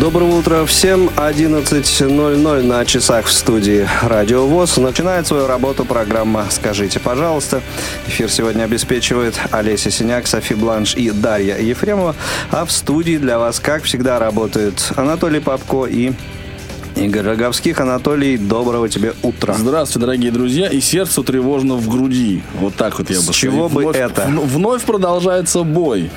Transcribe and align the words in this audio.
Доброго 0.00 0.36
утра 0.36 0.64
всем. 0.64 1.08
11.00 1.16 2.62
на 2.62 2.84
часах 2.84 3.26
в 3.26 3.32
студии 3.32 3.88
Радио 4.00 4.46
ВОЗ. 4.46 4.76
Начинает 4.76 5.26
свою 5.26 5.48
работу 5.48 5.84
программа 5.84 6.46
«Скажите, 6.50 7.00
пожалуйста». 7.00 7.62
Эфир 8.06 8.30
сегодня 8.30 8.62
обеспечивает 8.62 9.34
Олеся 9.50 9.90
Синяк, 9.90 10.28
Софи 10.28 10.54
Бланш 10.54 10.94
и 10.94 11.10
Дарья 11.10 11.58
Ефремова. 11.58 12.14
А 12.52 12.64
в 12.64 12.70
студии 12.70 13.16
для 13.18 13.40
вас, 13.40 13.58
как 13.58 13.82
всегда, 13.82 14.20
работают 14.20 14.92
Анатолий 14.94 15.40
Попко 15.40 15.86
и 15.86 16.12
Игорь 16.98 17.22
Роговских. 17.26 17.80
Анатолий, 17.80 18.36
доброго 18.36 18.88
тебе 18.88 19.14
утра. 19.22 19.54
Здравствуйте, 19.54 20.00
дорогие 20.00 20.32
друзья. 20.32 20.68
И 20.68 20.80
сердце 20.80 21.22
тревожно 21.22 21.76
в 21.76 21.88
груди. 21.88 22.42
Вот 22.54 22.74
так 22.74 22.98
вот 22.98 23.08
я 23.08 23.20
бы 23.20 23.32
С 23.32 23.36
чего 23.36 23.68
бы 23.68 23.82
вновь, 23.82 23.96
это? 23.96 24.26
Вновь 24.26 24.82
продолжается 24.82 25.62
бой. 25.62 26.10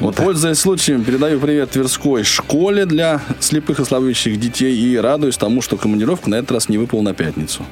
Вот, 0.00 0.16
пользуясь 0.16 0.58
случаем, 0.58 1.04
передаю 1.04 1.38
привет 1.38 1.70
Тверской 1.70 2.24
школе 2.24 2.86
для 2.86 3.20
слепых 3.38 3.80
и 3.80 3.84
слабовидящих 3.84 4.40
детей 4.40 4.74
и 4.74 4.96
радуюсь 4.96 5.36
тому, 5.36 5.60
что 5.60 5.76
командировку 5.76 6.30
на 6.30 6.36
этот 6.36 6.52
раз 6.52 6.68
не 6.70 6.78
выпал 6.78 7.02
на 7.02 7.12
пятницу. 7.12 7.62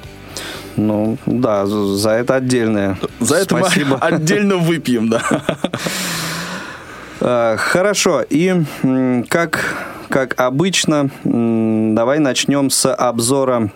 Ну, 0.76 1.16
да, 1.24 1.66
за 1.66 2.10
это 2.10 2.36
отдельное. 2.36 2.98
За 3.18 3.36
это 3.36 3.56
Спасибо. 3.56 3.92
мы 3.92 3.96
отдельно 4.00 4.56
выпьем, 4.56 5.08
да. 5.08 5.22
Э, 7.20 7.56
Хорошо. 7.56 8.22
И 8.28 8.62
как, 9.28 9.91
как 10.12 10.38
обычно, 10.38 11.08
давай 11.24 12.18
начнем 12.18 12.68
с 12.68 12.92
обзора 12.92 13.72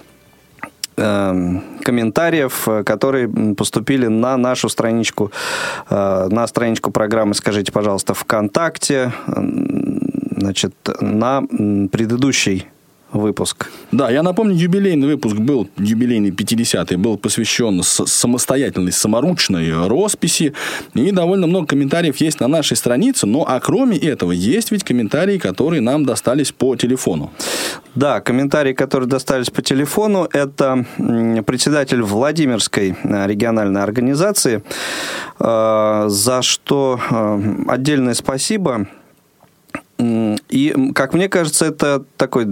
эм, 0.98 1.64
комментариев, 1.82 2.68
э, 2.68 2.84
которые 2.84 3.26
поступили 3.54 4.06
на 4.06 4.36
нашу 4.36 4.68
страничку, 4.68 5.32
э, 5.88 6.28
на 6.30 6.46
страничку 6.46 6.90
программы 6.90 7.34
«Скажите, 7.34 7.72
пожалуйста, 7.72 8.12
ВКонтакте», 8.12 9.14
значит, 10.36 10.74
на 11.00 11.42
предыдущий 11.90 12.66
выпуск. 13.12 13.70
Да, 13.92 14.10
я 14.10 14.22
напомню, 14.22 14.54
юбилейный 14.54 15.06
выпуск 15.06 15.36
был, 15.36 15.68
юбилейный 15.78 16.30
50-й, 16.30 16.96
был 16.96 17.16
посвящен 17.16 17.82
самостоятельной, 17.82 18.92
саморучной 18.92 19.86
росписи. 19.86 20.52
И 20.94 21.10
довольно 21.12 21.46
много 21.46 21.66
комментариев 21.66 22.16
есть 22.18 22.40
на 22.40 22.48
нашей 22.48 22.76
странице. 22.76 23.26
Ну, 23.26 23.44
а 23.46 23.60
кроме 23.60 23.96
этого, 23.96 24.32
есть 24.32 24.70
ведь 24.70 24.84
комментарии, 24.84 25.38
которые 25.38 25.80
нам 25.80 26.04
достались 26.04 26.52
по 26.52 26.76
телефону. 26.76 27.32
Да, 27.94 28.20
комментарии, 28.20 28.72
которые 28.72 29.08
достались 29.08 29.50
по 29.50 29.62
телефону, 29.62 30.28
это 30.32 30.84
председатель 31.46 32.02
Владимирской 32.02 32.94
э, 33.02 33.26
региональной 33.26 33.82
организации, 33.82 34.62
э, 35.38 36.04
за 36.08 36.42
что 36.42 37.00
э, 37.10 37.40
отдельное 37.68 38.14
спасибо. 38.14 38.86
И, 39.98 40.92
как 40.94 41.14
мне 41.14 41.28
кажется, 41.28 41.66
это 41.66 42.04
такой 42.16 42.46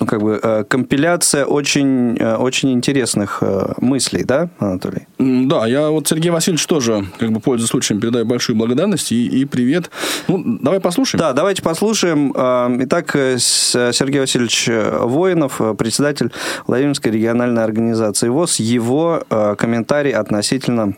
ну, 0.00 0.06
как 0.06 0.20
бы 0.20 0.40
э, 0.42 0.64
компиляция 0.64 1.44
очень, 1.44 2.16
э, 2.18 2.36
очень 2.36 2.72
интересных 2.72 3.38
э, 3.40 3.74
мыслей, 3.80 4.24
да, 4.24 4.48
Анатолий? 4.58 5.06
Да, 5.18 5.66
я 5.66 5.90
вот 5.90 6.08
Сергей 6.08 6.30
Васильевич 6.30 6.66
тоже, 6.66 7.06
как 7.18 7.30
бы, 7.30 7.40
пользуясь 7.40 7.70
случаем, 7.70 8.00
передаю 8.00 8.24
большую 8.24 8.56
благодарность 8.56 9.12
и, 9.12 9.26
и 9.26 9.44
привет. 9.44 9.90
Ну, 10.28 10.58
давай 10.60 10.80
послушаем. 10.80 11.20
Да, 11.20 11.32
давайте 11.32 11.62
послушаем. 11.62 12.32
Э, 12.34 12.76
Итак, 12.80 13.14
э, 13.14 13.38
с- 13.38 13.92
Сергей 13.92 14.20
Васильевич 14.20 14.68
э, 14.68 14.98
Воинов, 15.04 15.60
э, 15.60 15.74
председатель 15.74 16.32
Владимирской 16.66 17.12
региональной 17.12 17.62
организации 17.62 18.28
ВОЗ, 18.28 18.60
его 18.60 19.22
э, 19.30 19.54
комментарий 19.56 20.12
относительно 20.12 20.94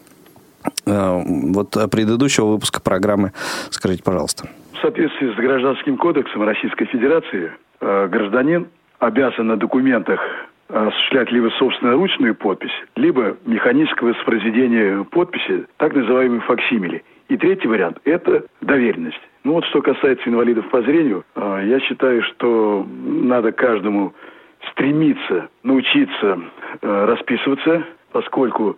э, 0.86 1.22
вот 1.26 1.76
предыдущего 1.90 2.46
выпуска 2.46 2.80
программы 2.80 3.32
«Скажите, 3.70 4.02
пожалуйста». 4.02 4.48
Соответствии 4.84 5.32
с 5.32 5.36
Гражданским 5.36 5.96
кодексом 5.96 6.42
Российской 6.42 6.84
Федерации 6.84 7.50
э, 7.80 8.06
гражданин 8.08 8.68
обязан 8.98 9.46
на 9.46 9.56
документах 9.56 10.20
осуществлять 10.68 11.32
либо 11.32 11.48
собственноручную 11.58 12.34
подпись, 12.34 12.74
либо 12.94 13.38
механическое 13.46 14.12
воспроизведение 14.12 15.02
подписи, 15.04 15.64
так 15.78 15.94
называемый 15.94 16.40
факсимили. 16.40 17.02
И 17.30 17.38
третий 17.38 17.66
вариант– 17.66 17.96
это 18.04 18.44
доверенность. 18.60 19.20
Ну 19.42 19.54
вот 19.54 19.64
что 19.64 19.80
касается 19.80 20.28
инвалидов 20.28 20.68
по 20.68 20.82
зрению, 20.82 21.24
э, 21.34 21.62
я 21.64 21.80
считаю, 21.80 22.22
что 22.22 22.86
надо 22.86 23.52
каждому 23.52 24.12
стремиться 24.72 25.48
научиться 25.62 26.40
э, 26.82 27.04
расписываться, 27.06 27.84
поскольку 28.12 28.76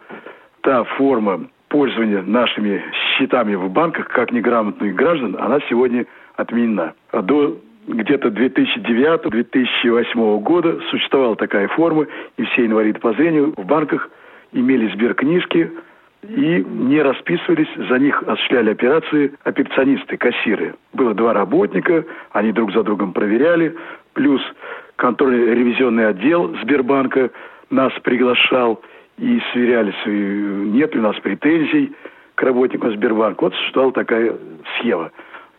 та 0.61 0.85
форма 0.85 1.49
пользования 1.77 2.23
нашими 2.23 2.83
счетами 2.95 3.55
в 3.55 3.69
банках, 3.69 4.09
как 4.09 4.33
неграмотных 4.33 4.95
граждан, 4.95 5.37
она 5.39 5.59
сегодня 5.69 6.07
отменена. 6.37 6.95
А 7.11 7.21
до 7.21 7.59
где-то 7.87 8.29
2009-2008 8.29 10.41
года 10.41 10.81
существовала 10.91 11.37
такая 11.37 11.69
форма, 11.69 12.07
и 12.39 12.45
все 12.45 12.65
инвалиды 12.65 12.99
по 12.99 13.13
зрению 13.13 13.53
в 13.59 13.67
банках 13.67 14.09
имели 14.53 14.91
сберкнижки 14.95 15.71
и 16.23 16.65
не 16.65 17.03
расписывались, 17.03 17.69
за 17.91 17.99
них 17.99 18.23
осуществляли 18.23 18.71
операции 18.71 19.35
операционисты, 19.45 20.17
кассиры. 20.17 20.77
Было 20.95 21.13
два 21.13 21.35
работника, 21.35 22.07
они 22.33 22.53
друг 22.53 22.73
за 22.73 22.85
другом 22.85 23.13
проверяли, 23.13 23.77
плюс 24.15 24.41
контрольно-ревизионный 24.97 26.09
отдел 26.09 26.57
Сбербанка 26.63 27.29
нас 27.69 27.93
приглашал 28.03 28.81
и 29.19 29.41
сверялись, 29.53 29.95
нет 30.07 30.95
ли 30.95 31.01
у 31.01 31.03
нас 31.03 31.17
претензий 31.21 31.93
к 32.35 32.43
работникам 32.43 32.93
Сбербанка. 32.93 33.45
Вот 33.45 33.55
существовала 33.55 33.93
такая 33.93 34.37
схема. 34.77 35.11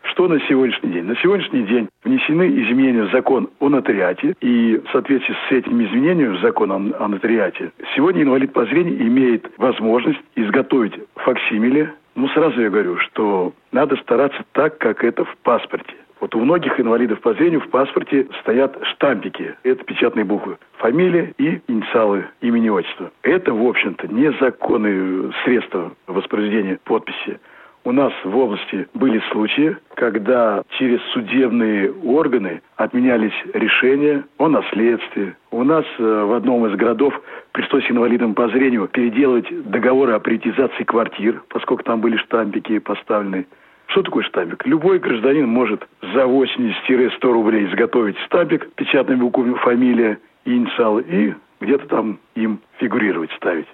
Что 0.03 0.27
на 0.27 0.39
сегодняшний 0.41 0.91
день? 0.91 1.03
На 1.03 1.15
сегодняшний 1.17 1.63
день 1.63 1.89
внесены 2.03 2.47
изменения 2.47 3.03
в 3.03 3.11
закон 3.11 3.49
о 3.59 3.67
нотариате, 3.67 4.35
и 4.39 4.81
в 4.85 4.91
соответствии 4.91 5.35
с 5.49 5.51
этими 5.51 5.85
изменениями 5.85 6.37
в 6.37 6.41
закон 6.41 6.71
о, 6.71 7.03
о 7.03 7.07
нотариате, 7.07 7.71
сегодня 7.95 8.23
инвалид 8.23 8.53
по 8.53 8.65
зрению 8.65 9.01
имеет 9.01 9.51
возможность 9.57 10.21
изготовить 10.35 10.93
факсимиле. 11.27 11.93
Ну, 12.15 12.29
сразу 12.29 12.61
я 12.61 12.69
говорю, 12.69 12.97
что 12.99 13.53
надо 13.71 13.97
стараться 13.97 14.43
так, 14.53 14.77
как 14.77 15.03
это 15.03 15.25
в 15.25 15.37
паспорте. 15.43 15.93
Вот 16.19 16.33
у 16.35 16.39
многих 16.39 16.79
инвалидов 16.79 17.21
по 17.21 17.33
зрению 17.33 17.61
в 17.61 17.69
паспорте 17.69 18.27
стоят 18.41 18.77
штампики. 18.93 19.55
Это 19.63 19.83
печатные 19.83 20.25
буквы. 20.25 20.57
Фамилия 20.77 21.33
и 21.37 21.61
инициалы 21.67 22.25
имени 22.41 22.69
отчества. 22.69 23.11
Это, 23.21 23.53
в 23.53 23.65
общем-то, 23.65 24.07
незаконные 24.07 25.31
средства 25.43 25.91
воспроизведения 26.07 26.79
подписи. 26.83 27.39
У 27.83 27.93
нас 27.93 28.11
в 28.25 28.35
области 28.35 28.85
были 28.95 29.21
случаи, 29.31 29.77
когда 29.95 30.61
через 30.77 30.99
судебные 31.13 31.89
органы 32.03 32.61
отменялись 32.75 33.31
решения 33.53 34.25
о 34.37 34.49
наследстве. 34.49 35.37
У 35.51 35.63
нас 35.63 35.85
э, 35.97 36.03
в 36.03 36.33
одном 36.33 36.65
из 36.67 36.75
городов 36.75 37.13
пришлось 37.53 37.89
инвалидам 37.89 38.33
по 38.33 38.49
зрению 38.49 38.89
переделывать 38.89 39.47
договоры 39.71 40.11
о 40.11 40.19
приоритизации 40.19 40.83
квартир, 40.83 41.41
поскольку 41.47 41.83
там 41.83 42.01
были 42.01 42.17
штампики 42.17 42.79
поставлены. 42.79 43.45
Что 43.87 44.03
такое 44.03 44.23
штампик? 44.23 44.65
Любой 44.65 44.99
гражданин 44.99 45.47
может 45.47 45.87
за 46.01 46.23
80-100 46.23 47.19
рублей 47.21 47.67
изготовить 47.67 48.17
штампик, 48.25 48.69
печатными 48.75 49.19
буквами 49.19 49.53
фамилия 49.55 50.19
и 50.45 50.55
инициалы, 50.55 51.03
и 51.07 51.33
где-то 51.61 51.87
там 51.87 52.19
им 52.35 52.59
фигурировать, 52.79 53.31
ставить. 53.33 53.67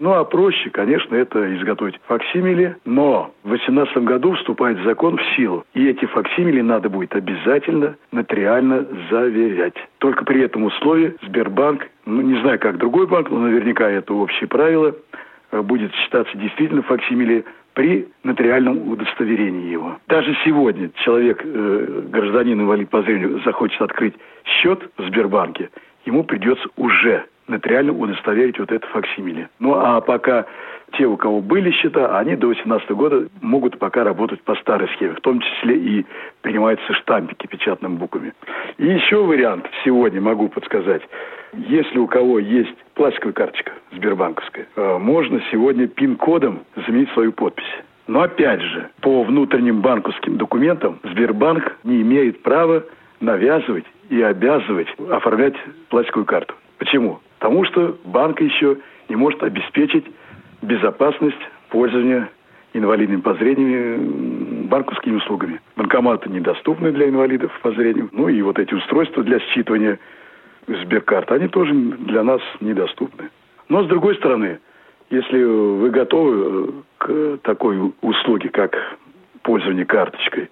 Ну, 0.00 0.12
а 0.12 0.24
проще, 0.24 0.70
конечно, 0.70 1.16
это 1.16 1.56
изготовить 1.56 1.98
факсимили, 2.06 2.76
но 2.84 3.32
в 3.42 3.48
2018 3.48 3.96
году 4.04 4.34
вступает 4.34 4.78
закон 4.84 5.16
в 5.16 5.36
силу, 5.36 5.64
и 5.74 5.88
эти 5.88 6.04
факсимили 6.06 6.60
надо 6.60 6.88
будет 6.88 7.14
обязательно 7.16 7.96
нотариально 8.12 8.86
заверять. 9.10 9.74
Только 9.98 10.24
при 10.24 10.42
этом 10.42 10.64
условии 10.64 11.16
Сбербанк, 11.22 11.88
ну, 12.06 12.22
не 12.22 12.40
знаю, 12.40 12.60
как 12.60 12.78
другой 12.78 13.08
банк, 13.08 13.28
но 13.30 13.40
наверняка 13.40 13.88
это 13.90 14.14
общее 14.14 14.46
правило, 14.46 14.94
э, 15.50 15.62
будет 15.62 15.92
считаться 15.94 16.36
действительно 16.38 16.82
факсимили 16.82 17.44
при 17.78 18.08
нотариальном 18.24 18.90
удостоверении 18.90 19.70
его. 19.70 20.00
Даже 20.08 20.36
сегодня 20.44 20.90
человек, 21.04 21.40
э, 21.44 22.02
гражданин 22.10 22.60
инвалид 22.60 22.90
по 22.90 23.02
зрению, 23.02 23.40
захочет 23.44 23.80
открыть 23.80 24.14
счет 24.44 24.82
в 24.96 25.06
Сбербанке, 25.06 25.70
ему 26.04 26.24
придется 26.24 26.68
уже 26.74 27.26
нотариально 27.48 27.92
удостоверить 27.92 28.58
вот 28.58 28.70
это 28.70 28.86
факсимиле. 28.88 29.48
Ну 29.58 29.74
а 29.74 30.00
пока 30.00 30.46
те, 30.92 31.06
у 31.06 31.16
кого 31.16 31.40
были 31.40 31.70
счета, 31.70 32.18
они 32.18 32.36
до 32.36 32.48
18 32.48 32.90
года 32.92 33.28
могут 33.40 33.78
пока 33.78 34.04
работать 34.04 34.40
по 34.42 34.54
старой 34.56 34.88
схеме, 34.94 35.14
в 35.14 35.20
том 35.20 35.40
числе 35.40 35.76
и 35.76 36.06
принимаются 36.42 36.92
штампики 36.94 37.46
печатными 37.46 37.96
буквами. 37.96 38.32
И 38.78 38.86
еще 38.86 39.22
вариант 39.24 39.66
сегодня 39.84 40.20
могу 40.20 40.48
подсказать. 40.48 41.02
Если 41.54 41.98
у 41.98 42.06
кого 42.06 42.38
есть 42.38 42.76
пластиковая 42.94 43.32
карточка 43.32 43.72
сбербанковская, 43.92 44.66
э, 44.76 44.98
можно 44.98 45.40
сегодня 45.50 45.86
пин-кодом 45.86 46.60
заменить 46.86 47.10
свою 47.10 47.32
подпись. 47.32 47.64
Но 48.06 48.22
опять 48.22 48.62
же, 48.62 48.88
по 49.02 49.22
внутренним 49.22 49.80
банковским 49.82 50.38
документам 50.38 50.98
Сбербанк 51.04 51.76
не 51.84 52.00
имеет 52.00 52.42
права 52.42 52.84
навязывать 53.20 53.84
и 54.08 54.22
обязывать 54.22 54.88
оформлять 55.10 55.54
пластиковую 55.90 56.24
карту. 56.24 56.54
Почему? 56.78 57.20
Потому 57.38 57.64
что 57.64 57.96
банк 58.04 58.40
еще 58.40 58.78
не 59.08 59.16
может 59.16 59.42
обеспечить 59.42 60.04
безопасность 60.62 61.38
пользования 61.70 62.28
инвалидами 62.72 63.20
по 63.20 63.34
зрению 63.34 64.66
банковскими 64.68 65.16
услугами. 65.16 65.60
Банкоматы 65.76 66.28
недоступны 66.28 66.92
для 66.92 67.08
инвалидов 67.08 67.52
по 67.62 67.70
зрению. 67.72 68.10
Ну 68.12 68.28
и 68.28 68.42
вот 68.42 68.58
эти 68.58 68.74
устройства 68.74 69.22
для 69.22 69.38
считывания 69.38 69.98
Сберкарт, 70.66 71.32
они 71.32 71.48
тоже 71.48 71.72
для 71.72 72.22
нас 72.22 72.42
недоступны. 72.60 73.30
Но 73.68 73.84
с 73.84 73.86
другой 73.86 74.16
стороны, 74.16 74.58
если 75.10 75.42
вы 75.42 75.90
готовы 75.90 76.34
э, 76.36 76.70
к 76.98 77.38
такой 77.42 77.92
услуге, 78.02 78.50
как 78.50 78.76
пользование 79.42 79.86
карточкой, 79.86 80.50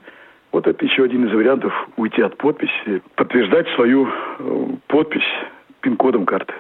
вот 0.53 0.67
это 0.67 0.85
еще 0.85 1.05
один 1.05 1.27
из 1.27 1.35
вариантов 1.35 1.73
уйти 1.97 2.23
от 2.23 2.39
подписи, 2.39 3.03
подтверждать 3.17 3.69
свою 3.75 4.09
э, 4.09 4.67
подпись 4.87 5.29
пин-кодом 5.83 6.25
карты. 6.25 6.55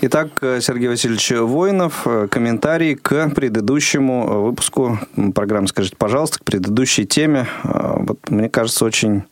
Итак, 0.00 0.28
э, 0.40 0.60
Сергей 0.60 0.88
Васильевич 0.88 1.30
Воинов, 1.30 2.02
э, 2.06 2.28
комментарий 2.30 2.94
к 2.94 3.30
предыдущему 3.30 4.26
э, 4.28 4.38
выпуску 4.46 4.98
программы 5.34 5.68
«Скажите, 5.68 5.96
пожалуйста», 5.96 6.40
к 6.40 6.44
предыдущей 6.44 7.06
теме. 7.06 7.46
Вот, 7.62 8.30
мне 8.30 8.48
кажется, 8.48 8.84
очень 8.84 9.24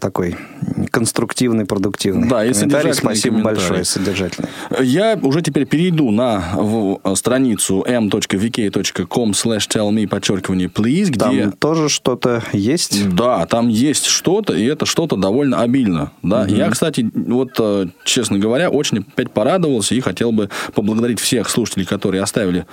такой 0.00 0.36
конструктивный, 0.90 1.64
продуктивный 1.66 2.28
да, 2.28 2.44
и 2.44 2.52
комментарий. 2.52 2.94
Спасибо 2.94 3.40
большое, 3.40 3.84
содержательный. 3.84 4.48
Я 4.80 5.18
уже 5.20 5.42
теперь 5.42 5.66
перейду 5.66 6.10
на 6.10 6.42
страницу 7.14 7.84
m.vk.com 7.86 9.30
slash 9.32 9.68
tell 9.68 9.90
me, 9.90 10.08
подчеркивание, 10.08 10.68
please, 10.68 11.06
где... 11.06 11.18
Там 11.18 11.52
тоже 11.52 11.88
что-то 11.88 12.42
есть? 12.52 13.08
Да, 13.14 13.46
там 13.46 13.68
есть 13.68 14.06
что-то, 14.06 14.54
и 14.54 14.64
это 14.64 14.86
что-то 14.86 15.16
довольно 15.16 15.60
обильно. 15.60 16.12
Да? 16.22 16.42
Угу. 16.42 16.54
Я, 16.54 16.70
кстати, 16.70 17.10
вот, 17.14 17.60
честно 18.04 18.38
говоря, 18.38 18.70
очень 18.70 18.98
опять 18.98 19.30
порадовался 19.30 19.73
воспользовался 19.74 19.94
и 19.94 20.00
хотел 20.00 20.32
бы 20.32 20.48
поблагодарить 20.74 21.20
всех 21.20 21.48
слушателей, 21.48 21.86
которые 21.86 22.22
оставили 22.22 22.66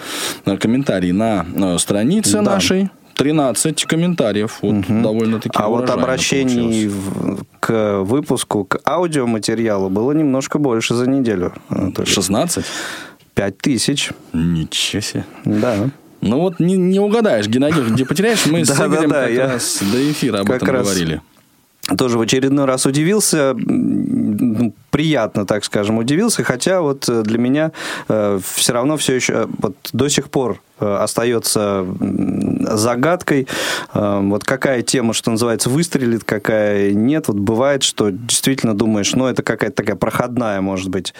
э, 0.46 0.58
комментарии 0.58 1.12
на 1.12 1.46
э, 1.56 1.78
странице 1.78 2.34
да. 2.34 2.42
нашей. 2.42 2.90
13 3.16 3.86
комментариев. 3.86 4.58
Вот 4.62 4.90
угу. 4.90 5.02
довольно-таки 5.02 5.56
А 5.56 5.68
вот 5.68 5.90
обращений 5.90 6.88
в, 6.88 7.44
к 7.60 8.02
выпуску, 8.02 8.64
к 8.64 8.80
аудиоматериалу 8.84 9.90
было 9.90 10.14
немножко 10.14 10.58
больше 10.58 10.96
за 10.96 11.08
неделю. 11.08 11.54
16? 12.04 12.66
5 13.36 13.58
тысяч. 13.58 14.10
Ничего 14.34 15.02
себе. 15.02 15.26
Да. 15.46 15.90
Ну 16.22 16.40
вот 16.40 16.60
не, 16.60 16.78
не 16.78 17.00
угадаешь, 17.00 17.48
Геннадий, 17.48 17.84
где 17.84 18.06
потеряешь, 18.06 18.46
мы 18.46 18.66
с 18.66 18.72
Игорем 18.72 19.10
как 19.12 19.38
раз 19.38 19.80
до 19.92 20.12
эфира 20.12 20.40
об 20.40 20.52
этом 20.52 20.68
говорили. 20.68 21.22
Тоже 21.98 22.18
в 22.18 22.22
очередной 22.22 22.66
раз 22.66 22.86
удивился 22.86 23.56
приятно, 24.92 25.46
так 25.46 25.64
скажем, 25.64 25.98
удивился, 25.98 26.44
хотя 26.44 26.82
вот 26.82 27.08
э, 27.10 27.24
для 27.24 27.40
меня 27.40 27.72
э, 28.08 28.40
все 28.44 28.74
равно 28.74 28.98
все 28.98 29.16
еще 29.16 29.34
э, 29.34 29.48
вот 29.60 29.76
до 29.94 30.10
сих 30.10 30.30
пор 30.30 30.62
остается 30.84 31.86
загадкой. 32.62 33.48
Вот 33.94 34.44
какая 34.44 34.82
тема, 34.82 35.14
что 35.14 35.30
называется, 35.30 35.70
выстрелит, 35.70 36.24
какая 36.24 36.94
нет. 36.94 37.28
Вот 37.28 37.38
бывает, 37.38 37.84
что 37.84 38.10
действительно 38.10 38.76
думаешь, 38.76 39.14
ну, 39.14 39.28
это 39.28 39.44
какая-то 39.44 39.76
такая 39.76 39.96
проходная, 39.96 40.60
может 40.62 40.90
быть, 40.90 41.14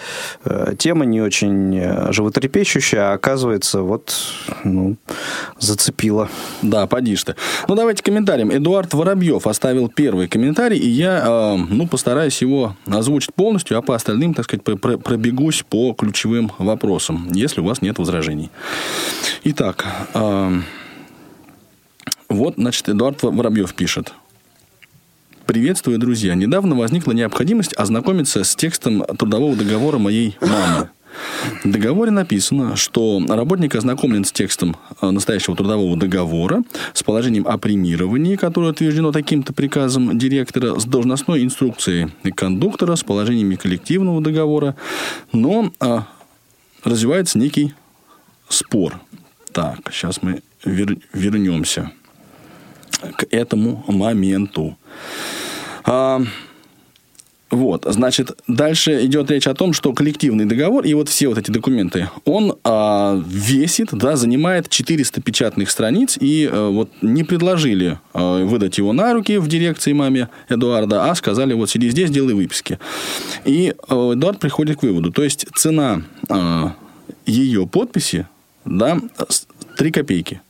тема, 0.78 1.04
не 1.04 1.20
очень 1.20 2.12
животрепещущая, 2.12 3.12
а 3.12 3.12
оказывается, 3.12 3.82
вот, 3.82 4.12
ну, 4.64 4.96
зацепила. 5.60 6.28
Да, 6.62 6.88
поди 6.88 7.14
ты. 7.14 7.36
Ну, 7.68 7.76
давайте 7.76 8.02
комментариям. 8.02 8.50
Эдуард 8.52 8.92
Воробьев 8.94 9.46
оставил 9.46 9.88
первый 9.88 10.26
комментарий, 10.26 10.78
и 10.78 10.88
я, 10.88 11.56
ну, 11.56 11.86
постараюсь 11.86 12.42
его 12.42 12.74
озвучить 12.90 13.32
полностью, 13.32 13.61
а 13.70 13.82
по 13.82 13.94
остальным, 13.94 14.34
так 14.34 14.44
сказать, 14.46 14.64
пробегусь 14.64 15.62
по 15.62 15.94
ключевым 15.94 16.50
вопросам, 16.58 17.30
если 17.32 17.60
у 17.60 17.64
вас 17.64 17.80
нет 17.82 17.98
возражений. 17.98 18.50
Итак, 19.44 19.86
вот, 22.28 22.54
значит, 22.56 22.88
Эдуард 22.88 23.22
Воробьев 23.22 23.74
пишет. 23.74 24.12
Приветствую, 25.46 25.98
друзья. 25.98 26.34
Недавно 26.34 26.74
возникла 26.74 27.12
необходимость 27.12 27.74
ознакомиться 27.74 28.42
с 28.44 28.56
текстом 28.56 29.04
трудового 29.04 29.54
договора 29.56 29.98
моей 29.98 30.36
мамы. 30.40 30.88
В 31.64 31.70
договоре 31.70 32.10
написано, 32.10 32.76
что 32.76 33.22
работник 33.28 33.74
ознакомлен 33.74 34.24
с 34.24 34.32
текстом 34.32 34.76
э, 35.00 35.10
настоящего 35.10 35.56
трудового 35.56 35.96
договора, 35.96 36.62
с 36.94 37.02
положением 37.02 37.46
о 37.46 37.58
премировании, 37.58 38.36
которое 38.36 38.70
утверждено 38.70 39.12
таким-то 39.12 39.52
приказом 39.52 40.18
директора, 40.18 40.78
с 40.78 40.84
должностной 40.84 41.42
инструкцией 41.42 42.08
кондуктора, 42.34 42.96
с 42.96 43.04
положениями 43.04 43.56
коллективного 43.56 44.20
договора, 44.20 44.76
но 45.32 45.72
а, 45.80 46.06
развивается 46.84 47.38
некий 47.38 47.74
спор– 48.48 49.00
так, 49.52 49.92
сейчас 49.92 50.22
мы 50.22 50.42
вер, 50.64 50.96
вернемся 51.12 51.92
к 53.16 53.26
этому 53.30 53.84
моменту. 53.86 54.78
А, 55.84 56.22
вот, 57.52 57.84
значит, 57.86 58.32
дальше 58.48 59.04
идет 59.04 59.30
речь 59.30 59.46
о 59.46 59.54
том, 59.54 59.74
что 59.74 59.92
коллективный 59.92 60.46
договор 60.46 60.86
и 60.86 60.94
вот 60.94 61.10
все 61.10 61.28
вот 61.28 61.36
эти 61.36 61.50
документы, 61.50 62.08
он 62.24 62.56
а, 62.64 63.22
весит, 63.28 63.90
да, 63.92 64.16
занимает 64.16 64.70
400 64.70 65.20
печатных 65.20 65.70
страниц, 65.70 66.16
и 66.18 66.48
а, 66.50 66.70
вот 66.70 66.88
не 67.02 67.24
предложили 67.24 67.98
а, 68.14 68.42
выдать 68.42 68.78
его 68.78 68.94
на 68.94 69.12
руки 69.12 69.36
в 69.36 69.48
дирекции 69.48 69.92
маме 69.92 70.30
Эдуарда, 70.48 71.10
а 71.10 71.14
сказали, 71.14 71.52
вот 71.52 71.68
сиди 71.68 71.90
здесь, 71.90 72.10
делай 72.10 72.32
выписки. 72.32 72.78
И 73.44 73.74
а, 73.86 74.14
Эдуард 74.14 74.40
приходит 74.40 74.80
к 74.80 74.82
выводу, 74.82 75.12
то 75.12 75.22
есть 75.22 75.46
цена 75.54 76.02
а, 76.30 76.74
ее 77.26 77.66
подписи 77.66 78.26
да, 78.64 78.98
3 79.76 79.90
копейки. 79.90 80.40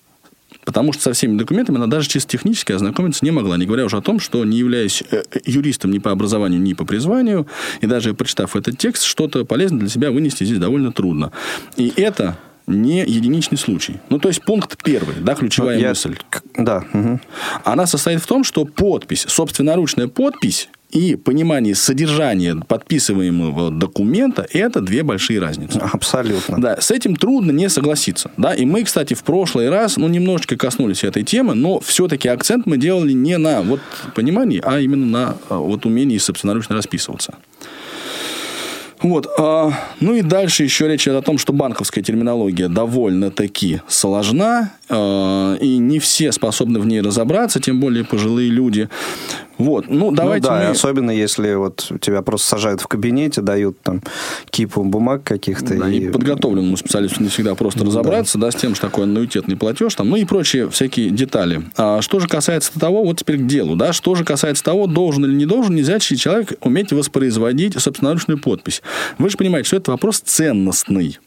Потому 0.64 0.92
что 0.92 1.02
со 1.02 1.12
всеми 1.12 1.36
документами 1.36 1.78
она 1.78 1.86
даже 1.86 2.08
чисто 2.08 2.30
технически 2.30 2.72
ознакомиться 2.72 3.24
не 3.24 3.30
могла, 3.30 3.56
не 3.56 3.66
говоря 3.66 3.84
уже 3.84 3.96
о 3.96 4.00
том, 4.00 4.20
что 4.20 4.44
не 4.44 4.58
являясь 4.58 5.02
э, 5.10 5.22
юристом 5.44 5.90
ни 5.90 5.98
по 5.98 6.10
образованию, 6.10 6.60
ни 6.60 6.72
по 6.72 6.84
призванию, 6.84 7.46
и 7.80 7.86
даже 7.86 8.14
прочитав 8.14 8.54
этот 8.56 8.78
текст, 8.78 9.02
что-то 9.02 9.44
полезное 9.44 9.80
для 9.80 9.88
себя 9.88 10.10
вынести 10.10 10.44
здесь 10.44 10.58
довольно 10.58 10.92
трудно. 10.92 11.32
И 11.76 11.92
это 11.96 12.38
не 12.66 13.00
единичный 13.04 13.58
случай. 13.58 14.00
Ну, 14.08 14.18
то 14.18 14.28
есть, 14.28 14.42
пункт 14.42 14.82
первый, 14.82 15.16
да, 15.20 15.34
ключевая 15.34 15.80
ну, 15.80 15.88
мысль. 15.88 16.16
Да. 16.56 16.84
Угу. 16.92 17.20
Она 17.64 17.86
состоит 17.86 18.22
в 18.22 18.26
том, 18.26 18.44
что 18.44 18.64
подпись, 18.64 19.24
собственноручная 19.28 20.08
подпись 20.08 20.68
и 20.92 21.16
понимание 21.16 21.74
содержания 21.74 22.54
подписываемого 22.68 23.70
документа– 23.70 24.46
это 24.52 24.80
две 24.80 25.02
большие 25.02 25.40
разницы. 25.40 25.78
Абсолютно. 25.92 26.60
Да, 26.60 26.80
с 26.80 26.90
этим 26.90 27.16
трудно 27.16 27.50
не 27.50 27.68
согласиться. 27.70 28.30
Да, 28.36 28.54
и 28.54 28.66
мы, 28.66 28.84
кстати, 28.84 29.14
в 29.14 29.22
прошлый 29.24 29.70
раз, 29.70 29.96
ну, 29.96 30.06
немножечко 30.08 30.56
коснулись 30.56 31.02
этой 31.02 31.22
темы, 31.22 31.54
но 31.54 31.80
все-таки 31.80 32.28
акцент 32.28 32.66
мы 32.66 32.76
делали 32.76 33.12
не 33.12 33.38
на 33.38 33.62
вот 33.62 33.80
понимании, 34.14 34.60
а 34.62 34.80
именно 34.80 35.06
на 35.06 35.36
а, 35.48 35.56
вот 35.56 35.86
умении 35.86 36.18
собственноручно 36.18 36.76
расписываться. 36.76 37.34
Вот. 39.02 39.26
А, 39.38 39.72
ну 40.00 40.14
и 40.14 40.22
дальше 40.22 40.62
еще 40.62 40.86
речь 40.88 41.02
идет 41.02 41.16
о 41.16 41.22
том, 41.22 41.38
что 41.38 41.52
банковская 41.52 42.02
терминология 42.02 42.68
довольно-таки 42.68 43.80
сложна, 43.88 44.72
а, 44.88 45.56
и 45.56 45.78
не 45.78 45.98
все 45.98 46.30
способны 46.32 46.78
в 46.78 46.86
ней 46.86 47.00
разобраться, 47.00 47.60
тем 47.60 47.80
более 47.80 48.04
пожилые 48.04 48.50
люди. 48.50 48.88
Вот, 49.62 49.88
ну, 49.88 50.10
давайте 50.10 50.48
ну, 50.48 50.54
да, 50.54 50.64
мы... 50.64 50.70
особенно 50.70 51.10
если 51.10 51.54
вот 51.54 51.90
тебя 52.00 52.22
просто 52.22 52.48
сажают 52.48 52.80
в 52.80 52.88
кабинете, 52.88 53.40
дают 53.40 53.80
там 53.80 54.02
кипу 54.50 54.82
бумаг 54.84 55.22
каких-то. 55.24 55.78
Да, 55.78 55.88
и, 55.88 56.00
и 56.00 56.08
подготовленному 56.08 56.76
специалисту 56.76 57.22
не 57.22 57.28
всегда 57.28 57.54
просто 57.54 57.80
ну, 57.80 57.86
разобраться, 57.86 58.38
да. 58.38 58.46
да, 58.46 58.58
с 58.58 58.60
тем, 58.60 58.74
что 58.74 58.86
такое 58.88 59.04
аннуитетный 59.04 59.56
платеж, 59.56 59.94
там, 59.94 60.10
ну 60.10 60.16
и 60.16 60.24
прочие 60.24 60.68
всякие 60.68 61.10
детали. 61.10 61.62
А 61.76 62.02
что 62.02 62.20
же 62.20 62.28
касается 62.28 62.78
того, 62.78 63.04
вот 63.04 63.18
теперь 63.18 63.38
к 63.38 63.46
делу, 63.46 63.76
да, 63.76 63.92
что 63.92 64.14
же 64.14 64.24
касается 64.24 64.64
того, 64.64 64.86
должен 64.86 65.24
или 65.24 65.34
не 65.34 65.46
должен 65.46 65.74
незрячий 65.74 66.16
человек 66.16 66.54
уметь 66.60 66.92
воспроизводить 66.92 67.80
собственноручную 67.80 68.38
подпись. 68.38 68.82
Вы 69.18 69.30
же 69.30 69.36
понимаете, 69.36 69.68
что 69.68 69.76
это 69.76 69.90
вопрос 69.92 70.20
ценностный 70.20 71.18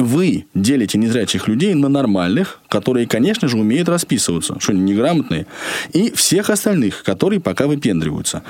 вы 0.00 0.46
делите 0.54 0.98
незрячих 0.98 1.46
людей 1.46 1.74
на 1.74 1.88
нормальных, 1.88 2.60
которые, 2.68 3.06
конечно 3.06 3.48
же, 3.48 3.58
умеют 3.58 3.88
расписываться, 3.88 4.58
что 4.58 4.72
они 4.72 4.80
неграмотные, 4.80 5.46
и 5.92 6.10
всех 6.12 6.50
остальных, 6.50 7.02
которые 7.04 7.40
пока 7.40 7.66
выпендриваются. 7.66 8.42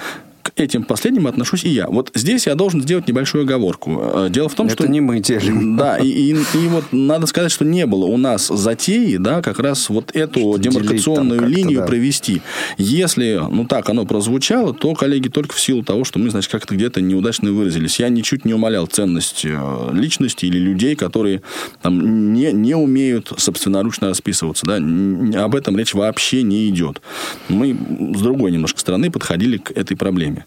К 0.57 0.61
этим 0.61 0.85
последним 0.85 1.27
отношусь 1.27 1.65
и 1.65 1.69
я. 1.69 1.87
Вот 1.87 2.11
здесь 2.15 2.47
я 2.47 2.55
должен 2.55 2.83
сделать 2.83 3.09
небольшую 3.09 3.45
оговорку. 3.45 4.01
Э, 4.01 4.29
дело 4.31 4.49
в 4.49 4.55
том, 4.55 4.67
Это 4.67 4.85
что... 4.85 4.87
не 4.87 5.01
мы 5.01 5.21
делим. 5.21 5.77
Да, 5.81 5.97
и, 5.97 6.09
и, 6.09 6.33
и 6.33 6.69
вот 6.69 6.85
надо 6.93 7.27
сказать, 7.27 7.51
что 7.51 7.65
не 7.65 7.87
было 7.87 8.05
у 8.05 8.17
нас 8.17 8.49
затеи, 8.49 9.17
да, 9.17 9.41
как 9.41 9.59
раз 9.59 9.89
вот 9.89 10.15
эту 10.15 10.41
Что 10.41 10.59
демаркационную 10.59 11.47
линию 11.47 11.81
да. 11.81 11.87
провести. 11.87 12.43
Если, 12.77 13.41
ну, 13.51 13.65
так 13.65 13.89
оно 13.89 14.05
прозвучало, 14.05 14.75
то, 14.75 14.95
коллеги, 14.95 15.29
только 15.29 15.55
в 15.55 15.61
силу 15.61 15.83
того, 15.83 16.05
что 16.05 16.19
мы, 16.19 16.31
значит, 16.31 16.51
как-то 16.51 16.75
где-то 16.75 17.01
неудачно 17.01 17.53
выразились. 17.53 17.99
Я 17.99 18.09
ничуть 18.09 18.45
не 18.45 18.53
умалял 18.53 18.87
ценность 18.87 19.45
э, 19.45 19.91
личности 19.93 20.47
или 20.47 20.59
людей, 20.59 20.97
которые 20.97 21.43
там 21.81 22.33
не, 22.35 22.53
не 22.53 22.75
умеют 22.75 23.33
собственноручно 23.37 24.09
расписываться, 24.09 24.67
да, 24.67 25.45
об 25.45 25.55
этом 25.55 25.77
речь 25.79 25.95
вообще 25.95 26.43
не 26.43 26.69
идет. 26.69 27.01
Мы 27.49 27.77
с 28.15 28.21
другой 28.21 28.51
немножко 28.51 28.81
стороны 28.81 29.11
подходили 29.11 29.59
к 29.59 29.71
этой 29.73 29.97
проблеме. 29.97 30.40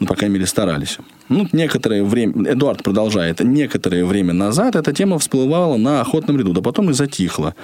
Ну, 0.00 0.06
по 0.06 0.14
крайней 0.14 0.34
мере, 0.34 0.46
старались. 0.46 0.98
Ну, 1.28 1.48
некоторое 1.52 2.02
время, 2.02 2.52
Эдуард 2.52 2.82
продолжает, 2.82 3.40
некоторое 3.40 4.04
время 4.04 4.32
назад 4.32 4.76
эта 4.76 4.92
тема 4.92 5.18
всплывала 5.18 5.76
на 5.76 6.00
охотном 6.00 6.38
ряду, 6.38 6.52
да 6.52 6.60
потом 6.60 6.90
и 6.90 6.92
затихла. 6.92 7.54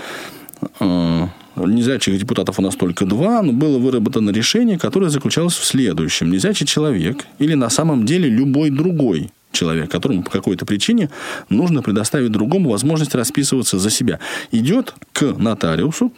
Э, 0.81 1.27
Незрячих 1.57 2.19
депутатов 2.19 2.59
у 2.59 2.63
нас 2.63 2.77
только 2.77 3.05
два, 3.05 3.43
но 3.43 3.53
было 3.53 3.79
выработано 3.79 4.31
решение, 4.31 4.79
которое 4.79 5.11
заключалось 5.11 5.55
в 5.55 5.65
следующем. 5.65 6.31
Незрячий 6.31 6.67
человек 6.67 7.27
или 7.39 7.55
на 7.55 7.69
самом 7.71 8.07
деле 8.07 8.29
любой 8.29 8.71
другой 8.71 9.31
человек, 9.53 9.91
которому 9.91 10.23
по 10.23 10.31
какой-то 10.31 10.65
причине 10.65 11.11
нужно 11.49 11.83
предоставить 11.83 12.31
другому 12.31 12.71
возможность 12.71 13.15
расписываться 13.15 13.79
за 13.79 13.91
себя, 13.91 14.21
идет 14.53 14.95
к 15.13 15.23
нотариусу, 15.23 16.13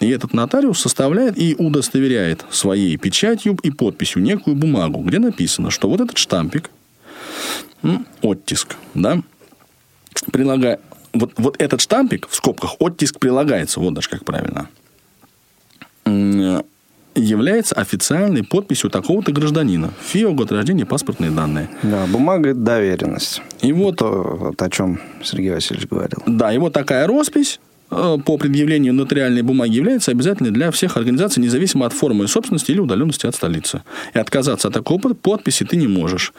и 0.00 0.10
этот 0.10 0.32
нотариус 0.32 0.80
составляет 0.80 1.38
и 1.38 1.54
удостоверяет 1.58 2.44
своей 2.50 2.96
печатью 2.96 3.58
и 3.62 3.70
подписью 3.70 4.22
некую 4.22 4.56
бумагу, 4.56 5.00
где 5.00 5.18
написано, 5.18 5.70
что 5.70 5.88
вот 5.88 6.00
этот 6.00 6.18
штампик, 6.18 6.70
оттиск, 8.22 8.76
да, 8.94 9.22
прилагая... 10.32 10.80
Вот, 11.14 11.32
вот 11.36 11.60
этот 11.60 11.80
штампик, 11.80 12.28
в 12.28 12.34
скобках, 12.34 12.76
оттиск 12.80 13.18
прилагается, 13.18 13.80
вот 13.80 13.94
даже 13.94 14.10
как 14.10 14.24
правильно, 14.24 14.68
является 17.14 17.74
официальной 17.74 18.44
подписью 18.44 18.90
такого-то 18.90 19.32
гражданина. 19.32 19.92
ФИО, 20.02 20.32
год 20.32 20.52
рождения, 20.52 20.86
паспортные 20.86 21.30
данные. 21.30 21.68
Да, 21.82 22.06
бумага– 22.06 22.54
доверенность. 22.54 23.42
И 23.62 23.72
вот 23.72 23.96
То, 23.96 24.36
вот 24.38 24.62
о 24.62 24.70
чем 24.70 25.00
Сергей 25.24 25.50
Васильевич 25.50 25.88
говорил. 25.88 26.22
Да, 26.26 26.52
и 26.52 26.58
вот 26.58 26.72
такая 26.72 27.06
роспись 27.06 27.58
по 27.88 28.36
предъявлению 28.36 28.92
нотариальной 28.94 29.42
бумаги 29.42 29.76
является 29.76 30.10
обязательной 30.10 30.50
для 30.50 30.70
всех 30.70 30.96
организаций, 30.96 31.42
независимо 31.42 31.86
от 31.86 31.92
формы 31.92 32.28
собственности 32.28 32.70
или 32.72 32.80
удаленности 32.80 33.26
от 33.26 33.34
столицы. 33.34 33.82
И 34.14 34.18
отказаться 34.18 34.68
от 34.68 34.74
такой 34.74 34.98
под- 34.98 35.20
подписи 35.20 35.64
ты 35.64 35.76
не 35.76 35.88
можешь. 35.88 36.32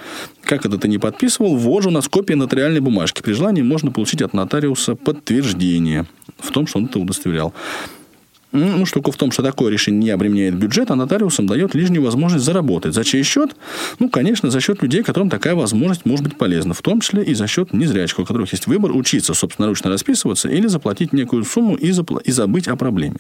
Как 0.44 0.66
это 0.66 0.78
ты 0.78 0.88
не 0.88 0.98
подписывал, 0.98 1.56
вот 1.56 1.84
же 1.84 1.90
у 1.90 1.92
нас 1.92 2.08
копия 2.08 2.36
нотариальной 2.36 2.82
бумажки. 2.82 3.22
При 3.22 3.34
желании 3.34 3.62
можно 3.62 3.92
получить 3.92 4.22
от 4.22 4.34
нотариуса 4.34 4.96
подтверждение 4.96 6.06
в 6.38 6.52
том, 6.52 6.68
что 6.68 6.80
он 6.80 6.86
это 6.86 7.00
удостоверял. 7.00 7.54
Ну, 8.52 8.86
штука 8.88 9.12
в 9.12 9.16
том, 9.16 9.32
что 9.32 9.44
такое 9.44 9.72
решение 9.72 10.02
не 10.02 10.10
обременяет 10.10 10.56
бюджет, 10.56 10.90
а 10.90 10.96
нотариусам 10.96 11.46
дает 11.46 11.76
лишнюю 11.76 12.02
возможность 12.02 12.44
заработать. 12.44 12.96
За 12.96 13.04
чей 13.04 13.22
счет? 13.22 13.56
Ну, 14.00 14.10
конечно, 14.10 14.50
за 14.50 14.60
счет 14.60 14.82
людей, 14.82 15.04
которым 15.04 15.30
такая 15.30 15.54
возможность 15.54 16.06
может 16.06 16.24
быть 16.24 16.36
полезна. 16.36 16.74
В 16.74 16.82
том 16.82 17.00
числе 17.00 17.24
и 17.24 17.36
за 17.36 17.46
счет 17.46 17.74
незрячих, 17.74 18.18
у 18.18 18.26
которых 18.26 18.52
есть 18.52 18.66
выбор 18.66 18.92
учиться 18.92 19.36
собственноручно 19.36 19.92
расписываться 19.92 20.50
или 20.50 20.66
заплатить 20.66 21.14
некую 21.14 21.44
сумму 21.44 21.76
и, 21.76 21.92
запла- 21.92 22.24
и 22.24 22.32
забыть 22.32 22.68
о 22.68 22.76
проблеме. 22.76 23.20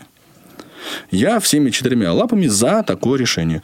Я 1.11 1.39
всеми 1.39 1.69
четырьмя 1.69 2.11
лапами 2.11 2.47
за 2.47 2.83
такое 2.83 3.19
решение. 3.19 3.61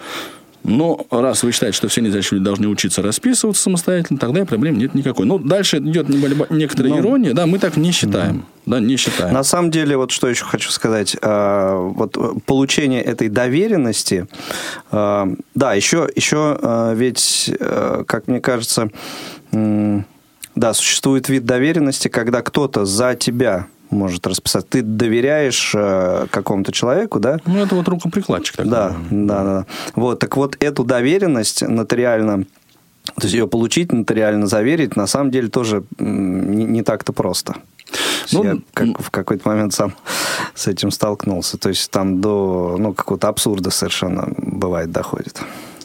Но 0.67 1.05
раз 1.11 1.43
вы 1.43 1.51
считаете, 1.51 1.77
что 1.77 1.87
все 1.87 2.01
незрячие 2.01 2.37
люди 2.37 2.45
должны 2.45 2.67
учиться 2.67 3.01
расписываться 3.01 3.61
самостоятельно, 3.63 4.19
тогда 4.19 4.41
и 4.41 4.45
проблем 4.45 4.77
нет 4.77 4.95
никакой. 4.95 5.25
Ну, 5.25 5.37
дальше 5.37 5.77
идет 5.77 6.09
некоторая 6.09 6.91
Ну, 6.91 6.99
ирония. 6.99 7.33
Да, 7.33 7.45
мы 7.45 7.59
так 7.59 7.77
не 7.77 7.91
считаем. 7.91 8.45
Да, 8.65 8.79
не 8.79 8.97
считаем. 8.97 9.33
На 9.33 9.43
самом 9.43 9.69
деле, 9.69 9.95
вот 9.95 10.11
что 10.11 10.27
еще 10.27 10.43
хочу 10.45 10.71
сказать, 10.71 11.15
а, 11.21 11.77
вот 11.77 12.17
э, 12.17 12.33
получение 12.47 13.03
этой 13.03 13.29
доверенности, 13.29 14.27
а, 14.89 15.27
да, 15.53 15.75
еще, 15.75 16.09
еще 16.15 16.93
ведь, 16.95 17.51
э, 17.59 18.03
как 18.07 18.27
мне 18.27 18.39
кажется, 18.39 18.89
да, 19.51 20.73
существует 20.73 21.29
вид 21.29 21.45
доверенности, 21.45 22.07
когда 22.07 22.41
кто-то 22.41 22.85
за 22.85 23.13
тебя 23.15 23.67
может 23.89 24.25
расписать. 24.27 24.67
Ты 24.69 24.81
доверяешь 24.81 25.73
э, 25.75 26.27
какому-то 26.29 26.71
человеку, 26.71 27.19
да? 27.19 27.39
Ну, 27.45 27.59
это 27.59 27.75
вот 27.75 27.87
рукоприкладчик 27.87 28.57
такой. 28.57 28.71
Да, 28.71 28.95
да, 29.09 29.43
да. 29.43 29.65
Вот, 29.95 30.19
так 30.19 30.35
вот, 30.37 30.57
эту 30.59 30.83
доверенность 30.83 31.61
нотариально, 31.61 32.43
то 33.05 33.23
есть 33.23 33.33
ее 33.33 33.47
получить, 33.47 33.91
нотариально 33.91 34.47
заверить, 34.47 34.95
на 34.95 35.07
самом 35.07 35.31
деле 35.31 35.49
тоже 35.49 35.83
не, 35.99 36.65
не 36.65 36.83
так-то 36.83 37.13
просто. 37.13 37.55
Ну, 38.31 38.43
я 38.43 38.57
как, 38.73 38.99
в 38.99 39.11
какой-то 39.11 39.47
момент 39.47 39.73
сам 39.73 39.93
с 40.53 40.67
этим 40.67 40.91
столкнулся. 40.91 41.57
То 41.57 41.69
есть 41.69 41.89
там 41.91 42.21
до 42.21 42.77
ну, 42.79 42.93
какого-то 42.93 43.27
абсурда 43.27 43.69
совершенно 43.69 44.27
бывает 44.37 44.91
доходит. 44.91 45.41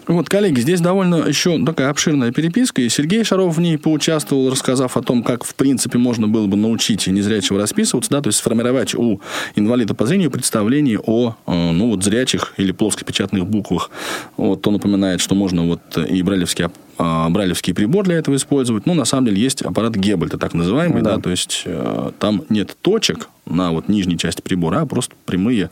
Вот, 0.07 0.28
коллеги, 0.28 0.61
здесь 0.61 0.80
довольно 0.80 1.26
еще 1.26 1.64
такая 1.64 1.90
обширная 1.90 2.33
переписка, 2.33 2.83
и 2.83 2.88
Сергей 2.88 3.23
Шаров 3.25 3.57
в 3.57 3.61
ней 3.61 3.78
поучаствовал, 3.78 4.50
рассказав 4.50 4.97
о 4.97 5.02
том, 5.02 5.23
как, 5.23 5.45
в 5.45 5.54
принципе, 5.54 5.99
можно 5.99 6.26
было 6.26 6.47
бы 6.47 6.57
научить 6.57 7.07
незрячего 7.07 7.61
расписываться, 7.61 8.11
да, 8.11 8.21
то 8.21 8.28
есть 8.28 8.38
сформировать 8.38 8.95
у 8.95 9.21
инвалида 9.54 9.95
по 9.95 10.07
зрению 10.07 10.30
представление 10.30 10.99
о, 10.99 11.37
э, 11.47 11.71
ну, 11.73 11.90
вот, 11.90 12.02
зрячих 12.02 12.54
или 12.57 12.73
плоскопечатных 12.73 13.47
буквах. 13.47 13.90
Вот, 14.37 14.66
он 14.66 14.75
напоминает, 14.75 15.21
что 15.21 15.35
можно 15.35 15.64
вот 15.64 15.80
и 15.97 16.23
а, 16.23 16.71
брайлевский 17.00 17.75
прибор 17.75 18.04
для 18.04 18.16
этого 18.16 18.37
использовать. 18.37 18.87
Ну, 18.87 18.95
на 18.95 19.04
самом 19.04 19.26
деле, 19.26 19.40
есть 19.40 19.62
аппарат 19.62 19.95
Геббельта, 19.95 20.38
так 20.38 20.54
называемый, 20.54 21.02
Да. 21.02 21.16
да, 21.16 21.23
то 21.23 21.30
есть 21.30 21.62
э, 21.64 22.11
там 22.19 22.42
нет 22.49 22.76
точек 22.83 23.28
на 23.47 23.73
вот 23.73 23.88
нижней 23.88 24.19
части 24.19 24.42
прибора, 24.42 24.83
а 24.83 24.87
просто 24.87 25.14
прямые, 25.26 25.71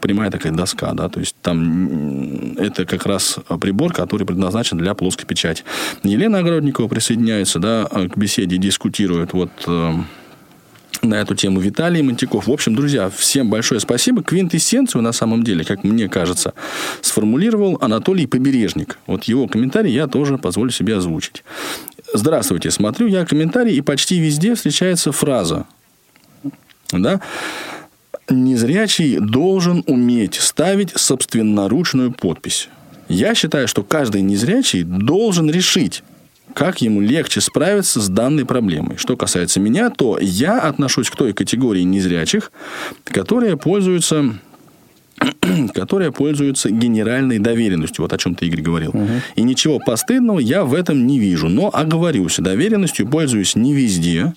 прямая 0.00 0.30
такая 0.30 0.52
доска, 0.52 0.92
да, 0.92 1.08
то 1.08 1.20
есть 1.20 1.36
там 1.40 2.54
это 2.56 2.84
как 2.84 3.06
раз 3.06 3.38
прибор, 3.60 3.92
который 3.92 4.26
предназначен 4.26 4.76
для 4.78 4.94
плоской 4.94 5.26
печати. 5.26 5.64
Елена 6.02 6.38
Огородникова 6.38 6.88
присоединяется, 6.88 7.58
да, 7.58 7.84
к 7.84 8.16
беседе, 8.16 8.58
дискутирует 8.58 9.32
вот 9.32 9.50
э, 9.66 9.92
на 11.02 11.14
эту 11.14 11.34
тему 11.34 11.60
Виталий 11.60 12.02
Монтяков. 12.02 12.46
В 12.46 12.52
общем, 12.52 12.74
друзья, 12.74 13.10
всем 13.10 13.50
большое 13.50 13.80
спасибо. 13.80 14.22
Квинтэссенцию, 14.22 15.02
на 15.02 15.12
самом 15.12 15.42
деле, 15.42 15.64
как 15.64 15.84
мне 15.84 16.08
кажется, 16.08 16.54
сформулировал 17.00 17.78
Анатолий 17.80 18.26
Побережник. 18.26 18.98
Вот 19.06 19.24
его 19.24 19.46
комментарий 19.46 19.92
я 19.92 20.06
тоже 20.06 20.38
позволю 20.38 20.70
себе 20.70 20.96
озвучить. 20.96 21.44
Здравствуйте, 22.14 22.70
смотрю 22.70 23.06
я 23.06 23.26
комментарий, 23.26 23.76
и 23.76 23.80
почти 23.80 24.18
везде 24.18 24.54
встречается 24.54 25.12
фраза, 25.12 25.66
да, 26.90 27.20
незрячий 28.30 29.18
должен 29.18 29.84
уметь 29.86 30.36
ставить 30.36 30.92
собственноручную 30.98 32.12
подпись. 32.12 32.68
Я 33.08 33.34
считаю, 33.34 33.68
что 33.68 33.82
каждый 33.82 34.22
незрячий 34.22 34.82
должен 34.82 35.50
решить, 35.50 36.02
как 36.58 36.82
ему 36.82 37.00
легче 37.00 37.40
справиться 37.40 38.00
с 38.00 38.08
данной 38.08 38.44
проблемой. 38.44 38.96
Что 38.96 39.16
касается 39.16 39.60
меня, 39.60 39.90
то 39.90 40.18
я 40.20 40.58
отношусь 40.58 41.08
к 41.08 41.14
той 41.14 41.32
категории 41.32 41.82
незрячих, 41.82 42.50
которые 43.04 43.56
пользуются 43.56 44.34
которые 45.72 46.10
пользуются 46.10 46.70
генеральной 46.70 47.38
доверенностью. 47.38 48.02
Вот 48.02 48.12
о 48.12 48.18
чем 48.18 48.34
ты, 48.34 48.46
Игорь, 48.46 48.62
говорил. 48.62 48.92
И 49.36 49.42
ничего 49.42 49.78
постыдного 49.78 50.40
я 50.40 50.64
в 50.64 50.74
этом 50.74 51.06
не 51.06 51.20
вижу. 51.20 51.48
Но 51.48 51.70
оговорюсь, 51.72 52.38
доверенностью 52.38 53.06
пользуюсь 53.06 53.54
не 53.54 53.72
везде. 53.72 54.34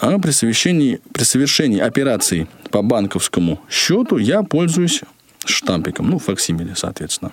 А 0.00 0.20
при 0.20 0.30
совершении, 0.30 1.00
при 1.12 1.24
совершении 1.24 1.80
операций 1.80 2.46
по 2.70 2.80
банковскому 2.82 3.60
счету 3.68 4.18
я 4.18 4.44
пользуюсь 4.44 5.00
штампиком. 5.44 6.10
Ну, 6.10 6.20
факсимиле, 6.20 6.74
соответственно. 6.76 7.32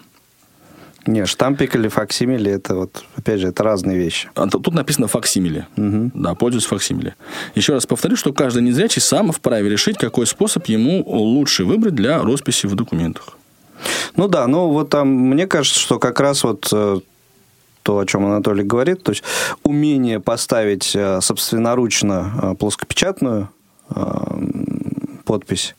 Не, 1.08 1.26
штампик 1.26 1.76
или 1.76 1.88
факсимиле, 1.88 2.52
это 2.52 2.76
вот, 2.76 3.04
опять 3.16 3.40
же, 3.40 3.48
это 3.48 3.64
разные 3.64 3.98
вещи. 3.98 4.30
А 4.36 4.48
Тут 4.48 4.74
написано 4.74 5.08
факсимиле. 5.08 5.68
Да, 5.76 6.36
пользуюсь 6.36 6.66
факсимиле. 6.66 7.16
Еще 7.56 7.74
раз 7.74 7.86
повторю, 7.86 8.16
что 8.16 8.34
каждый 8.34 8.62
незрячий 8.62 9.02
сам 9.02 9.32
вправе 9.32 9.70
решить, 9.70 9.98
какой 9.98 10.28
способ 10.28 10.68
ему 10.68 11.04
лучше 11.08 11.66
выбрать 11.66 11.96
для 11.96 12.20
росписи 12.20 12.68
в 12.68 12.76
документах. 12.76 13.38
Ну 14.16 14.28
да, 14.28 14.46
ну 14.46 14.68
вот 14.68 14.90
там, 14.90 15.08
мне 15.08 15.48
кажется, 15.48 15.80
что 15.80 15.98
как 15.98 16.20
раз 16.20 16.44
вот 16.44 16.70
э, 16.72 17.00
то, 17.82 17.98
о 17.98 18.06
чем 18.06 18.26
Анатолий 18.26 18.64
говорит, 18.64 19.04
то 19.04 19.12
есть 19.12 19.24
умение 19.64 20.20
поставить 20.20 20.96
э, 20.96 21.20
собственноручно 21.22 22.34
э, 22.42 22.56
плоскопечатную 22.60 23.50
подпись 25.32 25.76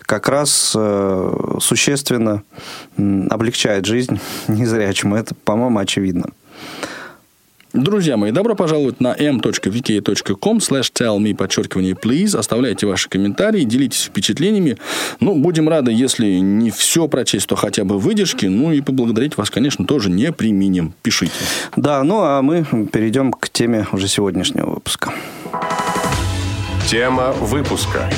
как 0.00 0.28
раз 0.28 0.72
э, 0.74 1.58
существенно 1.60 2.42
м, 2.96 3.28
облегчает 3.30 3.84
жизнь 3.84 4.18
незрячему. 4.48 5.16
Это, 5.16 5.34
по-моему, 5.34 5.78
очевидно. 5.78 6.26
Друзья 7.74 8.16
мои, 8.16 8.30
добро 8.30 8.54
пожаловать 8.54 9.00
на 9.00 9.16
m.vk.com 9.18 10.58
slash 10.58 10.92
tell 10.92 11.18
me, 11.18 11.34
подчеркивание, 11.34 11.94
please. 11.94 12.38
Оставляйте 12.38 12.86
ваши 12.86 13.08
комментарии, 13.08 13.64
делитесь 13.64 14.04
впечатлениями. 14.04 14.78
Ну, 15.18 15.34
будем 15.34 15.68
рады, 15.68 15.90
если 15.90 16.38
не 16.38 16.70
все 16.70 17.08
прочесть, 17.08 17.48
то 17.48 17.56
хотя 17.56 17.84
бы 17.84 17.98
выдержки. 17.98 18.46
Ну, 18.46 18.72
и 18.72 18.80
поблагодарить 18.80 19.36
вас, 19.36 19.50
конечно, 19.50 19.84
тоже 19.86 20.08
не 20.08 20.30
применим. 20.32 20.94
Пишите. 21.02 21.32
Да, 21.74 22.04
ну, 22.04 22.20
а 22.22 22.42
мы 22.42 22.64
перейдем 22.92 23.32
к 23.32 23.48
теме 23.48 23.88
уже 23.90 24.06
сегодняшнего 24.06 24.74
выпуска. 24.74 25.12
Тема 26.86 27.32
выпуска. 27.32 28.08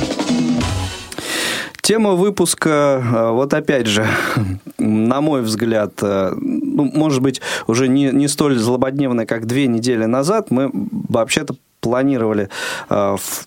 Тема 1.86 2.16
выпуска, 2.16 3.00
э, 3.00 3.30
вот 3.30 3.54
опять 3.54 3.86
же, 3.86 4.04
на 4.78 5.20
мой 5.20 5.42
взгляд, 5.42 5.92
э, 6.02 6.32
ну, 6.36 6.90
может 6.92 7.22
быть, 7.22 7.40
уже 7.68 7.86
не, 7.86 8.10
не 8.10 8.26
столь 8.26 8.58
злободневная, 8.58 9.24
как 9.24 9.46
две 9.46 9.68
недели 9.68 10.04
назад. 10.04 10.50
Мы 10.50 10.68
вообще-то 10.72 11.54
планировали 11.80 12.48
э, 12.90 13.16
в 13.16 13.46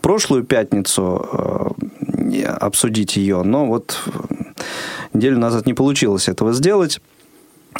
прошлую 0.00 0.42
пятницу 0.42 1.76
обсудить 2.58 3.16
ее, 3.16 3.44
но 3.44 3.66
вот 3.66 4.00
неделю 5.12 5.38
назад 5.38 5.66
не 5.66 5.74
получилось 5.74 6.28
этого 6.28 6.52
сделать. 6.52 7.00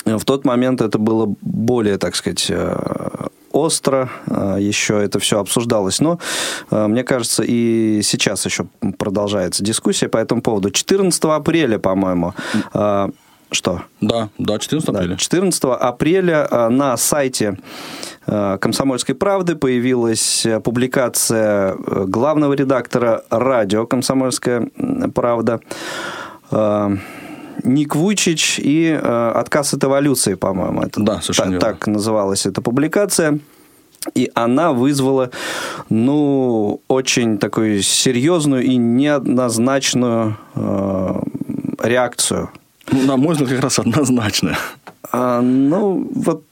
В 0.04 0.24
тот 0.24 0.44
момент 0.44 0.82
это 0.82 0.98
было 1.00 1.34
более, 1.40 1.98
так 1.98 2.14
сказать, 2.14 2.48
остро 3.50 4.10
а, 4.26 4.56
еще 4.56 5.02
это 5.02 5.18
все 5.18 5.40
обсуждалось. 5.40 6.00
Но, 6.00 6.18
а, 6.70 6.88
мне 6.88 7.04
кажется, 7.04 7.42
и 7.46 8.00
сейчас 8.02 8.44
еще 8.46 8.66
продолжается 8.98 9.64
дискуссия 9.64 10.08
по 10.08 10.18
этому 10.18 10.42
поводу. 10.42 10.70
14 10.70 11.24
апреля, 11.24 11.78
по-моему, 11.78 12.34
а, 12.72 13.10
что? 13.52 13.82
Да, 14.00 14.28
да, 14.38 14.58
14 14.58 14.88
апреля. 14.88 15.08
Да, 15.08 15.16
14 15.16 15.64
апреля 15.64 16.68
на 16.70 16.96
сайте 16.96 17.58
«Комсомольской 18.24 19.16
правды» 19.16 19.56
появилась 19.56 20.46
публикация 20.62 21.74
главного 21.74 22.52
редактора 22.52 23.24
радио 23.28 23.86
«Комсомольская 23.86 24.68
правда» 25.12 25.60
Ник 27.64 27.94
Вучич 27.94 28.58
и 28.58 28.98
э, 29.00 29.32
«Отказ 29.34 29.74
от 29.74 29.84
эволюции», 29.84 30.34
по-моему. 30.34 30.82
Это 30.82 31.00
да, 31.02 31.20
совершенно 31.20 31.58
так, 31.58 31.78
так 31.78 31.86
называлась 31.86 32.46
эта 32.46 32.60
публикация. 32.60 33.38
И 34.14 34.30
она 34.34 34.72
вызвала, 34.72 35.30
ну, 35.90 36.80
очень 36.88 37.38
такую 37.38 37.82
серьезную 37.82 38.62
и 38.64 38.76
неоднозначную 38.76 40.38
э, 40.54 41.22
реакцию. 41.82 42.50
Ну, 42.90 43.02
на 43.02 43.16
мой 43.16 43.34
взгляд, 43.34 43.50
как 43.50 43.60
раз 43.60 43.78
однозначная. 43.78 44.56
А, 45.12 45.40
ну, 45.40 46.08
вот, 46.14 46.44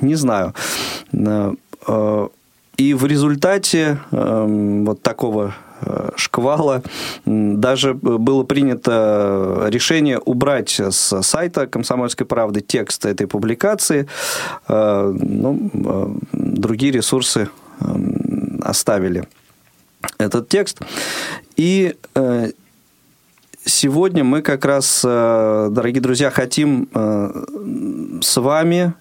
не 0.00 0.14
знаю. 0.14 0.54
Э, 1.12 1.54
э, 1.86 2.28
и 2.76 2.94
в 2.94 3.06
результате 3.06 3.98
э, 4.12 4.82
вот 4.86 5.02
такого 5.02 5.54
шквала. 6.16 6.82
Даже 7.24 7.94
было 7.94 8.44
принято 8.44 9.66
решение 9.68 10.18
убрать 10.18 10.80
с 10.80 11.22
сайта 11.22 11.66
«Комсомольской 11.66 12.26
правды» 12.26 12.60
текст 12.60 13.06
этой 13.06 13.26
публикации. 13.26 14.08
Э, 14.68 15.14
ну, 15.18 15.70
э, 15.72 16.06
другие 16.32 16.92
ресурсы 16.92 17.48
оставили 18.62 19.28
этот 20.18 20.48
текст. 20.48 20.80
И 21.56 21.94
сегодня 23.64 24.24
мы 24.24 24.42
как 24.42 24.64
раз, 24.64 25.02
дорогие 25.02 26.00
друзья, 26.00 26.30
хотим 26.30 26.88
с 28.20 28.36
вами, 28.36 28.94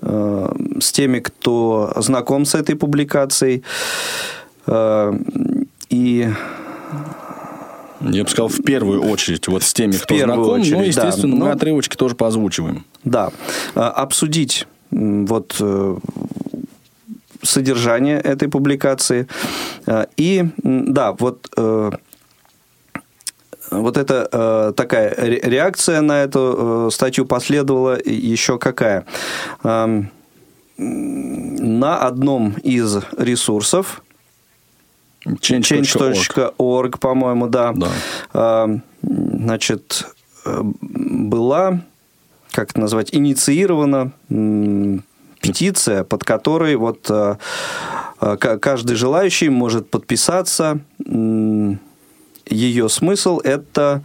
с 0.00 0.92
теми, 0.92 1.20
кто 1.20 1.92
знаком 1.96 2.44
с 2.44 2.56
этой 2.56 2.74
публикацией, 2.74 3.62
и 5.94 6.28
я 8.00 8.24
бы 8.24 8.28
сказал, 8.28 8.48
в 8.48 8.62
первую 8.62 9.02
очередь, 9.02 9.48
вот 9.48 9.62
с 9.62 9.72
теми, 9.72 9.92
в 9.92 10.02
кто 10.02 10.16
знаком, 10.16 10.60
очередь, 10.60 10.72
но, 10.72 10.82
естественно, 10.82 11.38
да, 11.38 11.44
мы 11.44 11.50
отрывочки 11.52 11.96
тоже 11.96 12.14
позвучиваем. 12.14 12.84
Да. 13.04 13.30
А, 13.74 13.90
обсудить 13.90 14.66
вот 14.90 15.56
э, 15.60 15.96
содержание 17.42 18.18
этой 18.18 18.48
публикации. 18.48 19.26
А, 19.86 20.06
и, 20.16 20.44
да, 20.62 21.12
вот 21.12 21.48
э, 21.56 21.90
вот 23.70 23.96
эта 23.96 24.28
э, 24.30 24.72
такая 24.76 25.14
реакция 25.16 26.00
на 26.02 26.22
эту 26.24 26.90
статью 26.92 27.24
последовала 27.26 27.98
еще 28.04 28.58
какая? 28.58 29.06
На 30.76 31.98
одном 31.98 32.54
из 32.62 32.98
ресурсов 33.16 34.03
Change.org, 35.26 36.98
по-моему, 36.98 37.46
да. 37.48 37.72
да. 37.72 37.88
А, 38.32 38.78
значит, 39.02 40.06
э, 40.44 40.60
была, 40.62 41.80
как 42.50 42.70
это 42.70 42.80
назвать, 42.80 43.14
инициирована 43.14 44.12
петиция, 45.40 46.04
под 46.04 46.24
которой 46.24 46.76
вот 46.76 47.06
э, 47.10 47.36
э, 48.20 48.36
каждый 48.36 48.96
желающий 48.96 49.48
может 49.48 49.90
подписаться. 49.90 50.80
Ее 52.46 52.88
смысл– 52.90 53.40
это 53.44 54.02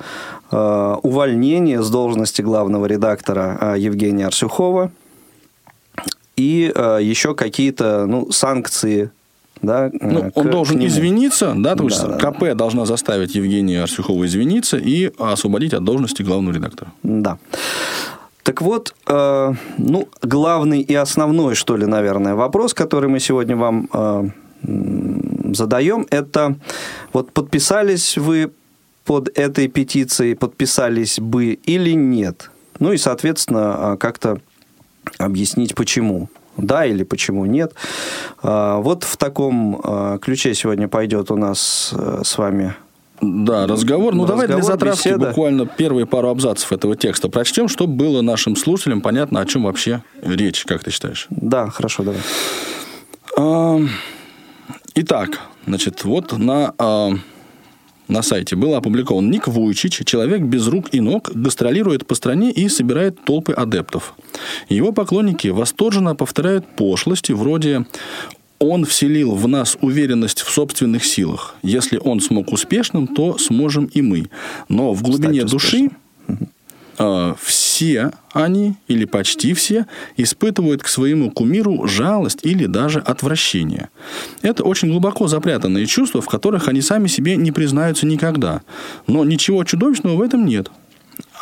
увольнение 0.49 1.83
с 1.83 1.89
должности 1.91 2.41
главного 2.41 2.87
редактора 2.87 3.75
Евгения 3.77 4.25
Арсюхова 4.25 4.91
и 6.37 6.73
еще 6.73 7.35
какие-то 7.35 8.07
ну, 8.07 8.31
санкции 8.31 9.11
да, 9.61 9.89
ну, 9.93 10.25
э, 10.25 10.31
к, 10.31 10.37
он 10.37 10.49
должен 10.49 10.85
извиниться, 10.85 11.53
да, 11.57 11.75
то 11.75 11.83
есть 11.83 12.01
да, 12.01 12.17
КП 12.17 12.39
да. 12.41 12.55
должна 12.55 12.85
заставить 12.85 13.35
Евгения 13.35 13.83
Арсюхова 13.83 14.25
извиниться 14.25 14.77
и 14.77 15.11
освободить 15.17 15.73
от 15.73 15.83
должности 15.83 16.23
главного 16.23 16.55
редактора. 16.55 16.91
Да. 17.03 17.37
Так 18.43 18.61
вот, 18.61 18.95
э, 19.07 19.53
ну, 19.77 20.07
главный 20.21 20.81
и 20.81 20.95
основной, 20.95 21.55
что 21.55 21.75
ли, 21.75 21.85
наверное, 21.85 22.35
вопрос, 22.35 22.73
который 22.73 23.09
мы 23.09 23.19
сегодня 23.19 23.55
вам 23.55 23.89
э, 23.93 24.29
задаем, 25.53 26.07
это 26.09 26.55
вот 27.13 27.31
подписались 27.31 28.17
вы 28.17 28.51
под 29.03 29.29
этой 29.37 29.67
петицией, 29.67 30.35
подписались 30.35 31.19
бы 31.19 31.53
или 31.53 31.91
нет? 31.91 32.49
Ну 32.79 32.93
и, 32.93 32.97
соответственно, 32.97 33.97
как-то 33.99 34.39
объяснить, 35.17 35.75
почему 35.75 36.29
да 36.61 36.85
или 36.85 37.03
почему 37.03 37.45
нет. 37.45 37.73
А, 38.41 38.77
вот 38.79 39.03
в 39.03 39.17
таком 39.17 39.79
а, 39.83 40.17
ключе 40.19 40.53
сегодня 40.53 40.87
пойдет 40.87 41.31
у 41.31 41.35
нас 41.35 41.93
э, 41.97 42.21
с 42.23 42.37
вами 42.37 42.75
да, 43.21 43.67
разговор. 43.67 44.15
Ну, 44.15 44.23
разговор, 44.23 44.47
давай 44.47 44.47
для 44.47 44.61
затравки 44.61 45.07
беседа. 45.09 45.27
буквально 45.27 45.65
первые 45.65 46.05
пару 46.05 46.29
абзацев 46.29 46.71
этого 46.71 46.95
текста 46.95 47.27
прочтем, 47.27 47.67
чтобы 47.67 47.93
было 47.93 48.21
нашим 48.21 48.55
слушателям 48.55 49.01
понятно, 49.01 49.41
о 49.41 49.45
чем 49.45 49.63
вообще 49.63 50.03
речь, 50.21 50.63
как 50.65 50.83
ты 50.83 50.91
считаешь? 50.91 51.27
Да, 51.29 51.69
хорошо, 51.69 52.03
давай. 52.03 52.21
А, 53.37 53.79
итак, 54.95 55.41
значит, 55.65 56.03
вот 56.05 56.37
на 56.37 56.73
на 58.09 58.23
сайте 58.23 58.55
был 58.55 58.75
опубликован 58.75 59.29
ник 59.29 59.47
Вуйчич, 59.47 60.01
человек 60.05 60.41
без 60.41 60.67
рук 60.67 60.89
и 60.91 60.99
ног, 60.99 61.31
гастролирует 61.33 62.05
по 62.07 62.15
стране 62.15 62.51
и 62.51 62.67
собирает 62.67 63.23
толпы 63.23 63.53
адептов. 63.53 64.15
Его 64.67 64.91
поклонники 64.91 65.47
восторженно 65.47 66.15
повторяют 66.15 66.65
пошлости 66.75 67.31
вроде 67.31 67.85
он 68.59 68.83
вселил 68.83 69.35
в 69.35 69.47
нас 69.47 69.77
уверенность 69.79 70.41
в 70.41 70.49
собственных 70.49 71.05
силах. 71.05 71.55
Если 71.63 71.97
он 71.97 72.19
смог 72.19 72.51
успешным, 72.51 73.07
то 73.07 73.37
сможем 73.37 73.85
и 73.85 74.01
мы. 74.01 74.29
Но 74.67 74.93
в 74.93 75.01
глубине 75.01 75.45
души 75.45 75.91
э, 76.99 77.33
все 77.41 78.11
они, 78.33 78.75
или 78.87 79.05
почти 79.05 79.53
все, 79.53 79.87
испытывают 80.17 80.83
к 80.83 80.87
своему 80.87 81.31
кумиру 81.31 81.87
жалость 81.87 82.39
или 82.43 82.65
даже 82.65 82.99
отвращение. 82.99 83.89
Это 84.41 84.63
очень 84.63 84.89
глубоко 84.89 85.27
запрятанные 85.27 85.87
чувства, 85.87 86.21
в 86.21 86.27
которых 86.27 86.67
они 86.67 86.81
сами 86.81 87.07
себе 87.07 87.35
не 87.37 87.51
признаются 87.51 88.05
никогда. 88.05 88.61
Но 89.07 89.25
ничего 89.25 89.63
чудовищного 89.63 90.15
в 90.15 90.21
этом 90.21 90.45
нет. 90.45 90.69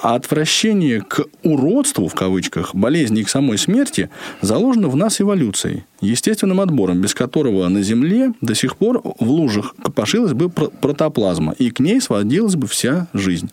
А 0.02 0.16
отвращение 0.16 1.02
к 1.02 1.26
уродству, 1.44 2.08
в 2.08 2.16
кавычках, 2.16 2.74
болезни 2.74 3.22
и 3.22 3.24
к 3.24 3.30
самой 3.30 3.58
смерти 3.58 4.10
заложено 4.42 4.90
в 4.90 4.96
нас 4.96 5.20
эволюцией, 5.20 5.86
естественным 6.02 6.62
отбором, 6.62 7.02
без 7.02 7.14
которого 7.14 7.68
на 7.68 7.82
Земле 7.82 8.34
до 8.42 8.56
сих 8.56 8.78
пор 8.78 9.02
в 9.20 9.30
лужах 9.30 9.76
копошилась 9.82 10.34
бы 10.34 10.50
протоплазма, 10.50 11.54
и 11.58 11.72
к 11.72 11.80
ней 11.80 12.00
сводилась 12.02 12.56
бы 12.56 12.68
вся 12.68 13.08
жизнь. 13.14 13.50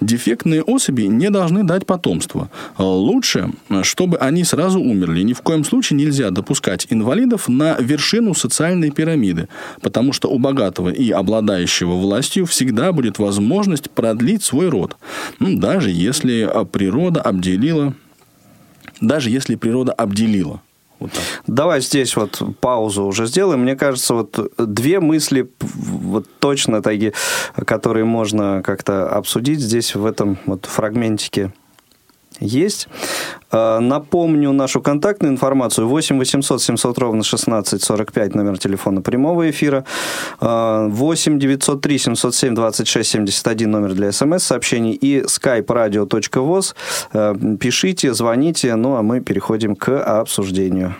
Дефектные 0.00 0.62
особи 0.62 1.02
не 1.02 1.30
должны 1.30 1.64
дать 1.64 1.86
потомство. 1.86 2.50
Лучше, 2.78 3.50
чтобы 3.82 4.18
они 4.18 4.44
сразу 4.44 4.80
умерли. 4.80 5.22
Ни 5.22 5.32
в 5.32 5.42
коем 5.42 5.64
случае 5.64 5.98
нельзя 5.98 6.30
допускать 6.30 6.86
инвалидов 6.90 7.48
на 7.48 7.76
вершину 7.78 8.34
социальной 8.34 8.90
пирамиды, 8.90 9.48
потому 9.80 10.12
что 10.12 10.28
у 10.28 10.38
богатого 10.38 10.90
и 10.90 11.10
обладающего 11.10 11.94
властью 11.94 12.46
всегда 12.46 12.92
будет 12.92 13.18
возможность 13.18 13.90
продлить 13.90 14.42
свой 14.42 14.68
род. 14.68 14.96
Ну, 15.38 15.56
даже 15.58 15.90
если 15.90 16.50
природа 16.72 17.20
обделила 17.20 17.94
даже 19.00 19.30
если 19.30 19.56
природа 19.56 19.92
обделила 19.92 20.62
Вот. 20.98 21.10
Давай 21.46 21.80
здесь 21.80 22.16
вот 22.16 22.42
паузу 22.60 23.04
уже 23.04 23.26
сделаем. 23.26 23.60
Мне 23.62 23.76
кажется, 23.76 24.14
вот 24.14 24.52
две 24.58 25.00
мысли 25.00 25.50
вот 25.60 26.26
точно 26.38 26.82
такие, 26.82 27.12
которые 27.66 28.04
можно 28.04 28.62
как-то 28.64 29.08
обсудить 29.08 29.60
здесь 29.60 29.94
в 29.94 30.06
этом 30.06 30.38
вот 30.46 30.66
фрагментике 30.66 31.52
есть. 32.40 32.88
Э, 33.52 33.78
напомню 33.80 34.52
нашу 34.52 34.80
контактную 34.80 35.32
информацию. 35.32 35.88
8 35.88 36.18
800 36.18 36.62
700 36.62 36.98
ровно 36.98 37.22
16 37.22 37.82
45, 37.82 38.34
номер 38.34 38.58
телефона 38.58 39.00
прямого 39.00 39.50
эфира. 39.50 39.84
8 40.40 41.38
903 41.38 41.98
707 41.98 42.54
26 42.54 43.10
71, 43.10 43.70
номер 43.70 43.94
для 43.94 44.12
смс-сообщений. 44.12 44.92
И 44.92 45.22
skype 45.22 45.66
radio.voz. 45.66 46.74
Э, 47.12 47.34
пишите, 47.58 48.14
звоните, 48.14 48.74
ну 48.76 48.96
а 48.96 49.02
мы 49.02 49.20
переходим 49.20 49.76
к 49.76 50.20
обсуждению. 50.20 50.94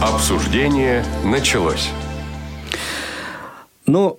Обсуждение 0.00 1.04
началось. 1.24 1.90
Ну, 3.86 4.18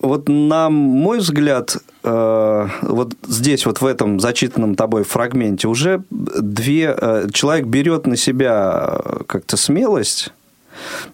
вот 0.00 0.28
на 0.28 0.70
мой 0.70 1.18
взгляд, 1.18 1.76
э, 2.04 2.68
вот 2.82 3.14
здесь 3.26 3.66
вот 3.66 3.80
в 3.80 3.86
этом 3.86 4.18
зачитанном 4.18 4.74
тобой 4.74 5.04
фрагменте 5.04 5.68
уже 5.68 6.02
две... 6.10 6.94
Э, 6.96 7.28
человек 7.32 7.66
берет 7.66 8.06
на 8.06 8.16
себя 8.16 8.98
э, 9.04 9.22
как-то 9.26 9.56
смелость 9.56 10.32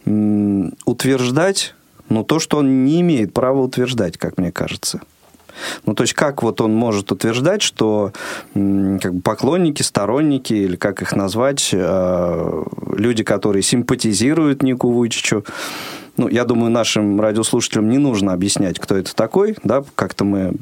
утверждать, 0.05 1.75
ну, 2.09 2.22
то, 2.22 2.38
что 2.38 2.59
он 2.59 2.85
не 2.85 3.01
имеет 3.01 3.33
права 3.35 3.62
утверждать, 3.62 4.16
как 4.16 4.38
мне 4.38 4.53
кажется. 4.53 5.01
Ну, 5.87 5.94
то 5.94 6.05
есть, 6.05 6.12
как 6.12 6.44
вот 6.44 6.61
он 6.61 6.72
может 6.72 7.11
утверждать, 7.11 7.62
что 7.62 8.12
как 8.55 9.14
бы 9.14 9.20
поклонники, 9.22 9.83
сторонники, 9.83 10.53
или 10.53 10.77
как 10.77 11.03
их 11.03 11.16
назвать, 11.16 11.70
люди, 11.72 13.25
которые 13.25 13.62
симпатизируют 13.62 14.62
Нику 14.62 14.92
Вуйчичу, 14.92 15.44
ну, 16.16 16.29
я 16.29 16.44
думаю, 16.44 16.70
нашим 16.70 17.20
радиослушателям 17.20 17.88
не 17.88 17.98
нужно 17.98 18.33
объяснять, 18.33 18.79
кто 18.79 18.96
это 18.96 19.14
такой, 19.14 19.57
да, 19.64 19.85
как-то 19.94 20.24
мы 20.24 20.55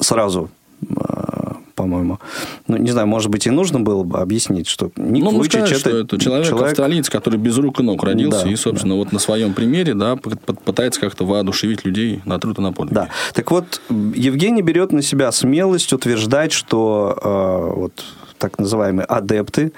сразу 0.00 0.50
а, 0.96 1.56
по-моему. 1.74 2.18
Ну, 2.66 2.76
не 2.76 2.90
знаю, 2.90 3.06
может 3.06 3.30
быть, 3.30 3.46
и 3.46 3.50
нужно 3.50 3.80
было 3.80 4.02
бы 4.04 4.18
объяснить, 4.18 4.68
что 4.68 4.90
Ник 4.96 5.24
ну, 5.24 5.30
Вуйчич 5.30 5.54
это, 5.54 5.74
что 5.74 5.90
это 5.90 6.18
человек, 6.18 6.46
человек 6.46 6.68
австралиец, 6.68 7.10
который 7.10 7.38
без 7.38 7.56
рук 7.58 7.80
и 7.80 7.82
ног 7.82 8.02
родился, 8.02 8.44
да, 8.44 8.50
и, 8.50 8.56
собственно, 8.56 8.94
да. 8.94 8.98
вот 8.98 9.12
на 9.12 9.18
своем 9.18 9.54
примере, 9.54 9.94
да, 9.94 10.16
пытается 10.16 11.00
как-то 11.00 11.26
воодушевить 11.26 11.84
людей 11.84 12.22
на 12.24 12.38
труд 12.38 12.58
и 12.58 12.62
на 12.62 12.72
подвиг. 12.72 12.94
Да. 12.94 13.08
Так 13.34 13.50
вот, 13.50 13.80
Евгений 13.90 14.62
берет 14.62 14.92
на 14.92 15.02
себя 15.02 15.30
смелость 15.32 15.92
утверждать, 15.92 16.52
что 16.52 17.18
э, 17.22 17.78
вот 17.78 18.04
так 18.38 18.58
называемые 18.58 19.06
адепты 19.06 19.72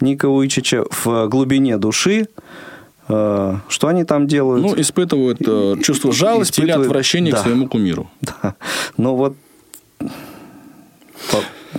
Ника 0.00 0.28
Вуйчича 0.28 0.84
в 0.90 1.28
глубине 1.28 1.76
души 1.76 2.28
что 3.68 3.88
они 3.88 4.04
там 4.04 4.26
делают? 4.26 4.62
Ну, 4.62 4.80
испытывают 4.80 5.38
э, 5.40 5.76
чувство 5.82 6.12
жалости 6.12 6.60
испытывают... 6.60 6.80
или 6.80 6.86
отвращения 6.86 7.32
да. 7.32 7.38
к 7.38 7.42
своему 7.42 7.68
кумиру. 7.68 8.10
Да. 8.42 8.54
Ну 8.96 9.14
вот, 9.14 9.36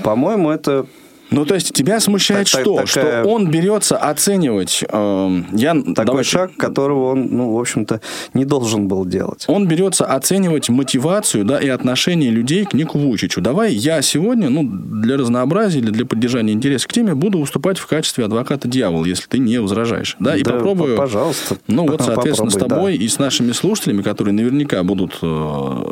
по-моему, 0.03 0.49
это 0.49 0.85
ну, 1.29 1.45
то 1.45 1.55
есть, 1.55 1.73
тебя 1.73 1.99
смущает 1.99 2.51
так, 2.51 2.61
что? 2.61 2.77
Так, 2.77 2.89
такая... 2.89 3.23
Что 3.23 3.29
он 3.29 3.49
берется 3.49 3.97
оценивать... 3.97 4.83
Э, 4.87 5.41
я, 5.51 5.73
Такой 5.73 6.05
давайте, 6.05 6.29
шаг, 6.29 6.55
которого 6.57 7.11
он, 7.11 7.27
ну, 7.31 7.53
в 7.53 7.59
общем-то, 7.59 8.01
не 8.33 8.45
должен 8.45 8.87
был 8.87 9.05
делать. 9.05 9.45
Он 9.47 9.67
берется 9.67 10.05
оценивать 10.05 10.69
мотивацию 10.69 11.45
да, 11.45 11.59
и 11.59 11.67
отношение 11.67 12.29
людей 12.29 12.65
к 12.65 12.73
Нику 12.73 12.99
Вучичу. 12.99 13.41
Давай 13.41 13.73
я 13.73 14.01
сегодня, 14.01 14.49
ну, 14.49 14.63
для 14.63 15.17
разнообразия 15.17 15.79
или 15.79 15.89
для 15.89 16.05
поддержания 16.05 16.53
интереса 16.53 16.87
к 16.87 16.93
теме 16.93 17.15
буду 17.15 17.39
выступать 17.39 17.77
в 17.77 17.87
качестве 17.87 18.25
адвоката 18.25 18.67
дьявола, 18.67 19.05
если 19.05 19.27
ты 19.27 19.39
не 19.39 19.59
возражаешь. 19.59 20.15
Да, 20.19 20.35
и 20.35 20.43
да, 20.43 20.53
попробую... 20.53 20.97
Пожалуйста. 20.97 21.57
Ну, 21.67 21.87
вот, 21.87 22.01
соответственно, 22.01 22.51
с 22.51 22.55
тобой 22.55 22.97
да. 22.97 23.03
и 23.03 23.07
с 23.07 23.19
нашими 23.19 23.51
слушателями, 23.51 24.01
которые 24.01 24.33
наверняка 24.33 24.83
будут, 24.83 25.17
э, 25.21 25.83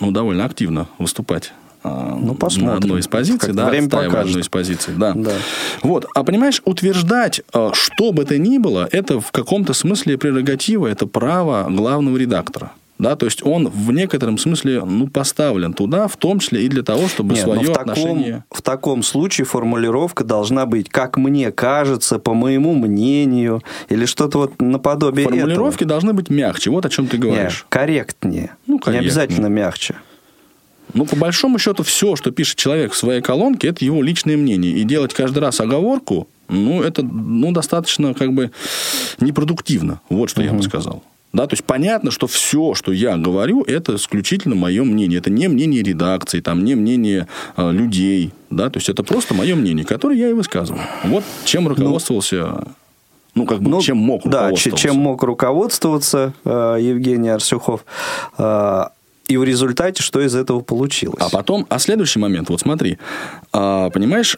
ну, 0.00 0.10
довольно 0.10 0.44
активно 0.44 0.88
выступать 0.98 1.52
ну, 1.82 2.34
посмотрим. 2.34 2.76
одной 2.76 3.00
из 3.00 3.08
позиций, 3.08 3.52
да, 3.52 3.68
время 3.68 3.88
покажет. 3.88 4.26
одной 4.26 4.42
из 4.42 4.48
позиций, 4.48 4.94
да. 4.96 5.12
да. 5.14 5.32
Вот, 5.82 6.06
а 6.14 6.24
понимаешь, 6.24 6.60
утверждать, 6.64 7.42
э, 7.52 7.70
что 7.72 8.12
бы 8.12 8.22
это 8.22 8.38
ни 8.38 8.58
было, 8.58 8.88
это 8.90 9.20
в 9.20 9.32
каком-то 9.32 9.72
смысле 9.72 10.18
прерогатива, 10.18 10.86
это 10.86 11.06
право 11.06 11.66
главного 11.70 12.16
редактора. 12.16 12.72
Да, 13.00 13.16
то 13.16 13.24
есть 13.24 13.40
он 13.42 13.66
в 13.68 13.92
некотором 13.92 14.36
смысле 14.36 14.84
ну, 14.84 15.08
поставлен 15.08 15.72
туда, 15.72 16.06
в 16.06 16.18
том 16.18 16.38
числе 16.38 16.64
и 16.66 16.68
для 16.68 16.82
того, 16.82 17.08
чтобы 17.08 17.34
Нет, 17.34 17.44
свое 17.44 17.60
в 17.60 17.72
таком, 17.72 17.90
отношение... 17.90 18.44
В 18.50 18.60
таком 18.60 19.02
случае 19.02 19.46
формулировка 19.46 20.22
должна 20.22 20.66
быть, 20.66 20.90
как 20.90 21.16
мне 21.16 21.50
кажется, 21.50 22.18
по 22.18 22.34
моему 22.34 22.74
мнению, 22.74 23.62
или 23.88 24.04
что-то 24.04 24.36
вот 24.36 24.60
наподобие 24.60 25.26
Формулировки 25.26 25.84
этого. 25.84 25.88
должны 25.88 26.12
быть 26.12 26.28
мягче, 26.28 26.68
вот 26.68 26.84
о 26.84 26.90
чем 26.90 27.06
ты 27.06 27.16
говоришь. 27.16 27.64
Нет, 27.64 27.66
корректнее. 27.70 28.50
Ну, 28.66 28.78
корректнее. 28.78 29.00
Не 29.00 29.06
обязательно 29.06 29.46
мягче. 29.46 29.94
Ну, 30.94 31.06
по 31.06 31.16
большому 31.16 31.58
счету, 31.58 31.82
все, 31.82 32.16
что 32.16 32.30
пишет 32.30 32.56
человек 32.56 32.92
в 32.92 32.96
своей 32.96 33.20
колонке, 33.20 33.68
это 33.68 33.84
его 33.84 34.02
личное 34.02 34.36
мнение. 34.36 34.72
И 34.72 34.84
делать 34.84 35.14
каждый 35.14 35.38
раз 35.38 35.60
оговорку, 35.60 36.28
ну, 36.48 36.82
это 36.82 37.02
ну, 37.02 37.52
достаточно 37.52 38.14
как 38.14 38.32
бы 38.32 38.50
непродуктивно. 39.20 40.00
Вот 40.08 40.30
что 40.30 40.40
угу. 40.40 40.48
я 40.48 40.52
бы 40.54 40.62
сказал. 40.62 41.02
Да, 41.32 41.46
то 41.46 41.54
есть 41.54 41.64
понятно, 41.64 42.10
что 42.10 42.26
все, 42.26 42.74
что 42.74 42.90
я 42.90 43.16
говорю, 43.16 43.62
это 43.62 43.94
исключительно 43.94 44.56
мое 44.56 44.82
мнение. 44.82 45.18
Это 45.18 45.30
не 45.30 45.46
мнение 45.46 45.80
редакции, 45.82 46.40
там, 46.40 46.64
не 46.64 46.74
мнение 46.74 47.28
э, 47.56 47.70
людей. 47.70 48.32
Да, 48.50 48.68
то 48.68 48.78
есть 48.78 48.88
это 48.88 49.04
просто 49.04 49.32
мое 49.34 49.54
мнение, 49.54 49.84
которое 49.84 50.18
я 50.18 50.30
и 50.30 50.32
высказываю. 50.32 50.82
Вот 51.04 51.22
чем 51.44 51.64
ну, 51.64 51.70
руководствовался 51.70 52.64
ну, 53.34 53.46
как 53.46 53.62
бы, 53.62 53.70
ну, 53.70 53.80
чем 53.80 53.96
мог 53.96 54.24
руководствоваться. 54.24 54.70
Да, 54.70 54.76
чем 54.76 54.96
мог 54.96 55.22
руководствоваться 55.22 56.32
э, 56.44 56.78
Евгений 56.80 57.28
Арсюхов. 57.28 57.84
Э, 58.36 58.86
и 59.30 59.36
в 59.36 59.44
результате 59.44 60.02
что 60.02 60.20
из 60.20 60.34
этого 60.34 60.60
получилось? 60.60 61.22
А 61.22 61.30
потом, 61.30 61.64
а 61.68 61.78
следующий 61.78 62.18
момент, 62.18 62.48
вот 62.50 62.60
смотри, 62.60 62.98
а, 63.52 63.88
понимаешь, 63.90 64.36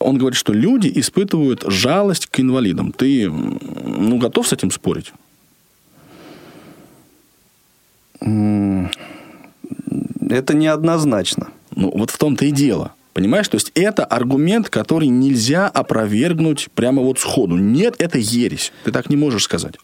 он 0.00 0.18
говорит, 0.18 0.36
что 0.36 0.52
люди 0.52 0.90
испытывают 0.96 1.62
жалость 1.68 2.26
к 2.26 2.40
инвалидам. 2.40 2.90
Ты, 2.90 3.30
ну, 3.30 4.18
готов 4.18 4.48
с 4.48 4.52
этим 4.52 4.72
спорить? 4.72 5.12
Это 8.20 8.88
неоднозначно. 10.54 11.50
Ну, 11.76 11.92
вот 11.96 12.10
в 12.10 12.18
том-то 12.18 12.44
и 12.44 12.50
дело. 12.50 12.94
Понимаешь? 13.12 13.46
То 13.46 13.54
есть, 13.54 13.70
это 13.76 14.04
аргумент, 14.04 14.68
который 14.70 15.06
нельзя 15.06 15.68
опровергнуть 15.68 16.68
прямо 16.74 17.00
вот 17.00 17.20
сходу. 17.20 17.56
Нет, 17.58 17.94
это 18.00 18.18
ересь. 18.18 18.72
Ты 18.82 18.90
так 18.90 19.08
не 19.08 19.16
можешь 19.16 19.44
сказать 19.44 19.76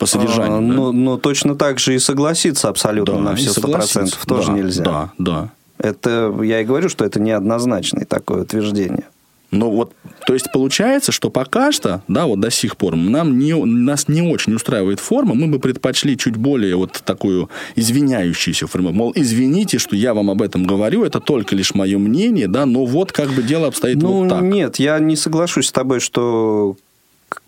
по 0.00 0.06
содержанию. 0.06 0.58
А, 0.58 0.60
да? 0.60 0.66
но, 0.66 0.92
но 0.92 1.18
точно 1.18 1.54
так 1.54 1.78
же 1.78 1.94
и 1.94 1.98
согласиться 1.98 2.68
абсолютно 2.70 3.16
да, 3.16 3.20
на 3.20 3.34
все 3.36 3.50
сто 3.50 3.68
процентов 3.68 4.24
тоже 4.24 4.48
да, 4.48 4.52
нельзя. 4.54 4.82
Да, 4.82 5.12
да. 5.18 5.50
Это 5.76 6.34
я 6.42 6.62
и 6.62 6.64
говорю, 6.64 6.88
что 6.88 7.04
это 7.04 7.20
неоднозначное 7.20 8.06
такое 8.06 8.42
утверждение. 8.42 9.04
Ну 9.50 9.68
вот, 9.70 9.92
то 10.26 10.32
есть 10.32 10.46
получается, 10.52 11.12
что 11.12 11.28
пока 11.28 11.72
что, 11.72 12.02
да, 12.08 12.26
вот 12.26 12.40
до 12.40 12.50
сих 12.50 12.76
пор 12.76 12.96
нам 12.96 13.36
не, 13.38 13.52
нас 13.52 14.08
не 14.08 14.22
очень 14.22 14.54
устраивает 14.54 15.00
форма, 15.00 15.34
мы 15.34 15.48
бы 15.48 15.58
предпочли 15.58 16.16
чуть 16.16 16.36
более 16.36 16.76
вот 16.76 17.02
такую 17.04 17.50
извиняющуюся 17.74 18.68
форму. 18.68 18.92
Мол, 18.92 19.12
извините, 19.14 19.78
что 19.78 19.96
я 19.96 20.14
вам 20.14 20.30
об 20.30 20.40
этом 20.40 20.64
говорю, 20.64 21.04
это 21.04 21.20
только 21.20 21.54
лишь 21.56 21.74
мое 21.74 21.98
мнение, 21.98 22.48
да, 22.48 22.64
но 22.64 22.86
вот 22.86 23.12
как 23.12 23.30
бы 23.30 23.42
дело 23.42 23.66
обстоит 23.66 24.00
ну, 24.00 24.22
вот 24.22 24.28
так. 24.30 24.40
Нет, 24.40 24.76
я 24.76 24.98
не 24.98 25.16
соглашусь 25.16 25.66
с 25.66 25.72
тобой, 25.72 26.00
что 26.00 26.76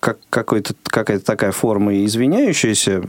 как, 0.00 0.18
какой-то, 0.30 0.74
какая-то 0.84 1.24
такая 1.24 1.52
форма 1.52 2.04
извиняющаяся 2.04 3.02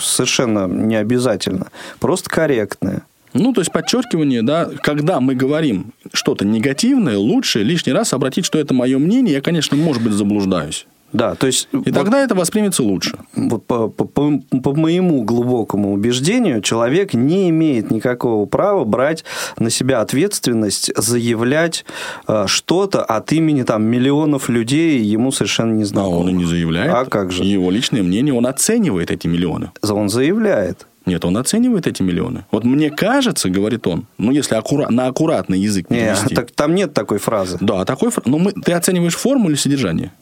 совершенно 0.00 0.66
не 0.66 0.96
обязательно, 0.96 1.68
просто 2.00 2.30
корректная. 2.30 3.02
Ну, 3.34 3.52
то 3.52 3.60
есть 3.60 3.72
подчеркивание, 3.72 4.42
да, 4.42 4.68
когда 4.82 5.20
мы 5.20 5.34
говорим 5.34 5.92
что-то 6.12 6.44
негативное, 6.44 7.18
лучше 7.18 7.62
лишний 7.62 7.92
раз 7.92 8.12
обратить, 8.12 8.46
что 8.46 8.58
это 8.58 8.72
мое 8.72 8.98
мнение. 8.98 9.34
Я, 9.34 9.42
конечно, 9.42 9.76
может 9.76 10.02
быть, 10.02 10.12
заблуждаюсь. 10.14 10.86
Да, 11.12 11.34
то 11.34 11.46
есть... 11.46 11.68
И 11.72 11.76
вот, 11.76 11.92
тогда 11.92 12.22
это 12.22 12.34
воспримется 12.34 12.82
лучше. 12.82 13.18
Вот 13.34 13.64
по, 13.66 13.88
по, 13.88 14.04
по, 14.04 14.40
по 14.62 14.74
моему 14.74 15.22
глубокому 15.22 15.92
убеждению, 15.92 16.60
человек 16.60 17.14
не 17.14 17.48
имеет 17.50 17.90
никакого 17.90 18.44
права 18.46 18.84
брать 18.84 19.24
на 19.58 19.70
себя 19.70 20.00
ответственность, 20.00 20.90
заявлять 20.96 21.84
э, 22.26 22.44
что-то 22.46 23.02
от 23.02 23.32
имени 23.32 23.62
там, 23.62 23.84
миллионов 23.84 24.48
людей, 24.48 25.00
ему 25.00 25.32
совершенно 25.32 25.72
не 25.72 25.84
знакомо. 25.84 26.16
А 26.16 26.20
он 26.20 26.28
и 26.28 26.32
не 26.32 26.44
заявляет. 26.44 26.92
А 26.92 27.04
как 27.06 27.32
же? 27.32 27.42
Его 27.44 27.70
личное 27.70 28.02
мнение, 28.02 28.34
он 28.34 28.46
оценивает 28.46 29.10
эти 29.10 29.26
миллионы. 29.26 29.70
Он 29.82 30.08
заявляет. 30.08 30.86
Нет, 31.06 31.24
он 31.24 31.38
оценивает 31.38 31.86
эти 31.86 32.02
миллионы. 32.02 32.44
Вот 32.50 32.64
мне 32.64 32.90
кажется, 32.90 33.48
говорит 33.48 33.86
он, 33.86 34.06
ну, 34.18 34.30
если 34.30 34.58
аккура- 34.58 34.90
на 34.90 35.06
аккуратный 35.06 35.58
язык 35.58 35.88
перевести. 35.88 36.26
Нет, 36.26 36.34
так, 36.34 36.50
там 36.50 36.74
нет 36.74 36.92
такой 36.92 37.18
фразы. 37.18 37.56
Да, 37.62 37.86
такой 37.86 38.10
фразы. 38.10 38.28
Но 38.28 38.38
мы, 38.38 38.52
ты 38.52 38.72
оцениваешь 38.72 39.16
форму 39.16 39.48
или 39.48 39.56
содержание? 39.56 40.12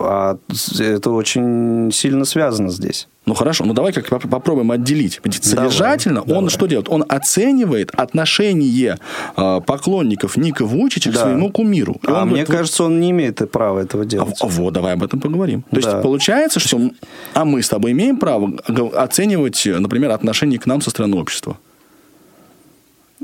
А 0.00 0.38
это 0.78 1.10
очень 1.10 1.90
сильно 1.92 2.24
связано 2.24 2.70
здесь. 2.70 3.08
Ну 3.26 3.34
хорошо, 3.34 3.64
ну 3.64 3.74
давай 3.74 3.92
как 3.92 4.08
попробуем 4.08 4.70
отделить. 4.70 5.20
Содержательно 5.42 6.22
давай, 6.22 6.30
он 6.30 6.44
давай. 6.44 6.50
что 6.50 6.66
делает? 6.66 6.88
Он 6.88 7.04
оценивает 7.08 7.90
отношение 7.94 8.98
э, 9.36 9.60
поклонников 9.64 10.36
Ника 10.36 10.64
Вучича 10.64 11.12
да. 11.12 11.16
к 11.16 11.20
своему 11.20 11.50
кумиру. 11.50 12.00
И 12.02 12.10
а 12.10 12.24
мне 12.24 12.42
говорит, 12.42 12.48
кажется, 12.48 12.84
он 12.84 12.98
не 12.98 13.10
имеет 13.10 13.48
права 13.50 13.80
этого 13.80 14.04
делать. 14.04 14.36
А, 14.40 14.46
вот, 14.46 14.72
давай 14.72 14.94
об 14.94 15.02
этом 15.02 15.20
поговорим. 15.20 15.62
То 15.70 15.80
да. 15.80 15.90
есть 15.90 16.02
получается, 16.02 16.60
что 16.60 16.90
а 17.34 17.44
мы 17.44 17.62
с 17.62 17.68
тобой 17.68 17.92
имеем 17.92 18.16
право 18.16 18.52
оценивать, 18.96 19.62
например, 19.66 20.10
отношение 20.10 20.58
к 20.58 20.66
нам 20.66 20.80
со 20.80 20.90
стороны 20.90 21.16
общества? 21.16 21.56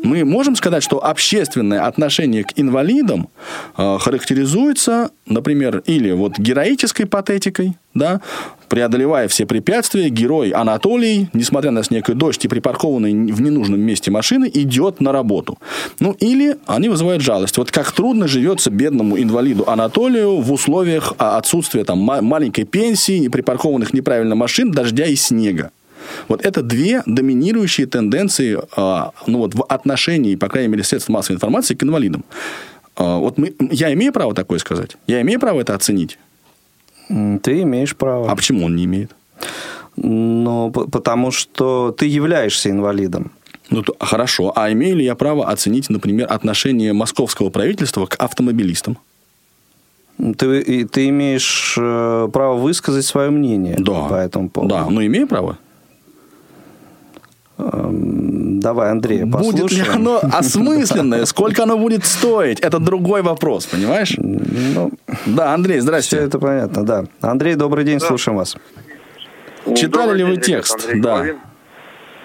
Мы 0.02 0.24
можем 0.24 0.56
сказать, 0.56 0.82
что 0.82 1.04
общественное 1.04 1.86
отношение 1.86 2.44
к 2.44 2.52
инвалидам 2.56 3.28
э, 3.76 3.96
характеризуется, 3.98 5.10
например, 5.26 5.82
или 5.86 6.12
вот 6.12 6.38
героической 6.38 7.06
патетикой, 7.06 7.76
да, 7.94 8.20
преодолевая 8.68 9.26
все 9.26 9.46
препятствия, 9.46 10.10
герой 10.10 10.50
Анатолий, 10.50 11.30
несмотря 11.32 11.70
на 11.70 11.82
снег 11.82 12.10
и 12.10 12.14
дождь 12.14 12.44
и 12.44 12.48
припаркованный 12.48 13.32
в 13.32 13.40
ненужном 13.40 13.80
месте 13.80 14.10
машины, 14.10 14.50
идет 14.52 15.00
на 15.00 15.12
работу. 15.12 15.58
Ну, 15.98 16.14
или 16.20 16.58
они 16.66 16.90
вызывают 16.90 17.22
жалость. 17.22 17.56
Вот 17.56 17.70
как 17.70 17.90
трудно 17.92 18.28
живется 18.28 18.70
бедному 18.70 19.18
инвалиду 19.18 19.64
Анатолию 19.66 20.40
в 20.40 20.52
условиях 20.52 21.14
а, 21.16 21.38
отсутствия 21.38 21.84
там 21.84 21.98
маленькой 21.98 22.64
пенсии, 22.64 23.28
припаркованных 23.28 23.94
неправильно 23.94 24.34
машин, 24.34 24.72
дождя 24.72 25.06
и 25.06 25.16
снега. 25.16 25.70
Вот 26.28 26.44
это 26.44 26.62
две 26.62 27.02
доминирующие 27.06 27.86
тенденции 27.86 28.58
а, 28.76 29.12
ну, 29.26 29.38
вот, 29.38 29.54
в 29.54 29.64
отношении, 29.64 30.36
по 30.36 30.48
крайней 30.48 30.68
мере, 30.68 30.84
средств 30.84 31.08
массовой 31.08 31.36
информации 31.36 31.74
к 31.74 31.82
инвалидам. 31.82 32.24
А, 32.96 33.18
вот 33.18 33.38
мы, 33.38 33.54
я 33.70 33.92
имею 33.92 34.12
право 34.12 34.34
такое 34.34 34.58
сказать? 34.58 34.96
Я 35.06 35.20
имею 35.22 35.40
право 35.40 35.60
это 35.60 35.74
оценить? 35.74 36.18
Ты 37.08 37.62
имеешь 37.62 37.94
право. 37.94 38.30
А 38.30 38.36
почему 38.36 38.64
он 38.66 38.76
не 38.76 38.84
имеет? 38.84 39.14
Ну, 39.96 40.70
потому 40.70 41.30
что 41.30 41.94
ты 41.96 42.06
являешься 42.06 42.70
инвалидом. 42.70 43.30
Ну, 43.70 43.82
то, 43.82 43.96
хорошо. 43.98 44.52
А 44.54 44.70
имею 44.72 44.96
ли 44.96 45.04
я 45.04 45.14
право 45.14 45.48
оценить, 45.48 45.90
например, 45.90 46.26
отношение 46.30 46.92
московского 46.92 47.50
правительства 47.50 48.06
к 48.06 48.14
автомобилистам? 48.16 48.98
Ты, 50.38 50.86
ты 50.86 51.08
имеешь 51.08 51.76
э, 51.78 52.28
право 52.32 52.56
высказать 52.56 53.04
свое 53.04 53.30
мнение 53.30 53.76
да. 53.78 54.08
по 54.08 54.14
этому 54.14 54.48
поводу. 54.48 54.74
Да, 54.74 54.86
но 54.88 55.04
имею 55.04 55.26
право. 55.26 55.58
Эм, 57.58 58.60
давай, 58.60 58.90
Андрей, 58.90 59.24
послушаем. 59.24 59.62
Будет 59.62 59.72
ли 59.72 59.82
оно 59.88 60.20
осмысленное? 60.32 61.24
Сколько 61.24 61.62
оно 61.62 61.78
будет 61.78 62.04
стоить? 62.04 62.60
Это 62.60 62.78
другой 62.78 63.22
вопрос, 63.22 63.66
понимаешь? 63.66 64.14
Ну, 64.18 64.90
да, 65.26 65.54
Андрей, 65.54 65.80
здрасте. 65.80 66.16
Все 66.16 66.26
это 66.26 66.38
понятно, 66.38 66.84
да. 66.84 67.04
Андрей, 67.20 67.54
добрый 67.54 67.84
день, 67.84 67.98
да. 67.98 68.06
слушаем 68.06 68.36
вас. 68.36 68.56
Читали 69.74 70.08
добрый 70.08 70.18
ли 70.18 70.24
вы 70.24 70.36
текст? 70.36 70.74
Андрей, 70.74 71.00
да. 71.00 71.14
Говорим. 71.14 71.40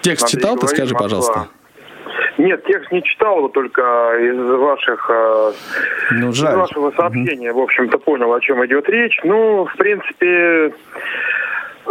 Текст 0.02 0.24
Андрей, 0.24 0.40
читал, 0.40 0.58
ты 0.58 0.68
скажи, 0.68 0.94
Москва. 0.94 1.00
пожалуйста. 1.00 1.48
Нет, 2.38 2.64
текст 2.64 2.90
не 2.90 3.02
читал, 3.02 3.40
вот 3.40 3.52
только 3.52 3.82
из 4.18 4.58
ваших 4.58 5.10
э, 5.10 5.52
ну, 6.12 6.32
жаль. 6.32 6.52
из 6.52 6.56
вашего 6.56 6.90
сообщения, 6.92 7.52
угу. 7.52 7.60
в 7.60 7.62
общем-то, 7.64 7.98
понял, 7.98 8.32
о 8.32 8.40
чем 8.40 8.64
идет 8.64 8.88
речь. 8.88 9.18
Ну, 9.22 9.66
в 9.66 9.76
принципе, 9.76 10.72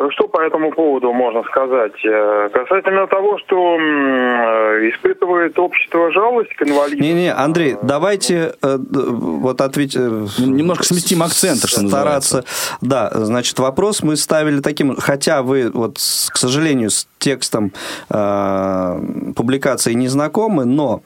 что 0.09 0.27
по 0.27 0.41
этому 0.41 0.71
поводу 0.71 1.11
можно 1.13 1.43
сказать? 1.43 1.93
Э, 2.05 2.49
касательно 2.51 3.07
того, 3.07 3.37
что 3.39 3.77
э, 3.77 4.89
испытывает 4.89 5.57
общество 5.59 6.11
жалость 6.11 6.53
к 6.55 6.63
инвалидам. 6.63 7.01
Не-не, 7.01 7.33
Андрей, 7.33 7.75
давайте 7.81 8.53
э, 8.61 8.77
вот 8.89 9.61
ответить... 9.61 9.99
Немножко 10.39 10.83
сместим 10.83 11.23
акцент, 11.23 11.59
что 11.67 11.87
стараться. 11.87 12.45
Да, 12.81 13.09
значит, 13.13 13.59
вопрос 13.59 14.03
мы 14.03 14.15
ставили 14.15 14.61
таким, 14.61 14.95
хотя 14.95 15.41
вы, 15.41 15.69
вот, 15.71 15.95
к 15.95 16.37
сожалению, 16.37 16.89
с 16.89 17.07
текстом 17.19 17.73
э, 18.09 18.99
публикации 19.35 19.93
не 19.93 20.07
знакомы, 20.07 20.65
но 20.65 21.01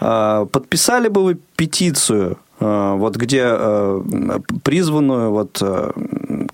э, 0.00 0.46
подписали 0.52 1.08
бы 1.08 1.24
вы 1.24 1.38
петицию 1.56 2.38
вот 2.60 3.16
где 3.16 3.56
призванную 4.64 5.30
вот 5.30 5.62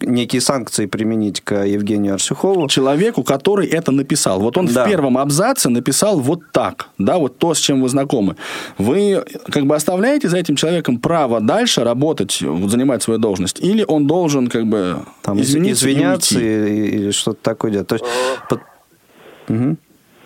некие 0.01 0.41
санкции 0.41 0.87
применить 0.87 1.41
к 1.41 1.65
Евгению 1.65 2.15
Арсюхову. 2.15 2.69
Человеку, 2.69 3.23
который 3.23 3.67
это 3.67 3.91
написал. 3.91 4.41
Вот 4.41 4.57
он 4.57 4.67
да. 4.67 4.85
в 4.85 4.89
первом 4.89 5.17
абзаце 5.19 5.71
написал 5.71 6.21
вот 6.21 6.41
так, 6.53 6.89
да, 6.99 7.19
вот 7.19 7.39
то, 7.39 7.55
с 7.55 7.59
чем 7.59 7.81
вы 7.83 7.89
знакомы. 7.89 8.37
Вы 8.79 9.25
как 9.51 9.67
бы 9.67 9.75
оставляете 9.75 10.29
за 10.29 10.39
этим 10.39 10.57
человеком 10.57 10.99
право 10.99 11.41
дальше 11.41 11.85
работать, 11.85 12.43
вот, 12.43 12.71
занимать 12.71 13.03
свою 13.03 13.19
должность, 13.19 13.61
или 13.61 13.85
он 13.87 14.07
должен 14.07 14.49
как 14.49 14.67
бы 14.67 14.99
Там, 15.23 15.41
извиниться, 15.41 15.87
извиняться 15.87 16.39
или 16.39 17.11
что-то 17.11 17.39
такое 17.43 17.71
делать. 17.71 17.89
То 17.89 17.95
есть, 17.95 18.05
под... 18.49 18.61
угу. 19.49 19.77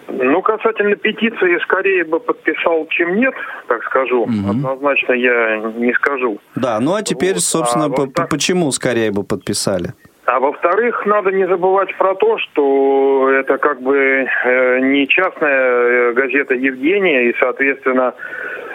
Ну, 0.09 0.43
касательно 0.43 0.97
петиции, 0.97 1.59
скорее 1.63 2.05
бы 2.05 2.19
подписал, 2.19 2.87
чем 2.91 3.17
нет, 3.17 3.35
так 3.67 3.85
скажу. 3.85 4.23
Угу. 4.23 4.51
Однозначно 4.51 5.13
я 5.13 5.59
не 5.77 5.93
скажу. 5.95 6.39
Да, 6.55 6.81
ну 6.81 6.95
а 6.95 7.03
теперь, 7.03 7.35
вот. 7.35 7.43
собственно, 7.43 7.87
а, 7.87 7.91
по 7.91 8.27
почему 8.27 8.71
скорее 8.73 9.11
бы 9.11 9.23
подписали? 9.25 9.93
А 10.25 10.41
во-вторых, 10.41 11.07
надо 11.07 11.31
не 11.31 11.47
забывать 11.47 11.97
про 11.97 12.15
то, 12.15 12.37
что 12.39 13.31
это 13.31 13.57
как 13.57 13.81
бы 13.81 13.97
э, 13.97 14.79
не 14.81 15.09
частная 15.09 16.11
э, 16.11 16.13
газета 16.13 16.55
Евгения, 16.55 17.31
и, 17.31 17.35
соответственно, 17.41 18.13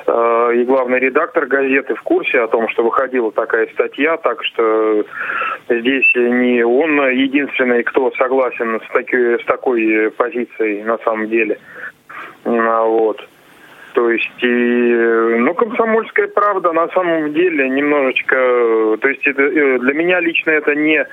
и 0.06 0.64
главный 0.66 1.00
редактор 1.00 1.46
газеты 1.46 1.96
в 1.96 2.02
курсе 2.02 2.40
о 2.40 2.48
том, 2.48 2.68
что 2.70 2.84
выходила 2.84 3.32
такая 3.32 3.68
статья, 3.68 4.18
так 4.18 4.44
что 4.44 5.06
здесь 5.70 6.06
не 6.16 6.64
он 6.64 7.10
единственный, 7.10 7.84
кто 7.84 8.12
согласен 8.12 8.82
с, 8.82 8.94
таки, 8.94 9.38
с 9.42 9.46
такой 9.46 10.12
позицией 10.12 10.84
на 10.84 10.98
самом 11.00 11.30
деле. 11.30 11.58
А, 12.46 12.84
вот. 12.84 13.26
То 13.94 14.10
есть, 14.10 14.44
и, 14.44 14.94
ну, 15.38 15.54
комсомольская 15.54 16.28
правда 16.28 16.74
на 16.74 16.88
самом 16.90 17.32
деле 17.34 17.70
немножечко, 17.70 18.36
то 19.00 19.08
есть 19.08 19.26
это, 19.28 19.80
для 19.80 19.94
меня 19.94 20.20
лично 20.20 20.50
это 20.50 20.74
не 20.76 21.06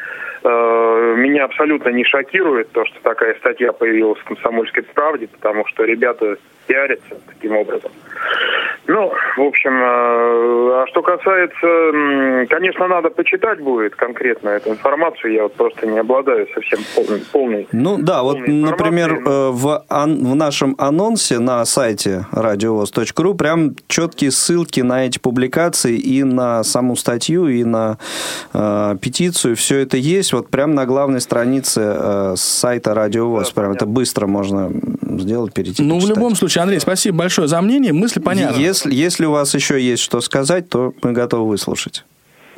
Э, 0.42 1.14
меня 1.18 1.44
абсолютно 1.44 1.90
не 1.90 2.04
шокирует 2.04 2.72
то, 2.72 2.86
что 2.86 2.98
такая 3.02 3.34
статья 3.34 3.72
появилась 3.72 4.18
в 4.20 4.24
«Комсомольской 4.24 4.82
правде», 4.84 5.28
потому 5.28 5.66
что 5.66 5.84
ребята 5.84 6.36
пиарятся 6.70 7.16
таким 7.26 7.56
образом. 7.56 7.90
Ну, 8.86 9.12
в 9.36 9.42
общем, 9.42 9.72
э, 9.72 10.82
а 10.82 10.84
что 10.88 11.02
касается, 11.02 12.46
конечно, 12.48 12.88
надо 12.88 13.10
почитать 13.10 13.60
будет 13.60 13.94
конкретно 13.94 14.50
эту 14.50 14.70
информацию, 14.70 15.32
я 15.32 15.42
вот 15.44 15.54
просто 15.54 15.86
не 15.86 15.98
обладаю 15.98 16.46
совсем 16.54 16.80
полной. 16.94 17.20
полной 17.32 17.68
ну 17.72 17.98
да, 17.98 18.22
вот, 18.22 18.38
например, 18.46 19.20
но... 19.20 19.30
Э, 19.30 19.50
в, 19.50 19.84
ан- 19.88 20.24
в 20.24 20.34
нашем 20.34 20.74
анонсе 20.78 21.38
на 21.38 21.64
сайте 21.64 22.26
радиовоз.ру 22.32 23.34
прям 23.34 23.76
четкие 23.86 24.30
ссылки 24.30 24.80
на 24.80 25.06
эти 25.06 25.18
публикации 25.18 25.96
и 25.96 26.24
на 26.24 26.64
саму 26.64 26.96
статью, 26.96 27.46
и 27.48 27.64
на 27.64 27.98
э, 28.52 28.96
петицию, 29.00 29.56
все 29.56 29.78
это 29.78 29.96
есть 29.96 30.32
вот 30.32 30.50
прямо 30.50 30.74
на 30.74 30.86
главной 30.86 31.20
странице 31.20 31.80
э, 31.84 32.32
сайта 32.36 32.94
Радиовоз. 32.94 33.52
Да, 33.52 33.60
прям 33.60 33.72
это 33.72 33.86
быстро 33.86 34.26
можно 34.26 34.70
сделать, 35.18 35.52
перейти. 35.52 35.82
Ну, 35.82 35.94
почитать. 35.96 36.16
в 36.16 36.18
любом 36.18 36.34
случае, 36.34 36.62
Андрей, 36.62 36.80
спасибо 36.80 37.18
большое 37.18 37.48
за 37.48 37.60
мнение. 37.60 37.92
Мысли 37.92 38.20
понятны. 38.20 38.60
Если, 38.60 38.94
если 38.94 39.26
у 39.26 39.32
вас 39.32 39.54
еще 39.54 39.80
есть 39.80 40.02
что 40.02 40.20
сказать, 40.20 40.68
то 40.68 40.92
мы 41.02 41.12
готовы 41.12 41.48
выслушать. 41.48 42.04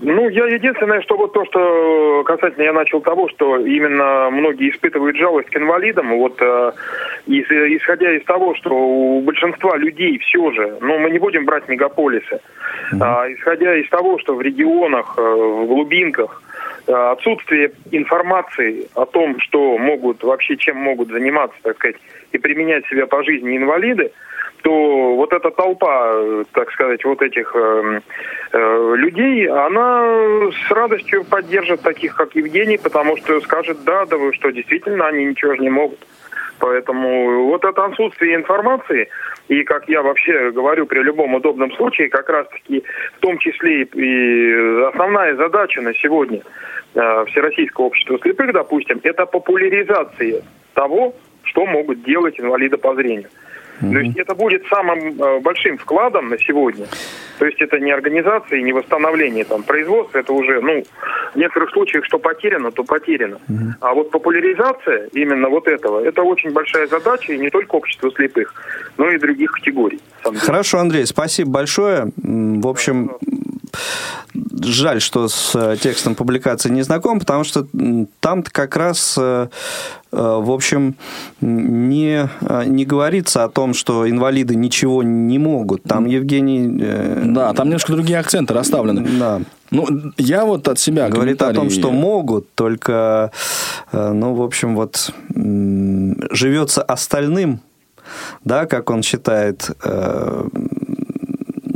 Ну, 0.05 0.29
я 0.31 0.47
единственное, 0.47 1.01
что 1.03 1.17
вот 1.17 1.33
то, 1.33 1.45
что 1.45 2.25
касательно 2.25 2.65
я 2.65 2.73
начал 2.73 3.01
того, 3.01 3.29
что 3.29 3.59
именно 3.59 4.31
многие 4.31 4.71
испытывают 4.71 5.17
жалость 5.17 5.49
к 5.51 5.57
инвалидам, 5.57 6.17
вот 6.19 6.37
э, 6.41 6.73
из, 7.27 7.45
исходя 7.45 8.13
из 8.13 8.25
того, 8.25 8.57
что 8.57 8.71
у 8.71 9.21
большинства 9.21 9.77
людей 9.77 10.19
все 10.19 10.51
же, 10.53 10.77
ну, 10.81 10.99
мы 10.99 11.11
не 11.11 11.21
будем 11.21 11.45
брать 11.45 11.69
мегаполисы, 11.69 12.41
mm-hmm. 12.93 12.99
а, 13.01 13.33
исходя 13.33 13.77
из 13.77 13.89
того, 13.91 14.19
что 14.19 14.35
в 14.35 14.43
регионах, 14.43 15.15
э, 15.19 15.21
в 15.21 15.67
глубинках 15.67 16.43
Э, 16.43 16.52
отсутствие 16.87 17.73
информации 17.91 18.89
о 18.95 19.05
том, 19.07 19.39
что 19.41 19.79
могут 19.79 20.23
вообще 20.23 20.57
чем 20.57 20.77
могут 20.77 21.09
заниматься, 21.09 21.57
так 21.63 21.77
сказать, 21.77 21.97
и 22.33 22.39
применять 22.39 22.87
себя 22.87 23.07
по 23.07 23.23
жизни 23.23 23.57
инвалиды, 23.57 24.13
то 24.63 25.15
вот 25.17 25.33
эта 25.33 25.51
толпа, 25.51 26.13
э, 26.15 26.45
так 26.53 26.71
сказать, 26.71 27.05
вот 27.05 27.21
этих 27.21 27.53
э, 27.55 28.01
э, 28.53 28.95
людей, 28.97 29.49
она 29.49 30.51
с 30.51 30.71
радостью 30.71 31.25
поддержит 31.25 31.83
таких, 31.83 32.15
как 32.17 32.35
Евгений, 32.35 32.79
потому 32.79 33.17
что 33.17 33.41
скажет, 33.41 33.85
да, 33.85 34.07
да 34.07 34.17
вы 34.17 34.33
что, 34.33 34.51
действительно, 34.51 35.09
они 35.09 35.25
ничего 35.25 35.55
же 35.55 35.63
не 35.63 35.71
могут. 35.71 35.99
Поэтому 36.61 37.47
вот 37.47 37.65
это 37.65 37.85
отсутствие 37.85 38.37
информации, 38.37 39.09
и 39.49 39.65
как 39.65 39.89
я 39.89 40.03
вообще 40.03 40.51
говорю 40.51 40.87
при 40.87 41.01
любом 41.01 41.35
удобном 41.35 41.73
случае, 41.73 42.09
как 42.09 42.29
раз-таки 42.29 42.83
в 43.17 43.21
том 43.21 43.39
числе 43.39 43.83
и 43.83 44.85
основная 44.89 45.35
задача 45.37 45.81
на 45.81 45.95
сегодня 45.95 46.43
э, 46.95 47.25
Всероссийского 47.29 47.87
общества 47.87 48.19
слепых, 48.23 48.53
допустим, 48.53 49.01
это 49.03 49.27
популяризация 49.27 50.43
того, 50.75 51.15
что 51.43 51.67
могут 51.67 52.05
делать 52.05 52.39
инвалиды 52.39 52.77
по 52.77 52.95
зрению. 52.95 53.29
Mm-hmm. 53.81 53.93
То 53.93 53.99
есть 53.99 54.19
это 54.19 54.35
будет 54.35 54.65
самым 54.69 55.21
э, 55.21 55.41
большим 55.41 55.77
вкладом 55.77 56.29
на 56.29 56.39
сегодня. 56.39 56.87
То 57.43 57.47
есть 57.47 57.61
это 57.61 57.81
не 57.81 57.91
организация, 57.91 58.63
не 58.63 58.73
восстановление 58.73 59.45
там 59.45 59.65
производства, 59.65 60.19
это 60.19 60.33
уже, 60.33 60.61
ну, 60.61 60.85
в 61.35 61.37
некоторых 61.37 61.71
случаях, 61.71 62.05
что 62.05 62.21
потеряно, 62.21 62.71
то 62.71 62.85
потеряно. 62.85 63.41
Угу. 63.49 63.65
А 63.81 63.95
вот 63.95 64.13
популяризация 64.13 65.09
именно 65.13 65.49
вот 65.49 65.67
этого, 65.67 66.05
это 66.05 66.23
очень 66.23 66.53
большая 66.53 66.87
задача, 66.87 67.33
и 67.33 67.39
не 67.39 67.51
только 67.51 67.75
общества 67.75 68.13
слепых, 68.13 68.55
но 68.97 69.11
и 69.11 69.19
других 69.19 69.51
категорий. 69.51 69.99
Хорошо, 70.23 70.79
Андрей, 70.79 71.05
спасибо 71.05 71.51
большое. 71.51 72.13
В 72.17 72.69
общем, 72.69 73.17
жаль, 74.63 75.01
что 75.01 75.27
с 75.27 75.53
э, 75.57 75.77
текстом 75.81 76.15
публикации 76.15 76.71
не 76.71 76.83
знаком, 76.83 77.19
потому 77.19 77.43
что 77.43 77.67
там 78.21 78.45
как 78.45 78.77
раз, 78.77 79.17
э, 79.19 79.49
в 80.13 80.51
общем, 80.51 80.95
не, 81.41 82.29
не 82.67 82.85
говорится 82.85 83.45
о 83.45 83.49
том, 83.49 83.73
что 83.73 84.09
инвалиды 84.09 84.55
ничего 84.55 85.03
не 85.03 85.39
могут. 85.39 85.83
Там 85.85 86.07
Евгений... 86.07 86.69
Да, 87.33 87.55
там 87.55 87.69
немножко 87.69 87.93
другие 87.93 88.19
акценты 88.19 88.53
расставлены. 88.53 89.09
Да. 89.19 89.41
Ну, 89.71 89.87
я 90.19 90.45
вот 90.45 90.69
от 90.69 90.79
себя 90.79 91.09
Говорит 91.09 91.39
комментарий... 91.39 91.59
о 91.59 91.61
том, 91.63 91.71
что 91.71 91.91
могут, 91.91 92.55
только, 92.55 93.31
ну, 93.93 94.35
в 94.35 94.43
общем, 94.43 94.77
вот 94.77 95.11
живется 96.31 96.83
остальным, 96.83 97.61
да, 98.45 98.67
как 98.67 98.91
он 98.91 99.03
считает, 99.03 99.71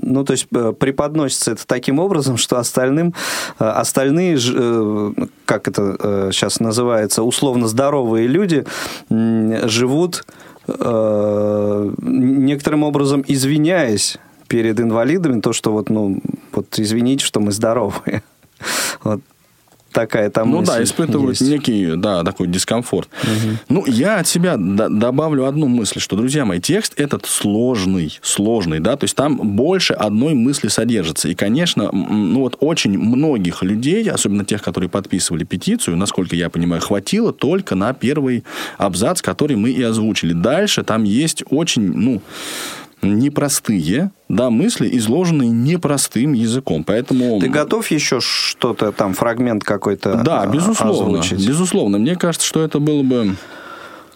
ну, 0.06 0.24
то 0.24 0.32
есть 0.32 0.46
э, 0.54 0.72
преподносится 0.78 1.52
это 1.52 1.66
таким 1.66 1.98
образом, 1.98 2.36
что 2.36 2.58
остальным, 2.58 3.14
э, 3.58 3.64
остальные, 3.64 4.38
э, 4.38 5.12
как 5.44 5.68
это 5.68 6.30
сейчас 6.32 6.60
называется, 6.60 7.22
условно 7.22 7.68
здоровые 7.68 8.26
люди 8.26 8.64
живут 9.08 10.24
некоторым 10.68 12.82
образом 12.82 13.24
извиняясь 13.26 14.18
перед 14.48 14.80
инвалидами, 14.80 15.40
то, 15.40 15.52
что 15.52 15.70
вот, 15.70 15.90
ну, 15.90 16.20
вот 16.52 16.78
извините, 16.78 17.24
что 17.24 17.40
мы 17.40 17.52
здоровые. 17.52 18.22
Вот 19.04 19.20
такая 19.96 20.28
там 20.28 20.50
Ну 20.50 20.60
да, 20.60 20.82
испытывают 20.82 21.40
есть. 21.40 21.50
некий, 21.50 21.96
да, 21.96 22.22
такой 22.22 22.48
дискомфорт. 22.48 23.08
Угу. 23.22 23.56
Ну, 23.70 23.86
я 23.86 24.18
от 24.18 24.28
себя 24.28 24.56
добавлю 24.58 25.46
одну 25.46 25.68
мысль, 25.68 26.00
что, 26.00 26.16
друзья 26.16 26.44
мои, 26.44 26.60
текст 26.60 26.92
этот 27.00 27.24
сложный, 27.24 28.18
сложный, 28.20 28.78
да, 28.80 28.96
то 28.96 29.04
есть 29.04 29.16
там 29.16 29.36
больше 29.56 29.94
одной 29.94 30.34
мысли 30.34 30.68
содержится. 30.68 31.30
И, 31.30 31.34
конечно, 31.34 31.90
ну 31.92 32.40
вот 32.40 32.58
очень 32.60 32.98
многих 32.98 33.62
людей, 33.62 34.10
особенно 34.10 34.44
тех, 34.44 34.60
которые 34.60 34.90
подписывали 34.90 35.44
петицию, 35.44 35.96
насколько 35.96 36.36
я 36.36 36.50
понимаю, 36.50 36.82
хватило 36.82 37.32
только 37.32 37.74
на 37.74 37.94
первый 37.94 38.44
абзац, 38.76 39.22
который 39.22 39.56
мы 39.56 39.70
и 39.70 39.82
озвучили. 39.82 40.34
Дальше 40.34 40.82
там 40.82 41.04
есть 41.04 41.42
очень, 41.48 41.90
ну, 41.94 42.20
непростые, 43.02 44.10
да, 44.28 44.50
мысли, 44.50 44.88
изложенные 44.96 45.50
непростым 45.50 46.32
языком. 46.32 46.84
Поэтому... 46.84 47.40
Ты 47.40 47.48
готов 47.48 47.90
еще 47.90 48.20
что-то 48.20 48.92
там, 48.92 49.14
фрагмент 49.14 49.64
какой-то 49.64 50.22
Да, 50.24 50.42
а, 50.42 50.46
безусловно. 50.46 51.20
Озвучить? 51.20 51.46
Безусловно. 51.46 51.98
Мне 51.98 52.16
кажется, 52.16 52.46
что 52.46 52.62
это 52.62 52.78
было 52.78 53.02
бы... 53.02 53.36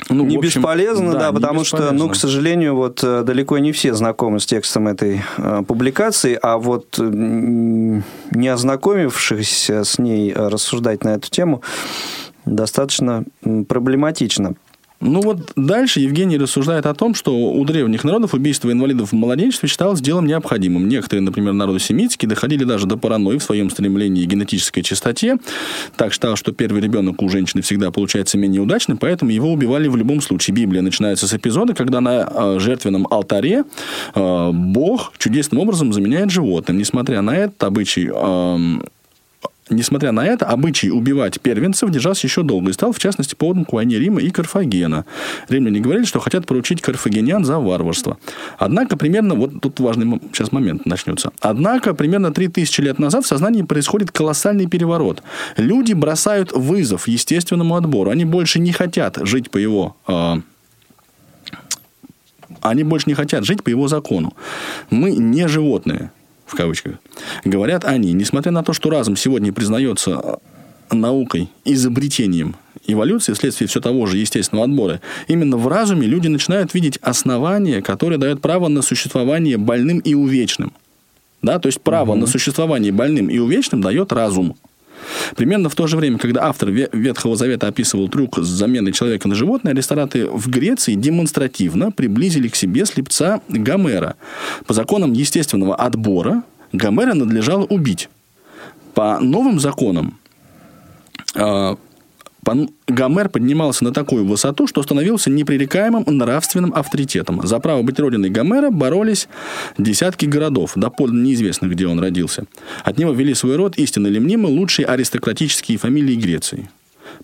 Ну, 0.09 0.25
не 0.25 0.37
общем, 0.37 0.63
бесполезно, 0.63 1.13
да, 1.13 1.19
да 1.19 1.33
потому 1.33 1.61
бесполезно. 1.61 1.95
что, 1.95 2.05
ну, 2.05 2.11
к 2.11 2.17
сожалению, 2.17 2.75
вот 2.75 3.05
э, 3.05 3.23
далеко 3.23 3.59
не 3.59 3.71
все 3.71 3.93
знакомы 3.93 4.41
с 4.41 4.47
текстом 4.47 4.89
этой 4.89 5.21
э, 5.37 5.63
публикации, 5.69 6.39
а 6.41 6.57
вот 6.57 6.99
не 6.99 8.49
ознакомившись 8.49 9.69
с 9.69 9.99
ней 9.99 10.33
э, 10.33 10.49
рассуждать 10.49 11.05
на 11.05 11.11
эту 11.11 11.29
тему 11.31 11.63
достаточно 12.47 13.25
проблематично. 13.69 14.55
Ну 15.01 15.23
вот 15.23 15.53
дальше 15.57 16.01
Евгений 16.01 16.37
рассуждает 16.37 16.85
о 16.85 16.93
том, 16.93 17.15
что 17.15 17.35
у 17.35 17.65
древних 17.65 18.05
народов 18.05 18.35
убийство 18.35 18.71
инвалидов 18.71 19.13
в 19.13 19.15
младенчестве 19.15 19.67
считалось 19.67 20.03
делом 20.03 20.27
необходимым. 20.27 20.89
Некоторые, 20.89 21.23
например, 21.23 21.55
народы 21.55 21.81
семитские, 21.81 22.29
доходили 22.29 22.65
даже 22.65 22.87
до 22.87 22.99
паранойи 22.99 23.39
в 23.39 23.43
своем 23.43 23.71
стремлении 23.71 24.27
к 24.27 24.29
генетической 24.29 24.83
чистоте. 24.83 25.39
Так 25.97 26.13
считал, 26.13 26.37
что 26.37 26.53
первый 26.53 26.83
ребенок 26.83 27.23
у 27.23 27.31
женщины 27.31 27.63
всегда 27.63 27.91
получается 27.91 28.37
менее 28.37 28.61
удачным, 28.61 28.99
поэтому 28.99 29.31
его 29.31 29.51
убивали 29.51 29.89
в 29.89 29.97
любом 29.97 30.21
случае. 30.21 30.55
Библия 30.55 30.83
начинается 30.83 31.27
с 31.27 31.33
эпизода, 31.33 31.75
когда 31.75 32.03
на 32.03 32.29
э, 32.31 32.59
жертвенном 32.61 33.07
алтаре 33.11 33.65
э, 34.15 34.51
Бог 34.53 35.15
чудесным 35.17 35.63
образом 35.63 35.95
заменяет 35.95 36.31
животным. 36.31 36.77
Несмотря 36.77 37.23
на 37.23 37.35
это, 37.35 37.67
обычай 37.67 38.11
э, 38.13 38.81
Несмотря 39.71 40.11
на 40.11 40.27
это, 40.27 40.47
обычай 40.47 40.91
убивать 40.91 41.41
первенцев 41.41 41.91
держался 41.91 42.27
еще 42.27 42.43
долго 42.43 42.71
и 42.71 42.73
стал, 42.73 42.93
в 42.93 42.99
частности, 42.99 43.37
поводом 43.37 43.65
к 43.65 43.73
войне 43.73 43.99
Рима 43.99 44.21
и 44.21 44.31
Карфагена. 44.31 45.05
Римляне 45.49 45.81
говорили, 45.81 46.05
что 46.05 46.19
хотят 46.19 46.47
поручить 46.47 46.83
карфагенян 46.83 47.45
за 47.45 47.59
варварство. 47.59 48.19
Однако, 48.59 48.97
примерно, 48.97 49.35
вот 49.35 49.61
тут 49.61 49.79
важный 49.79 50.21
сейчас 50.33 50.51
момент 50.51 50.87
начнется. 50.87 51.31
Однако, 51.41 51.95
примерно 51.95 52.33
3000 52.33 52.81
лет 52.81 52.99
назад 52.99 53.25
в 53.25 53.29
сознании 53.29 53.63
происходит 53.63 54.11
колоссальный 54.11 54.67
переворот. 54.67 55.23
Люди 55.57 55.93
бросают 55.93 56.53
вызов 56.53 57.07
естественному 57.07 57.77
отбору. 57.77 58.11
Они 58.11 58.25
больше 58.25 58.59
не 58.59 58.73
хотят 58.73 59.19
жить 59.23 59.51
по 59.51 59.59
его 59.59 59.97
э, 60.09 60.41
они 62.61 62.85
больше 62.85 63.09
не 63.09 63.15
хотят 63.15 63.45
жить 63.45 63.63
по 63.63 63.71
его 63.71 63.89
закону. 63.89 64.35
Мы 64.91 65.13
не 65.13 65.49
животные 65.49 66.11
в 66.51 66.57
кавычках, 66.57 66.95
говорят 67.45 67.85
они, 67.85 68.13
несмотря 68.13 68.51
на 68.51 68.65
то, 68.65 68.73
что 68.73 68.91
разум 68.91 69.17
сегодня 69.17 69.53
признается 69.53 70.41
наукой, 70.91 71.49
изобретением 71.65 72.57
эволюции 72.87 73.33
вследствие 73.35 73.69
все 73.69 73.81
того 73.81 74.07
же 74.07 74.17
естественного 74.17 74.67
отбора, 74.67 75.01
именно 75.29 75.57
в 75.57 75.69
разуме 75.69 76.09
люди 76.09 76.27
начинают 76.27 76.75
видеть 76.75 76.99
основания, 77.03 77.83
которые 77.83 78.19
дают 78.19 78.41
право 78.41 78.67
на 78.67 78.83
существование 78.83 79.59
больным 79.59 80.01
и 80.01 80.15
увечным. 80.15 80.73
Да, 81.41 81.61
то 81.61 81.69
есть 81.69 81.81
право 81.81 82.13
угу. 82.13 82.21
на 82.21 82.27
существование 82.27 82.91
больным 82.91 83.29
и 83.29 83.39
увечным 83.39 83.81
дает 83.81 84.13
разум. 84.13 84.57
Примерно 85.37 85.69
в 85.69 85.75
то 85.75 85.87
же 85.87 85.97
время, 85.97 86.19
когда 86.19 86.45
автор 86.45 86.71
Ветхого 86.71 87.37
Завета 87.37 87.69
описывал 87.69 88.09
трюк 88.09 88.39
с 88.39 88.47
заменой 88.47 88.93
человека 88.93 89.29
на 89.29 89.35
животное, 89.35 89.73
аристokraты 89.73 90.27
в 90.27 90.49
Греции 90.49 90.95
демонстративно 90.95 91.91
приблизили 91.93 92.49
к 92.49 92.57
себе 92.57 92.87
слепца 92.87 93.41
Гомера. 93.49 94.17
По 94.67 94.75
законам 94.75 95.13
естественного 95.13 95.75
отбора 95.75 96.43
Гомера 96.73 97.15
надлежало 97.15 97.65
убить. 97.65 98.09
По 98.95 99.19
новым 99.21 99.61
законам 99.61 100.19
Гомер 102.89 103.29
поднимался 103.29 103.85
на 103.85 103.93
такую 103.93 104.25
высоту, 104.25 104.67
что 104.67 104.83
становился 104.83 105.31
непререкаемым 105.31 106.05
нравственным 106.07 106.73
авторитетом. 106.75 107.47
За 107.47 107.59
право 107.61 107.83
быть 107.83 107.99
родиной 107.99 108.31
Гомера 108.31 108.71
боролись 108.71 109.29
десятки 109.79 110.27
городов, 110.27 110.73
доподлинно 110.77 111.25
неизвестно, 111.25 111.67
где 111.67 111.87
он 111.87 112.01
родился. 112.01 112.45
От 112.85 112.99
него 112.99 113.13
вели 113.13 113.35
свой 113.35 113.57
род 113.57 113.79
истинно 113.79 114.09
ли 114.09 114.21
мнимы 114.21 114.49
лучшие 114.49 114.87
аристократические 114.87 115.79
фамилии 115.79 116.17
Греции. 116.17 116.71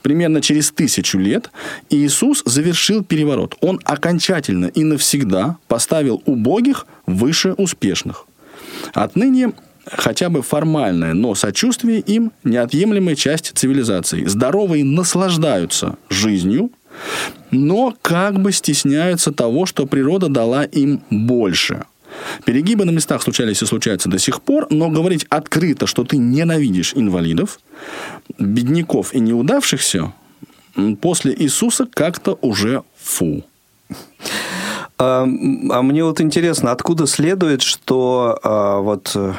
Примерно 0.02 0.40
через 0.40 0.70
тысячу 0.70 1.18
лет 1.18 1.50
Иисус 1.90 2.42
завершил 2.44 3.04
переворот. 3.04 3.56
Он 3.60 3.80
окончательно 3.84 4.66
и 4.66 4.84
навсегда 4.84 5.56
поставил 5.68 6.22
убогих 6.26 6.86
выше 7.06 7.52
успешных. 7.54 8.26
Отныне 8.92 9.52
хотя 9.90 10.28
бы 10.28 10.42
формальное, 10.42 11.14
но 11.14 11.34
сочувствие 11.34 12.00
им– 12.00 12.32
неотъемлемая 12.44 13.14
часть 13.14 13.52
цивилизации. 13.54 14.24
Здоровые 14.24 14.84
наслаждаются 14.84 15.96
жизнью, 16.08 16.70
но 17.50 17.94
как 18.02 18.40
бы 18.40 18.52
стесняются 18.52 19.32
того, 19.32 19.66
что 19.66 19.86
природа 19.86 20.28
дала 20.28 20.64
им 20.64 21.02
больше. 21.10 21.84
Перегибы 22.44 22.84
на 22.84 22.90
местах 22.90 23.22
случались 23.22 23.62
и 23.62 23.66
случаются 23.66 24.08
до 24.08 24.18
сих 24.18 24.40
пор, 24.40 24.68
но 24.70 24.88
говорить 24.88 25.26
открыто, 25.28 25.86
что 25.86 26.04
ты 26.04 26.16
ненавидишь 26.16 26.92
инвалидов, 26.94 27.60
бедняков 28.38 29.14
и 29.14 29.20
неудавшихся, 29.20 30.12
после 31.00 31.34
Иисуса 31.36 31.86
как-то 31.92 32.38
уже 32.40 32.82
фу. 32.96 33.44
А, 34.98 35.22
а 35.24 35.82
мне 35.82 36.04
вот 36.04 36.20
интересно, 36.20 36.72
откуда 36.72 37.06
следует, 37.06 37.62
что 37.62 38.38
а, 38.42 38.80
вот 38.80 39.12
э, 39.14 39.34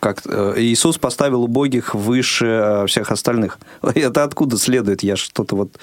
как 0.00 0.22
э, 0.26 0.54
Иисус 0.58 0.98
поставил 0.98 1.42
убогих 1.44 1.94
выше 1.94 2.46
э, 2.46 2.86
всех 2.86 3.10
остальных. 3.10 3.58
Это 3.82 4.24
откуда 4.24 4.56
следует? 4.56 5.02
Я 5.02 5.16
что-то 5.16 5.56
вот 5.56 5.78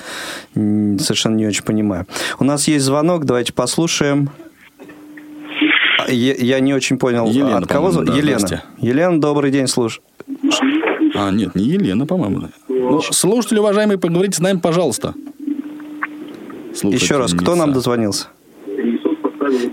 совершенно 0.54 1.36
не 1.36 1.48
очень 1.48 1.64
понимаю. 1.64 2.08
У 2.40 2.44
нас 2.44 2.68
есть 2.68 2.86
звонок, 2.86 3.26
давайте 3.26 3.54
послушаем. 3.54 4.30
Я 6.08 6.60
не 6.60 6.74
очень 6.74 6.98
понял, 6.98 7.28
Елена, 7.28 7.58
от 7.58 7.68
кого 7.68 7.92
Да, 7.92 8.14
Елена. 8.14 8.64
Елена, 8.80 9.22
добрый 9.22 9.52
день, 9.52 9.68
слушай. 9.68 10.02
А, 11.14 11.30
нет, 11.32 11.56
не 11.56 11.64
Елена, 11.64 12.06
по-моему. 12.06 12.48
Ну, 12.68 13.02
слушатели, 13.02 13.60
уважаемые, 13.60 13.98
поговорите 13.98 14.38
с 14.38 14.40
нами, 14.40 14.60
пожалуйста. 14.60 15.14
Еще 16.84 17.18
раз, 17.18 17.34
кто 17.34 17.56
нам 17.56 17.74
дозвонился? 17.74 18.28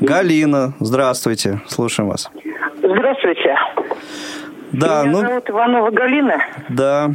Галина, 0.01 0.75
здравствуйте, 0.81 1.63
слушаем 1.69 2.09
вас. 2.09 2.29
Здравствуйте. 2.89 3.55
Да, 4.73 5.03
Меня 5.03 5.13
ну... 5.13 5.19
зовут 5.19 5.51
Иванова 5.51 5.91
Галина. 5.91 6.39
Да. 6.71 7.11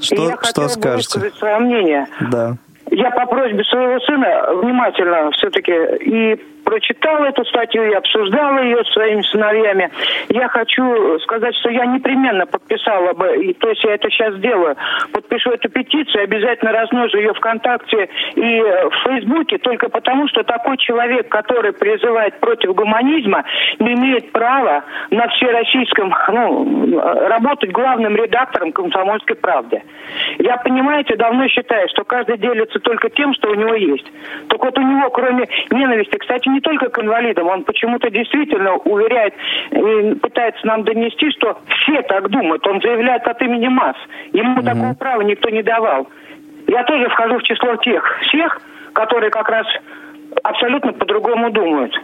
Что, 0.00 0.28
я 0.28 0.38
что 0.42 0.68
скажете? 0.68 1.20
Бы 1.20 1.30
свое 1.30 1.58
мнение. 1.58 2.06
Да. 2.32 2.56
Я 2.90 3.10
по 3.10 3.26
просьбе 3.26 3.62
своего 3.64 4.00
сына 4.00 4.54
внимательно 4.60 5.30
все-таки 5.32 5.72
и 6.00 6.40
прочитала 6.64 7.26
эту 7.26 7.44
статью 7.44 7.84
и 7.84 7.94
обсуждала 7.94 8.58
ее 8.60 8.84
с 8.84 8.92
своими 8.92 9.22
сыновьями. 9.22 9.90
Я 10.30 10.48
хочу 10.48 11.18
сказать, 11.20 11.54
что 11.56 11.70
я 11.70 11.86
непременно 11.86 12.46
подписала 12.46 13.12
бы, 13.12 13.36
и, 13.36 13.52
то 13.54 13.68
есть 13.68 13.84
я 13.84 13.94
это 13.94 14.10
сейчас 14.10 14.34
сделаю, 14.34 14.76
подпишу 15.12 15.50
эту 15.50 15.68
петицию, 15.68 16.24
обязательно 16.24 16.72
размножу 16.72 17.18
ее 17.18 17.34
ВКонтакте 17.34 18.08
и 18.34 18.58
э, 18.58 18.88
в 18.88 18.94
Фейсбуке, 19.04 19.58
только 19.58 19.88
потому, 19.88 20.28
что 20.28 20.42
такой 20.42 20.76
человек, 20.78 21.28
который 21.28 21.72
призывает 21.72 22.40
против 22.40 22.74
гуманизма, 22.74 23.44
не 23.78 23.94
имеет 23.94 24.32
права 24.32 24.84
на 25.10 25.28
всероссийском, 25.28 26.12
ну, 26.32 27.00
работать 27.28 27.72
главным 27.72 28.16
редактором 28.16 28.72
«Комсомольской 28.72 29.36
правды». 29.36 29.82
Я, 30.38 30.56
понимаете, 30.58 31.16
давно 31.16 31.46
считаю, 31.48 31.88
что 31.88 32.04
каждый 32.04 32.38
делится 32.38 32.78
только 32.80 33.10
тем, 33.10 33.34
что 33.34 33.50
у 33.50 33.54
него 33.54 33.74
есть. 33.74 34.06
Так 34.48 34.62
вот 34.62 34.78
у 34.78 34.82
него, 34.82 35.10
кроме 35.10 35.48
ненависти, 35.70 36.16
кстати, 36.16 36.48
не 36.54 36.60
только 36.60 36.88
к 36.88 36.98
инвалидам, 37.02 37.48
он 37.48 37.64
почему-то 37.64 38.10
действительно 38.10 38.74
уверяет 38.76 39.34
и 39.72 40.14
пытается 40.14 40.66
нам 40.66 40.84
донести, 40.84 41.30
что 41.32 41.58
все 41.68 42.02
так 42.02 42.30
думают. 42.30 42.66
Он 42.66 42.80
заявляет 42.80 43.26
от 43.26 43.42
имени 43.42 43.68
масс. 43.68 43.96
Ему 44.32 44.54
угу. 44.54 44.62
такого 44.62 44.94
права 44.94 45.22
никто 45.22 45.50
не 45.50 45.62
давал. 45.62 46.08
Я 46.68 46.84
тоже 46.84 47.08
вхожу 47.08 47.38
в 47.38 47.42
число 47.42 47.76
тех 47.76 48.02
всех, 48.22 48.60
которые 48.92 49.30
как 49.30 49.48
раз 49.48 49.66
абсолютно 50.42 50.92
по-другому 50.92 51.50
думают. 51.50 51.94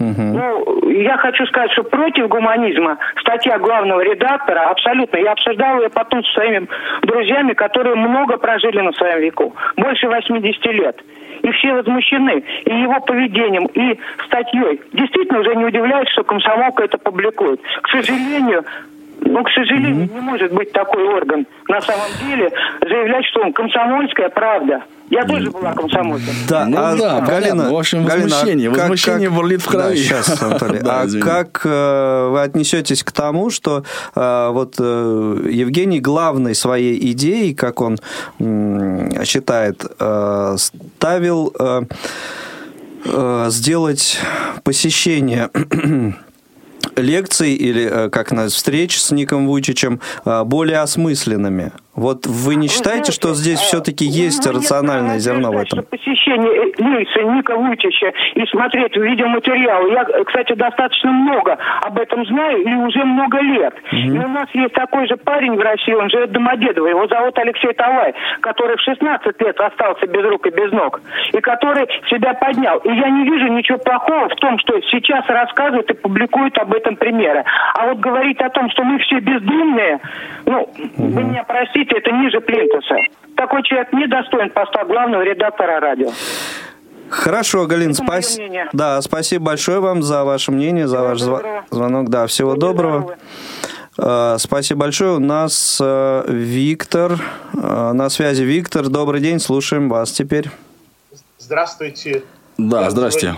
Угу. 0.00 0.22
Ну, 0.22 0.90
я 0.90 1.16
хочу 1.16 1.46
сказать, 1.46 1.70
что 1.72 1.84
против 1.84 2.28
гуманизма 2.28 2.98
статья 3.20 3.58
главного 3.58 4.00
редактора 4.00 4.70
абсолютно. 4.70 5.16
Я 5.18 5.32
обсуждала 5.32 5.82
ее 5.82 5.88
потом 5.88 6.22
со 6.24 6.32
своими 6.32 6.68
друзьями, 7.02 7.54
которые 7.54 7.94
много 7.94 8.36
прожили 8.36 8.80
на 8.80 8.92
своем 8.92 9.20
веку. 9.20 9.54
Больше 9.76 10.08
80 10.08 10.66
лет. 10.66 11.00
И 11.44 11.50
все 11.52 11.74
возмущены 11.74 12.42
и 12.64 12.74
его 12.74 12.98
поведением, 13.00 13.66
и 13.66 14.00
статьей. 14.24 14.80
Действительно 14.94 15.40
уже 15.40 15.54
не 15.54 15.66
удивляюсь, 15.66 16.08
что 16.08 16.24
комсомолка 16.24 16.84
это 16.84 16.96
публикует. 16.96 17.60
К 17.82 17.88
сожалению, 17.90 18.64
ну, 19.20 19.44
к 19.44 19.50
сожалению, 19.50 20.06
mm-hmm. 20.06 20.14
не 20.14 20.20
может 20.20 20.52
быть 20.52 20.72
такой 20.72 21.04
орган 21.04 21.46
на 21.68 21.80
самом 21.82 22.08
деле 22.26 22.50
заявлять, 22.80 23.26
что 23.26 23.42
он 23.42 23.52
комсомольская 23.52 24.30
правда. 24.30 24.84
Я 25.14 25.24
тоже 25.24 25.48
была 25.48 25.72
комсомольцем. 25.74 26.34
Да, 26.48 26.66
ну, 26.66 26.76
а, 26.76 26.96
да, 26.96 27.20
Галина, 27.20 27.70
в 27.72 27.76
общем, 27.76 28.02
возмущение. 28.02 28.68
Галина, 28.68 28.82
возмущение 28.82 29.28
как, 29.28 29.36
бурлит 29.36 29.62
в 29.62 29.68
крови. 29.68 29.90
Да, 29.90 29.96
сейчас, 29.96 30.42
Анатолий. 30.42 30.80
да, 30.82 31.02
а 31.02 31.20
как 31.20 31.60
э, 31.64 32.28
вы 32.32 32.42
отнесетесь 32.42 33.04
к 33.04 33.12
тому, 33.12 33.50
что 33.50 33.84
э, 34.16 34.48
вот 34.50 34.74
э, 34.80 35.48
Евгений 35.52 36.00
главной 36.00 36.56
своей 36.56 37.12
идеей, 37.12 37.54
как 37.54 37.80
он 37.80 37.98
э, 38.40 39.24
считает, 39.24 39.84
э, 40.00 40.56
ставил 40.58 41.54
э, 41.60 41.82
э, 43.04 43.46
сделать 43.50 44.18
посещение 44.64 45.48
лекций 46.96 47.54
или 47.54 47.88
э, 47.88 48.10
как 48.10 48.32
на 48.32 48.48
встреч 48.48 49.00
с 49.00 49.12
Ником 49.12 49.46
Вучичем 49.46 50.00
э, 50.24 50.42
более 50.42 50.80
осмысленными. 50.80 51.70
Вот 51.96 52.26
вы 52.26 52.56
не 52.56 52.68
считаете, 52.68 53.12
что 53.12 53.34
здесь 53.34 53.60
все-таки 53.60 54.04
есть 54.04 54.46
рациональное 54.46 55.18
зерно 55.18 55.52
в 55.52 55.58
этом? 55.58 55.84
Посещение 55.84 56.72
лекции 56.76 57.22
Ника 57.22 57.56
Вучича 57.56 58.12
и 58.34 58.44
смотреть 58.46 58.96
видеоматериалы. 58.96 59.92
Я, 59.92 60.04
кстати, 60.24 60.54
достаточно 60.54 61.12
много 61.12 61.56
об 61.82 61.98
этом 61.98 62.26
знаю 62.26 62.62
и 62.62 62.74
уже 62.74 63.04
много 63.04 63.40
лет. 63.40 63.74
Угу. 63.92 63.96
И 63.96 64.18
у 64.18 64.28
нас 64.28 64.48
есть 64.54 64.74
такой 64.74 65.06
же 65.06 65.16
парень 65.16 65.54
в 65.54 65.60
России, 65.60 65.92
он 65.92 66.10
живет 66.10 66.30
в 66.30 66.32
Домодедово, 66.32 66.88
его 66.88 67.06
зовут 67.06 67.38
Алексей 67.38 67.72
Талай, 67.74 68.14
который 68.40 68.76
в 68.76 68.80
16 68.80 69.40
лет 69.40 69.60
остался 69.60 70.06
без 70.06 70.24
рук 70.24 70.46
и 70.46 70.50
без 70.50 70.72
ног, 70.72 71.00
и 71.32 71.40
который 71.40 71.86
себя 72.10 72.34
поднял. 72.34 72.78
И 72.78 72.88
я 72.88 73.08
не 73.08 73.24
вижу 73.24 73.46
ничего 73.52 73.78
плохого 73.78 74.28
в 74.28 74.36
том, 74.36 74.58
что 74.58 74.80
сейчас 74.90 75.24
рассказывают 75.28 75.90
и 75.90 75.94
публикуют 75.94 76.58
об 76.58 76.74
этом 76.74 76.96
примеры. 76.96 77.44
А 77.74 77.86
вот 77.86 77.98
говорить 77.98 78.40
о 78.40 78.50
том, 78.50 78.68
что 78.70 78.82
мы 78.82 78.98
все 78.98 79.20
бездумные, 79.20 80.00
ну, 80.46 80.62
угу. 80.62 80.72
вы 80.96 81.22
меня 81.22 81.44
простите, 81.46 81.83
Простите, 81.84 81.98
это 81.98 82.10
ниже 82.16 82.40
плинтуса. 82.40 82.96
Такой 83.36 83.62
человек 83.62 83.92
не 83.92 84.06
достоин 84.06 84.50
поста 84.50 84.84
главного 84.84 85.22
редактора 85.22 85.80
радио. 85.80 86.10
Хорошо, 87.10 87.66
Галин, 87.66 87.94
спас... 87.94 88.38
да, 88.72 89.00
спасибо 89.02 89.46
большое 89.46 89.80
вам 89.80 90.02
за 90.02 90.24
ваше 90.24 90.52
мнение, 90.52 90.88
за 90.88 91.02
ваш 91.02 91.20
доброго. 91.20 91.64
звонок. 91.70 92.08
Да, 92.08 92.26
всего 92.26 92.52
Будьте 92.52 92.66
доброго. 92.66 93.16
Здоровы. 93.96 94.38
Спасибо 94.38 94.80
большое. 94.80 95.16
У 95.16 95.20
нас 95.20 95.78
э, 95.80 96.24
Виктор. 96.28 97.12
Э, 97.52 97.92
на 97.92 98.08
связи 98.08 98.42
Виктор. 98.42 98.88
Добрый 98.88 99.20
день, 99.20 99.38
слушаем 99.38 99.88
вас 99.88 100.10
теперь. 100.10 100.50
Здравствуйте. 101.38 102.24
Да, 102.58 102.90
здравствуйте. 102.90 103.36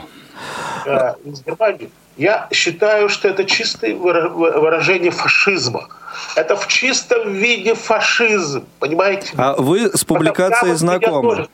Э, 0.87 1.15
из 1.25 1.45
Германии. 1.45 1.91
Я 2.17 2.49
считаю, 2.51 3.09
что 3.09 3.29
это 3.29 3.45
чистое 3.45 3.95
выражение 3.95 5.11
фашизма. 5.11 5.89
Это 6.35 6.57
в 6.57 6.67
чистом 6.67 7.35
виде 7.35 7.75
фашизм, 7.75 8.65
понимаете? 8.79 9.33
А 9.37 9.55
вы 9.55 9.91
с 9.95 10.03
публикацией 10.05 10.73
потому, 10.73 10.77
знакомы? 10.77 11.37
Тоже, 11.37 11.49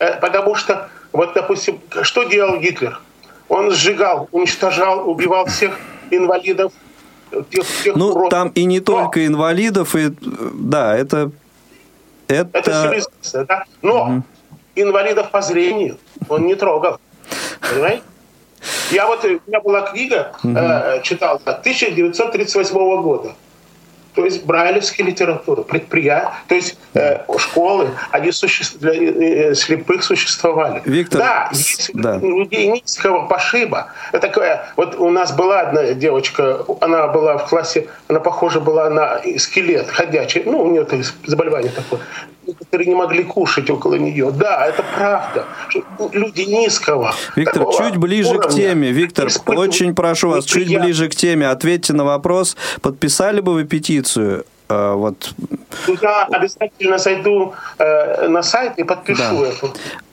э, 0.00 0.20
потому 0.20 0.54
что, 0.54 0.88
вот, 1.12 1.32
допустим, 1.32 1.80
что 2.02 2.24
делал 2.24 2.58
Гитлер? 2.58 3.00
Он 3.48 3.70
сжигал, 3.70 4.28
уничтожал, 4.32 5.08
убивал 5.08 5.46
всех 5.46 5.78
инвалидов. 6.10 6.72
Тех, 7.50 7.66
тех 7.82 7.96
ну, 7.96 8.08
уродов. 8.08 8.30
там 8.30 8.48
и 8.48 8.64
не 8.64 8.78
Но, 8.78 8.84
только 8.84 9.26
инвалидов, 9.26 9.96
и 9.96 10.12
да, 10.20 10.96
это... 10.96 11.30
Это, 12.28 12.58
это 12.58 12.82
цивилизация, 12.82 13.44
да? 13.44 13.64
Но 13.82 14.04
угу. 14.04 14.22
инвалидов 14.76 15.30
по 15.30 15.42
зрению 15.42 15.98
он 16.28 16.46
не 16.46 16.54
трогал. 16.54 17.00
Понимаете? 17.60 18.02
Я 18.90 19.06
вот, 19.06 19.24
у 19.24 19.40
меня 19.46 19.60
была 19.60 19.82
книга, 19.82 20.32
угу. 20.42 20.54
э, 20.56 21.00
читал, 21.02 21.40
1938 21.44 23.02
года. 23.02 23.34
То 24.14 24.24
есть 24.24 24.44
брайлевская 24.44 25.06
литература, 25.06 25.62
предприятия, 25.62 26.30
то 26.46 26.54
есть 26.54 26.78
э, 26.94 27.18
школы, 27.36 27.90
они 28.12 28.30
суще... 28.30 28.64
для 28.78 28.92
э, 28.92 29.50
э, 29.50 29.54
слепых 29.54 30.04
существовали. 30.04 30.82
Виктор, 30.84 31.20
да, 31.20 31.48
есть 31.52 31.90
да. 31.94 32.18
людей 32.18 32.68
низкого 32.68 33.26
пошиба. 33.26 33.88
Это 34.12 34.28
такое, 34.28 34.66
вот 34.76 34.94
у 34.94 35.10
нас 35.10 35.32
была 35.32 35.62
одна 35.62 35.94
девочка, 35.94 36.64
она 36.80 37.08
была 37.08 37.38
в 37.38 37.48
классе, 37.48 37.88
она 38.06 38.20
похожа 38.20 38.60
была 38.60 38.88
на 38.88 39.20
скелет 39.38 39.90
ходячий, 39.90 40.44
ну, 40.46 40.62
у 40.62 40.70
нее 40.70 40.86
заболевание 41.26 41.72
такое 41.72 42.00
которые 42.52 42.88
не 42.88 42.94
могли 42.94 43.24
кушать 43.24 43.70
около 43.70 43.94
нее. 43.94 44.30
Да, 44.30 44.66
это 44.66 44.84
правда. 44.96 45.44
Люди 46.12 46.42
низкого. 46.42 47.14
Виктор, 47.36 47.66
чуть 47.76 47.96
ближе 47.96 48.38
к 48.38 48.48
теме. 48.48 48.90
Виктор, 48.92 49.28
испытыв... 49.28 49.58
очень 49.58 49.94
прошу 49.94 50.30
вас, 50.30 50.44
чуть 50.44 50.68
я... 50.68 50.80
ближе 50.80 51.08
к 51.08 51.14
теме. 51.14 51.48
Ответьте 51.48 51.92
на 51.92 52.04
вопрос. 52.04 52.56
Подписали 52.80 53.40
бы 53.40 53.54
вы 53.54 53.64
петицию? 53.64 54.44
Э, 54.68 54.94
вот. 54.94 55.34
Я 56.02 56.24
обязательно 56.24 56.98
зайду 56.98 57.54
э, 57.78 58.28
на 58.28 58.42
сайт 58.42 58.78
и 58.78 58.84
подпишу 58.84 59.22
да. 59.22 59.48
эту 59.48 59.72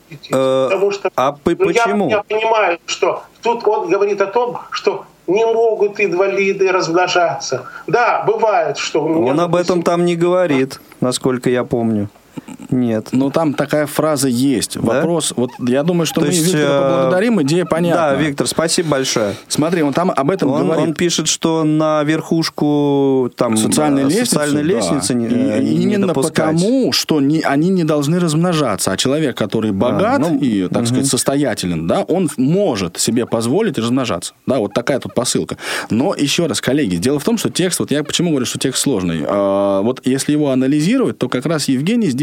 петицию. 0.10 0.40
Э, 0.40 0.70
потому 0.70 0.92
что 0.92 1.10
а 1.16 1.32
ну, 1.46 1.56
почему? 1.56 2.10
Я, 2.10 2.18
я 2.18 2.24
понимаю, 2.24 2.80
что 2.86 3.24
тут 3.42 3.68
он 3.68 3.90
говорит 3.90 4.22
о 4.22 4.28
том, 4.28 4.60
что 4.72 5.06
не 5.28 5.46
могут 5.46 6.00
инвалиды 6.00 6.72
размножаться. 6.72 7.66
Да, 7.88 8.24
бывает, 8.26 8.78
что... 8.78 9.04
Он 9.04 9.40
об 9.40 9.56
этом 9.56 9.82
там 9.82 10.06
не 10.06 10.16
говорит, 10.16 10.80
насколько 11.00 11.50
я 11.50 11.64
помню. 11.64 12.10
Нет. 12.72 13.10
Но 13.12 13.30
там 13.30 13.54
такая 13.54 13.86
фраза 13.86 14.30
есть. 14.30 14.76
Да? 14.76 14.82
Вопрос, 14.82 15.34
вот 15.36 15.52
я 15.60 15.84
думаю, 15.84 16.06
что 16.06 16.22
То 16.22 16.28
мы 16.28 16.34
есть, 16.34 16.46
Виктора 16.46 16.64
э, 16.64 16.82
поблагодарим, 16.82 17.42
идея 17.42 17.66
понятна. 17.66 18.12
Да, 18.12 18.16
Виктор, 18.16 18.48
спасибо 18.48 18.90
большое. 18.90 19.36
Смотри, 19.48 19.84
он 19.84 19.94
там 19.94 20.12
об 20.16 20.32
этом 20.32 20.52
он, 20.52 20.64
говорит. 20.64 20.88
Он 20.88 20.94
пишет, 20.94 21.28
что 21.28 21.64
на 21.64 22.04
верхушку 22.04 23.32
там, 23.36 23.58
социальной, 23.58 24.04
лестницы, 24.04 24.26
социальной 24.26 24.64
лестницы 24.64 25.14
да. 25.14 25.20
не, 25.20 25.28
и, 25.28 25.76
не 25.76 25.84
Именно 25.84 26.08
допускать. 26.08 26.56
потому, 26.56 26.94
что 26.94 27.20
не, 27.20 27.42
они 27.42 27.70
не 27.70 27.84
должны 27.84 28.20
размножаться. 28.20 28.92
А 28.92 28.98
человек, 28.98 29.36
который 29.38 29.72
богат 29.72 30.22
а, 30.24 30.30
ну, 30.30 30.40
и, 30.40 30.68
так 30.70 30.84
угу. 30.84 30.86
сказать, 30.88 31.08
состоятелен, 31.08 31.88
да, 31.88 32.04
он 32.04 32.30
может 32.38 32.98
себе 32.98 33.26
позволить 33.26 33.78
размножаться. 33.78 34.34
Да, 34.46 34.60
вот 34.60 34.74
такая 34.74 35.00
тут 35.00 35.14
посылка. 35.14 35.58
Но 35.90 36.16
еще 36.16 36.46
раз, 36.46 36.62
коллеги, 36.62 36.96
дело 36.96 37.20
в 37.20 37.24
том, 37.24 37.38
что 37.38 37.50
текст, 37.50 37.80
вот 37.80 37.92
я 37.92 38.04
почему 38.04 38.30
говорю, 38.30 38.46
что 38.46 38.60
текст 38.60 38.82
сложный. 38.82 39.26
А, 39.28 39.82
вот 39.82 40.02
если 40.06 40.32
его 40.32 40.52
анализировать, 40.52 41.18
то 41.18 41.28
как 41.28 41.46
раз 41.46 41.68
Евгений 41.68 42.08
здесь 42.08 42.21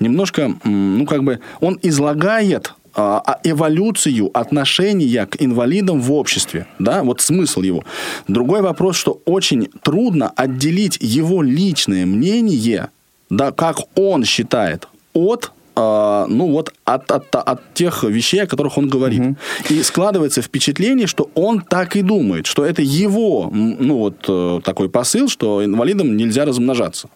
немножко, 0.00 0.54
ну, 0.64 1.06
как 1.06 1.22
бы, 1.22 1.40
он 1.60 1.78
излагает 1.82 2.74
а, 2.98 3.22
а, 3.26 3.40
эволюцию 3.44 4.30
отношения 4.32 5.26
к 5.26 5.36
инвалидам 5.38 6.00
в 6.00 6.12
обществе. 6.12 6.66
Да? 6.78 7.02
Вот 7.02 7.20
смысл 7.20 7.60
его. 7.60 7.84
Другой 8.26 8.62
вопрос, 8.62 8.96
что 8.96 9.20
очень 9.26 9.68
трудно 9.82 10.32
отделить 10.34 10.96
его 11.02 11.42
личное 11.42 12.06
мнение, 12.06 12.88
да, 13.28 13.52
как 13.52 13.80
он 13.96 14.24
считает, 14.24 14.88
от 15.12 15.52
а, 15.78 16.26
ну 16.26 16.50
вот 16.50 16.72
от, 16.84 17.10
от, 17.10 17.36
от 17.36 17.74
тех 17.74 18.02
вещей, 18.02 18.42
о 18.42 18.46
которых 18.46 18.78
он 18.78 18.88
говорит. 18.88 19.20
Угу. 19.20 19.36
И 19.68 19.82
складывается 19.82 20.40
впечатление, 20.40 21.06
что 21.06 21.30
он 21.34 21.60
так 21.60 21.96
и 21.96 22.02
думает, 22.02 22.46
что 22.46 22.64
это 22.64 22.80
его, 22.80 23.50
ну 23.52 23.98
вот 23.98 24.24
э, 24.26 24.60
такой 24.64 24.88
посыл, 24.88 25.28
что 25.28 25.62
инвалидам 25.62 26.16
нельзя 26.16 26.46
размножаться. 26.46 27.10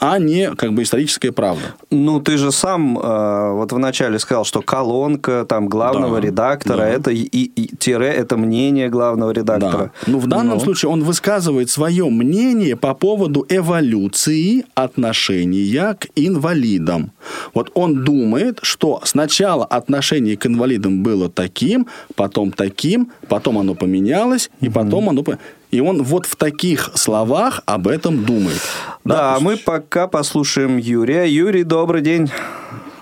А 0.00 0.18
не 0.18 0.50
как 0.54 0.72
бы 0.72 0.82
историческая 0.82 1.30
правда. 1.30 1.74
Ну, 1.90 2.20
ты 2.20 2.38
же 2.38 2.52
сам 2.52 2.98
э, 2.98 3.52
вот 3.52 3.72
вначале 3.72 4.18
сказал, 4.18 4.44
что 4.44 4.62
колонка 4.62 5.44
там 5.46 5.68
главного 5.68 6.20
да, 6.20 6.26
редактора, 6.26 6.78
да. 6.78 6.88
это 6.88 7.10
и, 7.10 7.22
и 7.22 7.76
тире, 7.76 8.06
это 8.06 8.36
мнение 8.36 8.88
главного 8.88 9.30
редактора. 9.30 9.92
Да. 10.06 10.12
Ну, 10.12 10.18
в 10.18 10.26
данном 10.26 10.58
ну. 10.58 10.64
случае 10.64 10.90
он 10.90 11.04
высказывает 11.04 11.70
свое 11.70 12.08
мнение 12.08 12.76
по 12.76 12.94
поводу 12.94 13.44
эволюции 13.48 14.64
отношения 14.74 15.94
к 15.94 16.06
инвалидам. 16.16 17.12
Вот 17.52 17.70
он 17.74 18.02
думает, 18.04 18.58
что 18.62 19.00
сначала 19.04 19.66
отношение 19.66 20.36
к 20.36 20.46
инвалидам 20.46 21.02
было 21.02 21.28
таким, 21.28 21.86
потом 22.14 22.52
таким, 22.52 23.12
потом 23.28 23.58
оно 23.58 23.74
поменялось, 23.74 24.50
и 24.60 24.70
потом 24.70 25.10
оно... 25.10 25.24
И 25.70 25.80
он 25.80 26.02
вот 26.02 26.26
в 26.26 26.36
таких 26.36 26.90
словах 26.94 27.60
об 27.66 27.86
этом 27.86 28.24
думает. 28.24 28.60
Да, 29.04 29.34
да 29.34 29.40
мы 29.40 29.56
пока 29.56 30.08
послушаем 30.08 30.78
Юрия. 30.78 31.24
Юрий, 31.24 31.62
добрый 31.62 32.02
день. 32.02 32.30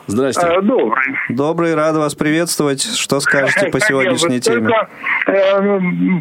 Здрасте. 0.08 0.40
А, 0.40 0.62
добрый. 0.62 1.04
Добрый, 1.28 1.74
рад 1.74 1.94
вас 1.94 2.14
приветствовать. 2.14 2.82
Что 2.82 3.20
скажете 3.20 3.68
по 3.68 3.78
сегодняшней 3.88 4.40
теме? 4.40 4.70
Э, 5.26 5.60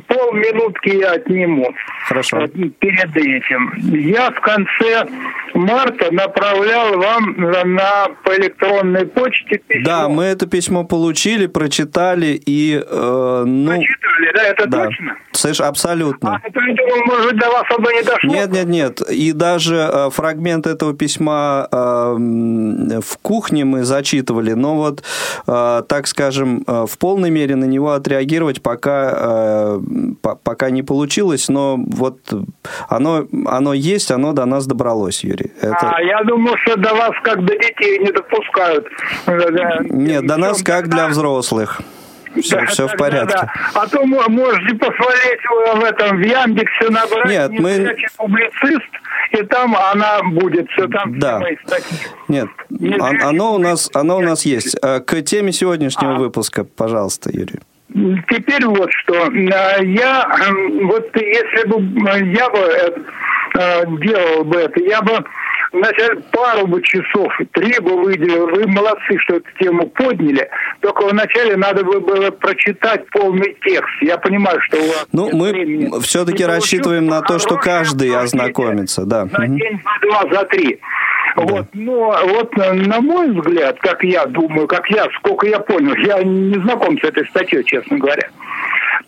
полминутки 0.08 0.90
я 0.90 1.14
отниму. 1.14 1.74
Хорошо. 2.06 2.38
Э, 2.42 2.48
перед 2.48 3.16
этим. 3.16 3.74
Я 3.78 4.30
в 4.32 4.42
конце 4.42 5.08
марта 5.54 6.14
направлял 6.14 6.98
вам 6.98 7.36
на, 7.38 8.10
по 8.24 8.36
электронной 8.36 9.06
почте 9.06 9.60
письмо. 9.60 9.86
Да, 9.86 10.10
мы 10.10 10.26
это 10.26 10.48
письмо 10.48 10.84
получили, 10.84 11.48
прочитали 11.48 12.40
и... 12.46 12.84
Э, 12.86 13.44
ну, 13.46 13.72
прочитали, 13.72 14.34
да? 14.36 14.44
Это 14.44 14.68
да. 14.68 14.86
точно? 14.86 15.18
Слышь, 15.32 15.62
абсолютно. 15.62 16.36
А, 16.36 16.48
это, 16.48 16.60
может 17.06 17.32
быть, 17.32 17.40
до 17.40 17.50
вас 17.50 17.64
оно 17.78 17.92
не 17.92 18.04
дошло? 18.04 18.34
Нет, 18.34 18.52
нет, 18.52 18.68
нет. 18.68 19.02
И 19.10 19.32
даже 19.32 19.76
э, 19.76 20.10
фрагмент 20.10 20.66
этого 20.68 20.94
письма 20.94 21.68
э, 21.72 21.78
в 21.78 23.18
кухне 23.22 23.64
мы 23.64 23.76
зачитывали, 23.84 24.53
но 24.53 24.75
вот, 24.75 25.03
э, 25.47 25.84
так 25.88 26.07
скажем, 26.07 26.63
э, 26.67 26.86
в 26.88 26.97
полной 26.97 27.30
мере 27.30 27.55
на 27.55 27.65
него 27.65 27.91
отреагировать 27.91 28.61
пока, 28.61 29.13
э, 29.15 29.80
пока 30.43 30.69
не 30.69 30.84
получилось, 30.84 31.49
но 31.49 31.78
вот 31.78 32.19
оно, 32.89 33.25
оно 33.45 33.73
есть, 33.73 34.11
оно 34.11 34.34
до 34.34 34.45
нас 34.45 34.67
добралось, 34.67 35.23
Юрий. 35.23 35.51
Это... 35.61 35.91
А 35.95 36.01
я 36.01 36.23
думаю, 36.23 36.55
что 36.65 36.78
до 36.78 36.93
вас 36.93 37.11
как 37.23 37.45
до 37.45 37.53
детей 37.53 37.99
не 37.99 38.11
допускают. 38.11 38.88
Нет, 39.89 40.25
до 40.25 40.38
нас 40.38 40.63
как 40.63 40.88
для 40.88 41.07
взрослых. 41.07 41.82
Все, 42.41 42.57
да, 42.57 42.65
все 42.65 42.88
в 42.88 42.97
порядке. 42.97 43.38
Да. 43.41 43.51
А 43.73 43.88
то 43.88 44.03
можете 44.05 44.75
посмотреть 44.75 45.41
в 45.49 45.84
этом 45.84 46.17
в 46.17 46.21
Яндексе 46.21 46.89
набрать 46.89 47.28
Нет, 47.28 47.51
мы... 47.51 47.95
публицист, 48.17 48.89
и 49.32 49.43
там 49.43 49.75
она 49.75 50.21
будет 50.23 50.69
все 50.71 50.88
там 50.88 51.19
да. 51.19 51.41
Нет, 52.28 52.49
Не 52.69 52.95
оно 52.95 53.55
у 53.55 53.57
нас 53.57 53.89
оно 53.93 54.17
у 54.17 54.21
нас 54.21 54.45
есть. 54.45 54.78
Э, 54.82 54.99
к 54.99 55.21
теме 55.21 55.51
сегодняшнего 55.51 56.15
а. 56.15 56.19
выпуска, 56.19 56.63
пожалуйста, 56.63 57.30
Юрий. 57.32 57.59
Теперь 58.30 58.65
вот 58.65 58.89
что. 58.91 59.13
Э, 59.13 59.84
я 59.84 60.30
вот 60.84 61.09
если 61.15 61.67
бы 61.67 62.09
э, 62.09 62.25
я 62.34 62.49
бы 62.49 63.05
делал 64.03 64.43
бы 64.43 64.57
это, 64.57 64.80
я 64.82 65.01
бы 65.01 65.23
вначале 65.72 66.22
пару 66.32 66.68
бы 66.68 66.82
часов, 66.82 67.32
три 67.53 67.80
бы 67.80 68.01
выделил. 68.01 68.47
Вы 68.47 68.68
молодцы, 68.68 69.18
что 69.20 69.36
эту 69.36 69.49
тему 69.59 69.88
подняли. 69.88 70.49
Только 70.82 71.07
вначале 71.07 71.55
надо 71.55 71.84
бы 71.84 71.99
было 71.99 72.32
прочитать 72.32 73.09
полный 73.11 73.57
текст. 73.63 73.93
Я 74.01 74.18
понимаю, 74.18 74.59
что 74.61 74.78
у 74.78 74.88
вас 74.88 75.07
Ну, 75.11 75.30
мы 75.34 76.01
все-таки 76.01 76.43
рассчитываем 76.45 77.07
на 77.07 77.22
то, 77.22 77.39
что 77.39 77.57
каждый 77.57 78.15
ознакомится. 78.15 79.05
Да. 79.05 79.26
На 79.26 79.47
день, 79.47 79.82
за 79.84 80.07
два, 80.07 80.24
за 80.32 80.45
три. 80.45 80.80
Да. 81.36 81.43
Вот, 81.43 81.68
но 81.74 82.20
вот 82.30 82.57
на 82.57 82.99
мой 82.99 83.30
взгляд, 83.32 83.78
как 83.82 84.03
я 84.03 84.26
думаю, 84.26 84.68
как 84.68 84.89
я, 84.89 85.05
сколько 85.20 85.45
я 85.45 85.59
понял, 85.59 85.93
я 85.95 86.24
не 86.24 86.59
знаком 86.61 86.97
с 86.99 87.03
этой 87.03 87.28
статьей, 87.28 87.63
честно 87.63 87.97
говоря 87.99 88.28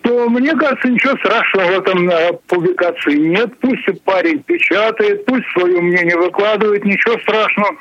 то 0.01 0.29
мне 0.29 0.55
кажется, 0.55 0.87
ничего 0.87 1.15
страшного 1.17 1.67
в 1.67 1.79
этом 1.79 2.09
э, 2.09 2.33
публикации 2.47 3.15
нет. 3.17 3.51
Пусть 3.59 4.03
парень 4.03 4.39
печатает, 4.43 5.25
пусть 5.25 5.45
свое 5.51 5.81
мнение 5.81 6.17
выкладывает, 6.17 6.85
ничего 6.85 7.17
страшного. 7.19 7.75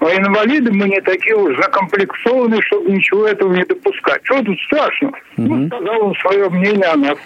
А 0.00 0.14
инвалиды 0.16 0.72
мы 0.72 0.88
не 0.88 1.00
такие 1.00 1.36
уж 1.36 1.56
закомплексованные, 1.56 2.60
чтобы 2.62 2.90
ничего 2.90 3.26
этого 3.26 3.52
не 3.54 3.64
допускать. 3.64 4.20
Что 4.24 4.42
тут 4.42 4.60
страшного? 4.60 5.16
Mm-hmm. 5.36 5.46
Ну, 5.46 5.66
сказал 5.68 6.06
он 6.06 6.14
свое 6.16 6.50
мнение 6.50 6.86
о 6.86 6.96
нас. 6.96 7.18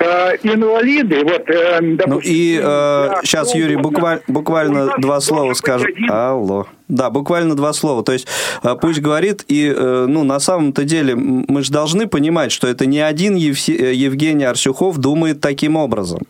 Э, 0.00 0.36
инвалиды, 0.44 1.24
вот, 1.24 1.50
э, 1.50 1.80
допустим, 1.80 2.06
Ну 2.06 2.20
и 2.22 2.60
э, 2.62 3.08
сейчас, 3.24 3.54
Юрий, 3.54 3.76
буквально, 3.76 4.22
буквально 4.28 4.96
два 4.98 5.20
слова 5.20 5.54
скажем. 5.54 5.88
Алло. 6.08 6.68
Да, 6.86 7.10
буквально 7.10 7.56
два 7.56 7.72
слова. 7.72 8.04
То 8.04 8.12
есть 8.12 8.28
э, 8.62 8.76
пусть 8.80 9.00
говорит, 9.00 9.44
и 9.48 9.74
ну, 9.76 10.22
на 10.22 10.38
самом-то 10.38 10.84
деле 10.84 11.16
мы 11.16 11.62
же 11.62 11.72
должны 11.72 12.06
понимать, 12.06 12.52
что 12.52 12.68
это 12.68 12.86
не 12.86 13.00
один 13.00 13.34
Евгений 13.34 14.44
Арсюхов 14.44 14.98
думает 14.98 15.40
таким 15.40 15.76
образом. 15.76 16.20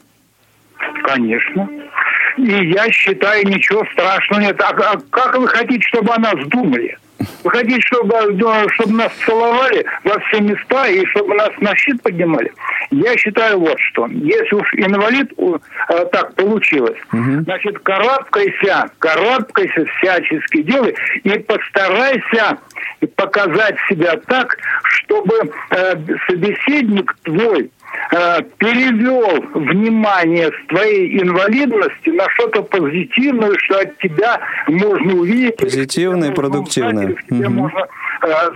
Конечно. 1.05 1.69
И 2.39 2.71
я 2.71 2.91
считаю, 2.93 3.47
ничего 3.47 3.85
страшного 3.93 4.41
нет. 4.41 4.61
А, 4.61 4.71
а 4.71 4.97
как 5.11 5.37
вы 5.37 5.49
хотите, 5.49 5.83
чтобы 5.89 6.15
о 6.15 6.21
нас 6.21 6.37
думали? 6.47 6.97
Вы 7.43 7.51
хотите, 7.51 7.81
чтобы, 7.81 8.15
чтобы 8.75 8.93
нас 8.93 9.13
целовали 9.27 9.85
во 10.05 10.21
все 10.21 10.41
места 10.41 10.87
и 10.87 11.05
чтобы 11.07 11.35
нас 11.35 11.51
на 11.61 11.75
щит 11.77 12.01
поднимали? 12.01 12.53
Я 12.93 13.17
считаю 13.17 13.59
вот 13.59 13.79
что. 13.81 14.07
Если 14.07 14.55
уж 14.55 14.73
инвалид 14.75 15.33
э, 15.37 16.05
так 16.13 16.35
получилось, 16.37 16.99
угу. 17.13 17.41
значит, 17.43 17.81
карабкайся, 17.81 18.91
карабкайся 19.01 19.85
всячески 19.97 20.63
делай 20.63 20.95
и 21.25 21.31
постарайся 21.41 22.59
показать 23.17 23.77
себя 23.89 24.17
так, 24.27 24.57
чтобы 24.85 25.35
э, 25.71 25.95
собеседник 26.29 27.17
твой 27.25 27.71
перевел 28.59 29.43
внимание 29.55 30.49
с 30.49 30.67
твоей 30.69 31.23
инвалидности 31.23 32.11
на 32.11 32.29
что-то 32.31 32.63
позитивное, 32.63 33.53
что 33.59 33.81
от 33.81 33.99
тебя 33.99 34.41
можно 34.69 35.15
увидеть. 35.15 35.57
Позитивное 35.57 36.31
и 36.31 36.35
продуктивное. 36.35 37.17
Угу. 37.31 37.51
можно 37.51 37.81
э, 37.81 37.87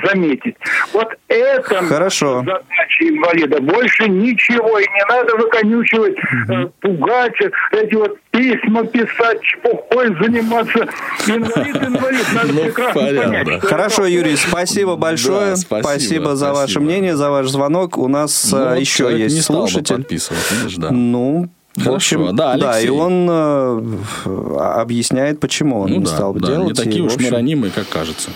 заметить. 0.05 0.57
Вот 0.93 1.09
это 1.29 1.83
Хорошо. 1.85 2.41
задача 2.41 3.09
инвалида. 3.09 3.61
Больше 3.61 4.09
ничего. 4.09 4.79
И 4.79 4.83
не 4.83 5.05
надо 5.09 5.37
выконючивать, 5.37 6.17
угу. 6.19 6.53
э, 6.53 6.69
пугать, 6.81 7.35
эти 7.73 7.95
вот 7.95 8.19
письма 8.31 8.85
писать, 8.85 9.41
чепухой 9.43 10.09
заниматься. 10.21 10.89
Инвалид, 11.27 11.77
инвалид. 11.77 12.27
Надо 12.35 12.53
ну, 12.53 12.65
прекрасно 12.65 13.03
понять. 13.03 13.61
Хорошо, 13.63 14.07
Юрий, 14.07 14.37
спасибо 14.37 14.97
большое. 14.97 15.51
Да, 15.51 15.57
спасибо, 15.57 15.89
спасибо 15.89 16.37
за 16.37 16.53
ваше 16.53 16.81
мнение, 16.81 17.17
за 17.17 17.31
ваш 17.31 17.49
звонок. 17.49 17.99
У 17.99 18.09
нас 18.09 18.51
ну, 18.53 18.75
э, 18.75 18.81
еще 18.81 19.17
есть 19.17 19.35
не 19.35 19.43
слушатель. 19.43 20.05
да. 20.79 20.91
Ну, 20.91 21.49
Хорошо, 21.75 21.91
в 21.91 21.95
общем, 21.95 22.37
да, 22.37 22.53
Алексей. 22.53 22.71
да, 22.71 22.81
и 22.81 22.89
он 22.91 23.27
э, 23.31 24.57
объясняет, 24.59 25.41
почему 25.41 25.81
он 25.81 25.91
ну, 25.91 25.97
не 25.99 26.05
да, 26.05 26.11
стал 26.11 26.35
да, 26.35 26.47
делать. 26.47 26.69
Не 26.69 26.75
такие 26.75 26.99
и, 26.99 27.01
уж 27.01 27.15
общем... 27.15 27.27
миронимые, 27.27 27.73
как 27.75 27.89
кажется. 27.89 28.31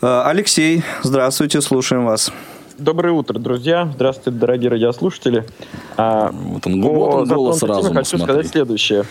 Э, 0.00 0.22
Алексей, 0.26 0.84
здравствуйте, 1.02 1.60
слушаем 1.60 2.06
вас. 2.06 2.32
Доброе 2.78 3.12
утро, 3.12 3.38
друзья. 3.38 3.90
Здравствуйте, 3.94 4.38
дорогие 4.38 4.70
радиослушатели. 4.70 5.44
А, 5.96 6.30
вот 6.30 6.66
он, 6.66 6.80
вот 6.82 7.14
он 7.14 7.28
голос 7.28 7.58
сразу. 7.58 7.92
Хочу 7.92 8.16
смотри. 8.16 8.24
сказать 8.24 8.48
следующее. 8.48 9.04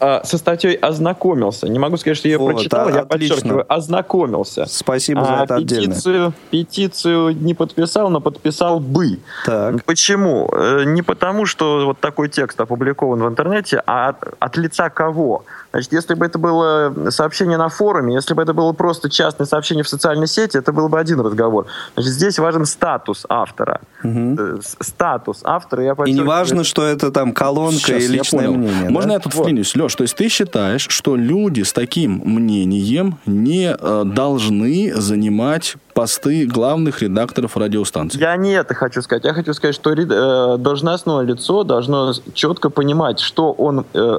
А, 0.00 0.22
со 0.22 0.36
статьей 0.36 0.74
ознакомился. 0.74 1.66
Не 1.66 1.78
могу 1.78 1.96
сказать, 1.96 2.18
что 2.18 2.28
я 2.28 2.38
вот, 2.38 2.52
прочитал, 2.52 2.88
а, 2.88 2.90
я 2.90 3.00
отлично. 3.00 3.36
подчеркиваю, 3.36 3.72
ознакомился. 3.72 4.66
Спасибо 4.66 5.22
а, 5.22 5.24
за 5.24 5.44
это 5.44 5.56
петицию, 5.60 6.34
Петицию 6.50 7.34
не 7.34 7.54
подписал, 7.54 8.10
но 8.10 8.20
подписал 8.20 8.80
бы. 8.80 9.20
Так. 9.46 9.82
Почему? 9.84 10.50
Э, 10.52 10.84
не 10.84 11.00
потому, 11.00 11.46
что 11.46 11.86
вот 11.86 12.00
такой 12.00 12.28
текст 12.28 12.60
опубликован 12.60 13.22
в 13.22 13.28
интернете, 13.28 13.82
а 13.86 14.08
от, 14.08 14.34
от 14.38 14.56
лица 14.58 14.90
кого? 14.90 15.46
Значит, 15.74 15.92
если 15.92 16.14
бы 16.14 16.24
это 16.24 16.38
было 16.38 17.10
сообщение 17.10 17.58
на 17.58 17.68
форуме, 17.68 18.14
если 18.14 18.32
бы 18.32 18.42
это 18.42 18.54
было 18.54 18.72
просто 18.72 19.10
частное 19.10 19.44
сообщение 19.44 19.82
в 19.82 19.88
социальной 19.88 20.28
сети, 20.28 20.56
это 20.56 20.72
был 20.72 20.88
бы 20.88 21.00
один 21.00 21.18
разговор. 21.20 21.66
Значит, 21.94 22.12
здесь 22.12 22.38
важен 22.38 22.64
статус 22.64 23.26
автора. 23.28 23.80
Угу. 24.04 24.60
Статус 24.78 25.40
автора. 25.42 25.82
Я 25.82 25.96
И 26.06 26.12
не 26.12 26.20
важно, 26.20 26.62
что 26.62 26.84
это 26.84 27.10
там 27.10 27.32
колонка 27.32 27.78
Сейчас, 27.78 28.04
и 28.04 28.06
личное 28.06 28.50
мнение. 28.50 28.88
Можно 28.88 29.08
да? 29.08 29.14
я 29.14 29.18
тут 29.18 29.34
вот. 29.34 29.42
вклинюсь, 29.42 29.74
Леш? 29.74 29.96
То 29.96 30.04
есть 30.04 30.14
ты 30.14 30.28
считаешь, 30.28 30.86
что 30.88 31.16
люди 31.16 31.62
с 31.62 31.72
таким 31.72 32.22
мнением 32.24 33.18
не 33.26 33.76
э, 33.76 34.02
должны 34.04 34.94
занимать 34.94 35.74
посты 35.94 36.46
главных 36.46 37.00
редакторов 37.02 37.56
радиостанций. 37.56 38.20
Я 38.20 38.36
не 38.36 38.52
это 38.52 38.74
хочу 38.74 39.00
сказать. 39.00 39.24
Я 39.24 39.32
хочу 39.32 39.54
сказать, 39.54 39.74
что 39.74 39.92
э, 39.92 40.58
должностное 40.58 41.22
лицо 41.22 41.62
должно 41.64 42.12
четко 42.34 42.68
понимать, 42.68 43.20
что 43.20 43.52
он, 43.52 43.86
э, 43.94 44.18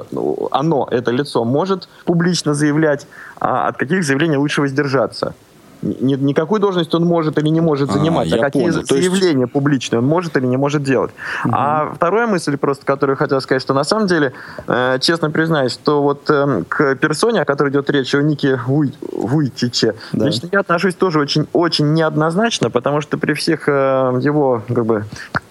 оно, 0.50 0.88
это 0.90 1.10
лицо, 1.10 1.44
может 1.44 1.88
публично 2.04 2.54
заявлять, 2.54 3.06
а 3.38 3.68
от 3.68 3.76
каких 3.76 4.02
заявлений 4.04 4.38
лучше 4.38 4.62
воздержаться. 4.62 5.34
Ни, 5.82 6.14
никакую 6.14 6.60
должность 6.60 6.94
он 6.94 7.04
может 7.04 7.38
или 7.38 7.48
не 7.48 7.60
может 7.60 7.90
а, 7.90 7.92
занимать, 7.94 8.32
а, 8.32 8.36
а 8.36 8.38
какие 8.38 8.70
понял. 8.70 8.84
заявления 8.86 9.42
есть... 9.42 9.52
публичные 9.52 9.98
он 9.98 10.06
может 10.06 10.36
или 10.36 10.46
не 10.46 10.56
может 10.56 10.82
делать. 10.82 11.10
Угу. 11.44 11.54
А 11.54 11.92
вторая 11.94 12.26
мысль 12.26 12.56
просто, 12.56 12.84
которую 12.84 13.14
я 13.14 13.16
хотел 13.16 13.40
сказать, 13.40 13.62
что 13.62 13.74
на 13.74 13.84
самом 13.84 14.06
деле, 14.06 14.32
э, 14.66 14.98
честно 15.00 15.30
признаюсь, 15.30 15.72
что 15.72 16.02
вот 16.02 16.28
э, 16.30 16.64
к 16.68 16.94
персоне, 16.96 17.42
о 17.42 17.44
которой 17.44 17.70
идет 17.70 17.90
речь, 17.90 18.14
о 18.14 18.22
Нике 18.22 18.60
Вуй, 18.66 18.92
Вуйчиче, 19.12 19.94
да. 20.12 20.26
лично 20.26 20.48
я 20.52 20.60
отношусь 20.60 20.94
тоже 20.94 21.20
очень, 21.20 21.46
очень 21.52 21.92
неоднозначно, 21.92 22.70
потому 22.70 23.00
что 23.00 23.18
при 23.18 23.34
всех 23.34 23.68
э, 23.68 24.20
его, 24.22 24.62
как 24.68 24.86
бы, 24.86 25.04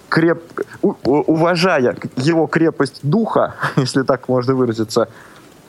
креп... 0.10 0.42
уважая 0.82 1.96
его 2.16 2.48
крепость 2.48 3.00
духа, 3.04 3.56
если 3.76 4.04
так 4.04 4.28
можно 4.28 4.56
выразиться, 4.56 5.08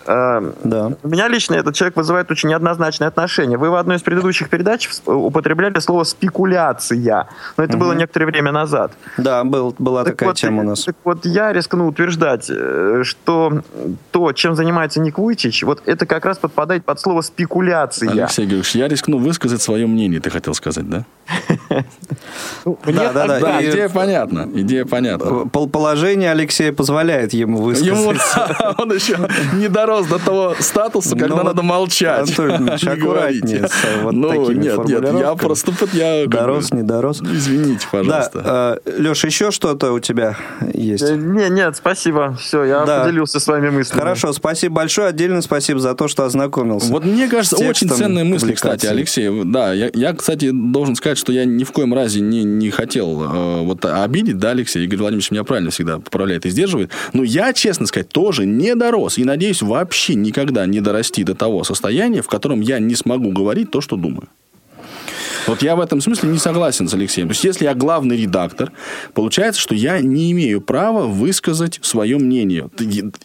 да. 0.07 0.93
У 1.03 1.09
меня 1.09 1.29
лично 1.29 1.55
этот 1.55 1.75
человек 1.75 1.97
вызывает 1.97 2.31
очень 2.31 2.49
неоднозначное 2.49 3.09
отношение. 3.09 3.59
Вы 3.59 3.71
в 3.71 3.75
одной 3.75 3.97
из 3.97 4.03
предыдущих 4.03 4.49
передач 4.49 4.89
употребляли 5.05 5.79
слово 5.81 6.05
«спекуляция», 6.05 7.29
но 7.57 7.65
это 7.65 7.75
угу. 7.75 7.85
было 7.85 7.93
некоторое 7.93 8.27
время 8.27 8.53
назад. 8.53 8.93
Да, 9.19 9.45
был, 9.45 9.75
была 9.79 10.05
так 10.05 10.15
такая 10.15 10.31
вот, 10.31 10.37
тема 10.37 10.63
у 10.63 10.67
нас. 10.67 10.85
Так 10.85 10.97
вот, 11.05 11.27
я 11.27 11.53
рискну 11.53 11.89
утверждать, 11.89 12.49
э, 12.51 13.03
что 13.05 13.63
то, 14.11 14.33
чем 14.33 14.55
занимается 14.55 15.01
Ник 15.01 15.19
Вуйчич, 15.19 15.63
вот 15.65 15.83
это 15.87 16.07
как 16.07 16.25
раз 16.25 16.39
подпадает 16.39 16.85
под 16.85 17.01
слово 17.01 17.23
«спекуляция». 17.23 18.11
Алексей 18.11 18.43
Георгиевич, 18.43 18.75
я 18.75 18.89
рискну 18.89 19.19
высказать 19.19 19.63
свое 19.63 19.87
мнение, 19.87 20.21
ты 20.21 20.31
хотел 20.31 20.55
сказать, 20.55 20.89
да? 20.89 21.05
Да, 22.65 23.13
да, 23.13 23.41
да. 23.41 23.65
Идея 23.65 23.89
понятна. 23.89 24.49
Идея 24.55 24.85
понятна. 24.85 25.47
Положение 25.49 26.31
Алексея 26.31 26.73
позволяет 26.73 27.33
ему 27.33 27.59
высказать. 27.59 28.21
Он 28.79 28.93
еще 28.93 29.19
не 29.55 29.69
дорос 29.69 29.96
до 30.05 30.19
того 30.19 30.55
статуса, 30.61 31.17
когда 31.17 31.43
надо 31.43 31.63
молчать. 31.63 32.31
аккуратнее. 32.39 33.69
Ну, 34.13 34.51
нет, 34.51 34.79
нет, 34.87 35.05
я 35.19 35.35
просто... 35.35 35.73
Дорос, 36.27 36.73
не 36.73 36.83
дорос. 36.83 37.23
Извините, 37.23 37.87
пожалуйста. 37.91 38.81
Э, 38.85 38.91
Леш, 38.99 39.25
еще 39.25 39.51
что-то 39.51 39.93
у 39.93 40.01
тебя 40.01 40.37
есть? 40.73 41.03
Э, 41.03 41.17
нет, 41.17 41.51
нет, 41.51 41.77
спасибо. 41.77 42.37
Все, 42.41 42.65
я 42.65 42.81
поделился 42.81 43.41
с 43.41 43.47
вами 43.47 43.71
мыслями. 43.71 44.01
Хорошо, 44.01 44.33
спасибо 44.33 44.77
большое. 44.77 45.09
Отдельно 45.09 45.43
спасибо 45.43 45.81
за 45.81 45.95
то, 45.95 46.09
что 46.09 46.25
ознакомился. 46.25 46.91
Вот 46.91 47.05
мне 47.05 47.29
кажется, 47.29 47.57
очень 47.57 47.89
ценные 47.89 48.25
мысли, 48.25 48.53
кстати, 48.53 48.87
Алексей. 48.87 49.31
Да, 49.45 49.73
я, 49.73 50.13
кстати, 50.13 50.51
должен 50.53 50.97
сказать, 50.97 51.19
что 51.19 51.33
я 51.33 51.45
ни 51.45 51.65
в 51.65 51.73
коем 51.73 51.95
разе 51.95 52.21
не, 52.21 52.45
не 52.45 52.71
хотел 52.71 53.23
э, 53.23 53.63
вот 53.63 53.85
обидеть, 53.85 54.39
да, 54.39 54.51
Алексей? 54.51 54.85
Игорь 54.85 54.99
Владимирович 54.99 55.31
меня 55.31 55.45
правильно 55.45 55.71
всегда 55.71 55.99
поправляет 55.99 56.47
и 56.47 56.51
сдерживает. 56.51 56.91
Но 57.13 57.23
я, 57.23 57.53
честно 57.53 57.87
сказать, 57.87 58.09
тоже 58.09 58.47
не 58.47 58.75
дорос. 58.75 59.19
И 59.19 59.25
надеюсь 59.25 59.63
вообще 59.63 59.86
никогда 60.15 60.67
не 60.67 60.81
дорасти 60.81 61.25
до 61.25 61.35
того 61.35 61.65
состояния, 61.65 62.23
в 62.23 62.29
котором 62.29 62.61
я 62.61 62.79
не 62.79 62.95
смогу 62.95 63.31
говорить 63.31 63.71
то, 63.71 63.81
что 63.81 63.97
думаю. 63.97 64.29
Вот 65.47 65.63
я 65.63 65.77
в 65.77 65.81
этом 65.81 66.01
смысле 66.01 66.31
не 66.31 66.39
согласен 66.39 66.89
с 66.89 66.95
Алексеем. 66.95 67.29
То 67.29 67.33
есть, 67.33 67.45
если 67.45 67.65
я 67.65 67.75
главный 67.75 68.17
редактор, 68.17 68.73
получается, 69.15 69.61
что 69.61 69.75
я 69.75 70.01
не 70.01 70.33
имею 70.33 70.61
права 70.61 71.07
высказать 71.07 71.79
свое 71.83 72.19
мнение. 72.19 72.69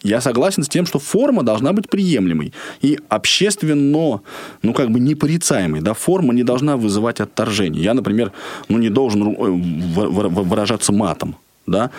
Я 0.02 0.20
согласен 0.20 0.62
с 0.62 0.68
тем, 0.68 0.86
что 0.86 0.98
форма 0.98 1.42
должна 1.42 1.72
быть 1.72 1.88
приемлемой 1.88 2.52
и 2.80 2.98
общественно, 3.08 4.20
ну, 4.62 4.72
как 4.74 4.90
бы 4.90 5.00
непорицаемой. 5.00 5.80
Да? 5.80 5.94
Форма 5.94 6.32
не 6.32 6.44
должна 6.44 6.76
вызывать 6.76 7.20
отторжение. 7.20 7.82
Я, 7.82 7.94
например, 7.94 8.32
ну, 8.68 8.78
не 8.78 8.88
должен 8.88 9.22
э, 9.22 9.34
выражаться 9.34 10.92
матом 10.92 11.36
да. 11.66 11.90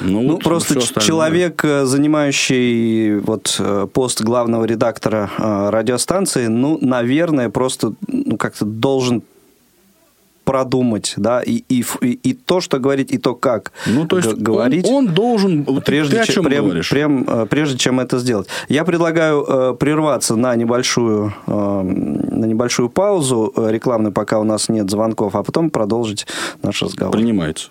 Ну, 0.00 0.22
ну 0.22 0.32
вот 0.32 0.44
просто 0.44 0.80
человек, 1.00 1.64
э, 1.64 1.84
занимающий 1.84 3.18
вот 3.18 3.56
э, 3.58 3.86
пост 3.92 4.22
главного 4.22 4.64
редактора 4.64 5.30
радиостанции, 5.38 6.46
ну, 6.46 6.78
наверное, 6.80 7.50
просто 7.50 7.92
ну, 8.08 8.36
как-то 8.36 8.64
должен 8.64 9.22
продумать, 10.46 11.14
да, 11.16 11.42
и, 11.42 11.64
и, 11.68 11.84
и, 12.00 12.32
то, 12.32 12.60
что 12.60 12.78
говорить, 12.78 13.10
и 13.10 13.18
то, 13.18 13.34
как 13.34 13.72
ну, 13.84 14.06
то 14.06 14.16
есть 14.16 14.32
говорить. 14.34 14.86
Он, 14.86 15.08
он 15.08 15.14
должен, 15.14 15.64
прежде, 15.84 16.24
чем, 16.24 16.44
прям, 16.44 16.70
прям, 16.88 17.24
э, 17.28 17.46
прежде 17.46 17.76
чем 17.76 17.98
это 17.98 18.18
сделать. 18.18 18.46
Я 18.68 18.84
предлагаю 18.84 19.44
э, 19.44 19.74
прерваться 19.74 20.36
на 20.36 20.54
небольшую, 20.54 21.34
э, 21.48 21.50
на 21.50 22.44
небольшую 22.44 22.90
паузу 22.90 23.52
э, 23.56 23.72
рекламную, 23.72 24.12
пока 24.12 24.38
у 24.38 24.44
нас 24.44 24.68
нет 24.68 24.88
звонков, 24.88 25.34
а 25.34 25.42
потом 25.42 25.68
продолжить 25.68 26.28
наш 26.62 26.80
разговор. 26.80 27.12
Принимается. 27.12 27.70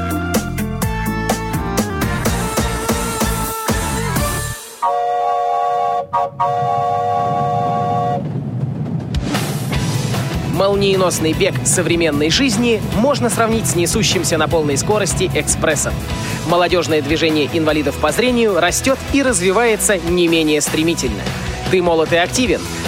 Молниеносный 10.61 11.33
бег 11.33 11.55
современной 11.65 12.29
жизни 12.29 12.83
можно 12.93 13.31
сравнить 13.31 13.65
с 13.65 13.75
несущимся 13.75 14.37
на 14.37 14.47
полной 14.47 14.77
скорости 14.77 15.31
экспрессом. 15.33 15.91
Молодежное 16.47 17.01
движение 17.01 17.49
инвалидов 17.51 17.97
по 17.99 18.11
зрению 18.11 18.59
растет 18.59 18.99
и 19.11 19.23
развивается 19.23 19.97
не 19.97 20.27
менее 20.27 20.61
стремительно. 20.61 21.23
Ты 21.71 21.81
молод 21.81 22.13
и 22.13 22.17
активен. 22.17 22.61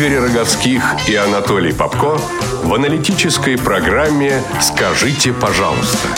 Игорь 0.00 0.18
Роговских 0.18 0.82
и 1.10 1.14
Анатолий 1.14 1.74
Попко 1.74 2.16
в 2.64 2.72
аналитической 2.72 3.58
программе 3.58 4.40
«Скажите, 4.58 5.34
пожалуйста». 5.34 6.08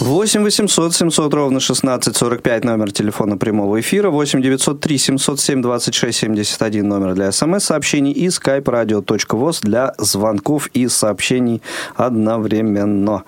8 0.00 0.42
800 0.42 0.94
700 0.94 1.34
ровно 1.34 1.60
16 1.60 2.16
45 2.16 2.64
номер 2.64 2.90
телефона 2.90 3.36
прямого 3.36 3.78
эфира, 3.78 4.08
8 4.08 4.40
903 4.40 4.96
707 4.96 5.60
26 5.60 6.18
71 6.18 6.88
номер 6.88 7.12
для 7.12 7.30
смс-сообщений 7.30 8.12
и 8.12 8.28
skype 8.28 8.64
radio.voz 8.64 9.58
для 9.60 9.92
звонков 9.98 10.68
и 10.68 10.88
сообщений 10.88 11.60
одновременно. 11.94 13.24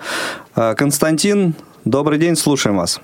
А, 0.55 0.73
Константин, 0.73 1.53
добрый 1.85 2.17
день, 2.17 2.35
слушаем 2.35 2.77
вас. 2.77 2.99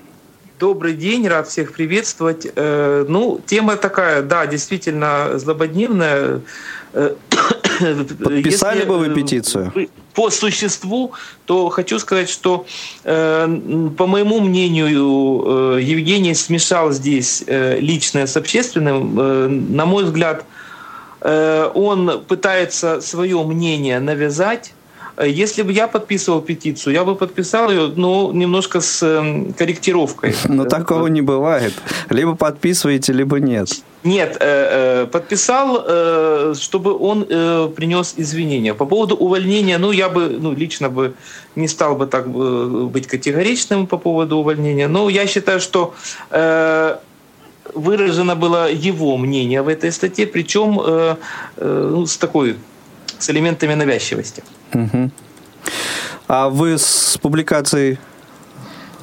Добрый 0.58 0.94
день, 0.94 1.28
рад 1.28 1.46
всех 1.46 1.72
приветствовать. 1.72 2.48
Э, 2.56 3.04
ну, 3.08 3.40
тема 3.46 3.76
такая, 3.76 4.22
да, 4.22 4.44
действительно 4.46 5.38
злободневная. 5.38 6.40
Э, 6.94 7.14
Подписали 8.18 8.78
Если, 8.78 8.88
бы 8.88 8.98
вы 8.98 9.10
петицию? 9.10 9.72
По 10.14 10.30
существу, 10.30 11.12
то 11.46 11.68
хочу 11.68 12.00
сказать, 12.00 12.28
что, 12.28 12.66
э, 13.04 13.46
по 13.96 14.06
моему 14.08 14.40
мнению, 14.40 15.78
Евгений 15.78 16.34
смешал 16.34 16.90
здесь 16.90 17.44
личное 17.46 18.26
с 18.26 18.36
общественным. 18.36 19.76
На 19.76 19.86
мой 19.86 20.04
взгляд, 20.04 20.44
он 21.20 22.24
пытается 22.26 23.00
свое 23.00 23.40
мнение 23.44 24.00
навязать 24.00 24.72
если 25.26 25.62
бы 25.62 25.72
я 25.72 25.88
подписывал 25.88 26.40
петицию, 26.40 26.94
я 26.94 27.04
бы 27.04 27.16
подписал 27.16 27.70
ее, 27.70 27.92
ну, 27.96 28.32
немножко 28.32 28.80
с 28.80 29.02
эм, 29.02 29.52
корректировкой. 29.52 30.34
Но 30.44 30.64
такого 30.64 31.08
не 31.08 31.22
бывает. 31.22 31.72
Либо 32.10 32.34
подписываете, 32.34 33.12
либо 33.12 33.40
нет. 33.40 33.68
Нет, 34.04 34.36
э, 34.40 35.02
э, 35.02 35.06
подписал, 35.06 35.84
э, 35.84 36.54
чтобы 36.56 36.96
он 36.96 37.24
принес 37.74 38.14
извинения. 38.16 38.74
По 38.74 38.86
поводу 38.86 39.16
увольнения, 39.16 39.78
ну, 39.78 39.90
я 39.90 40.08
бы, 40.08 40.28
ну, 40.40 40.54
лично 40.54 40.88
бы 40.88 41.14
не 41.56 41.68
стал 41.68 41.96
бы 41.96 42.06
так 42.06 42.28
быть 42.28 43.06
категоричным 43.08 43.86
по 43.86 43.98
поводу 43.98 44.36
увольнения. 44.36 44.88
Но 44.88 45.10
я 45.10 45.26
считаю, 45.26 45.60
что 45.60 45.94
выражено 47.74 48.36
было 48.36 48.70
его 48.70 49.16
мнение 49.16 49.62
в 49.62 49.68
этой 49.68 49.90
статье, 49.90 50.26
причем 50.26 50.80
ну, 51.56 52.06
с 52.06 52.16
такой, 52.16 52.56
с 53.18 53.30
элементами 53.30 53.74
навязчивости. 53.74 54.42
Угу. 54.74 55.10
А 56.28 56.48
вы 56.48 56.78
с 56.78 57.18
публикацией 57.20 57.98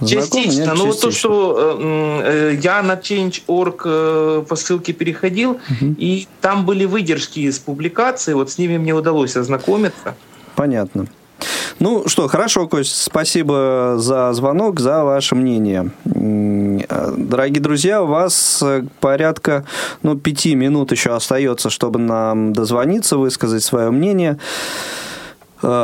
Частично. 0.05 0.73
Ну 0.75 0.87
вот 0.87 0.99
то, 0.99 1.11
что 1.11 1.77
э, 1.79 2.51
э, 2.51 2.59
я 2.61 2.81
на 2.81 2.95
Change.org 2.95 3.81
э, 3.85 4.43
по 4.47 4.55
ссылке 4.55 4.93
переходил, 4.93 5.51
угу. 5.51 5.95
и 5.97 6.27
там 6.41 6.65
были 6.65 6.85
выдержки 6.85 7.39
из 7.39 7.59
публикации, 7.59 8.33
вот 8.33 8.51
с 8.51 8.57
ними 8.57 8.77
мне 8.77 8.93
удалось 8.93 9.37
ознакомиться. 9.37 10.15
Понятно. 10.55 11.07
Ну 11.79 12.07
что, 12.07 12.27
хорошо, 12.27 12.67
Кость, 12.67 12.95
спасибо 12.95 13.95
за 13.97 14.33
звонок, 14.33 14.79
за 14.79 15.03
ваше 15.03 15.35
мнение. 15.35 15.91
Дорогие 16.05 17.61
друзья, 17.61 18.01
у 18.01 18.07
вас 18.07 18.63
порядка 18.99 19.65
ну, 20.01 20.17
пяти 20.17 20.55
минут 20.55 20.91
еще 20.91 21.13
остается, 21.13 21.69
чтобы 21.69 21.99
нам 21.99 22.53
дозвониться, 22.53 23.17
высказать 23.17 23.63
свое 23.63 23.91
мнение 23.91 24.37
э, 24.37 25.14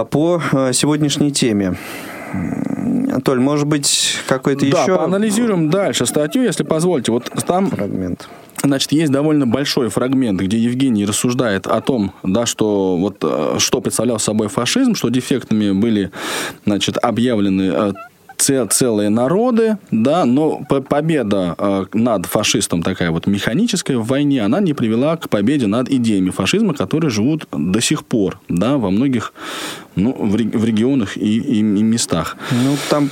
по 0.10 0.42
э, 0.52 0.74
сегодняшней 0.74 1.32
теме. 1.32 1.76
Толь, 3.26 3.40
может 3.40 3.68
быть, 3.68 4.18
какой-то 4.28 4.62
да, 4.70 4.82
еще... 4.82 4.94
Да, 4.94 4.98
поанализируем 5.00 5.70
дальше 5.70 6.06
статью, 6.06 6.44
если 6.44 6.64
позволите. 6.64 7.12
Вот 7.12 7.32
там... 7.46 7.70
Фрагмент. 7.70 8.30
Значит, 8.64 8.92
есть 8.92 9.12
довольно 9.12 9.48
большой 9.48 9.90
фрагмент, 9.90 10.40
где 10.40 10.58
Евгений 10.58 11.06
рассуждает 11.06 11.66
о 11.66 11.82
том, 11.82 12.14
да, 12.24 12.46
что 12.46 12.96
вот 12.96 13.18
э, 13.24 13.56
что 13.58 13.82
представлял 13.82 14.20
собой 14.20 14.50
фашизм, 14.50 14.94
что 14.94 15.10
дефектами 15.10 15.72
были, 15.72 16.12
значит, 16.66 16.98
объявлены 17.02 17.72
э, 17.74 17.94
целые 18.42 19.10
народы, 19.10 19.78
да, 19.92 20.26
но 20.26 20.62
победа 20.66 21.56
э, 21.58 21.86
над 21.94 22.26
фашистом 22.26 22.84
такая 22.84 23.12
вот 23.12 23.28
механическая 23.28 23.98
в 23.98 24.06
войне, 24.08 24.44
она 24.44 24.60
не 24.60 24.74
привела 24.74 25.18
к 25.18 25.30
победе 25.30 25.68
над 25.68 25.90
идеями 25.90 26.30
фашизма, 26.30 26.74
которые 26.74 27.12
живут 27.12 27.48
до 27.52 27.82
сих 27.82 28.06
пор, 28.06 28.40
да, 28.50 28.78
во 28.78 28.90
многих 28.90 29.34
ну, 29.96 30.16
в, 30.18 30.36
регионах 30.36 31.18
и, 31.18 31.38
и, 31.38 31.60
и 31.60 31.62
местах. 31.62 32.38
Ну, 32.52 32.76
там 32.90 33.10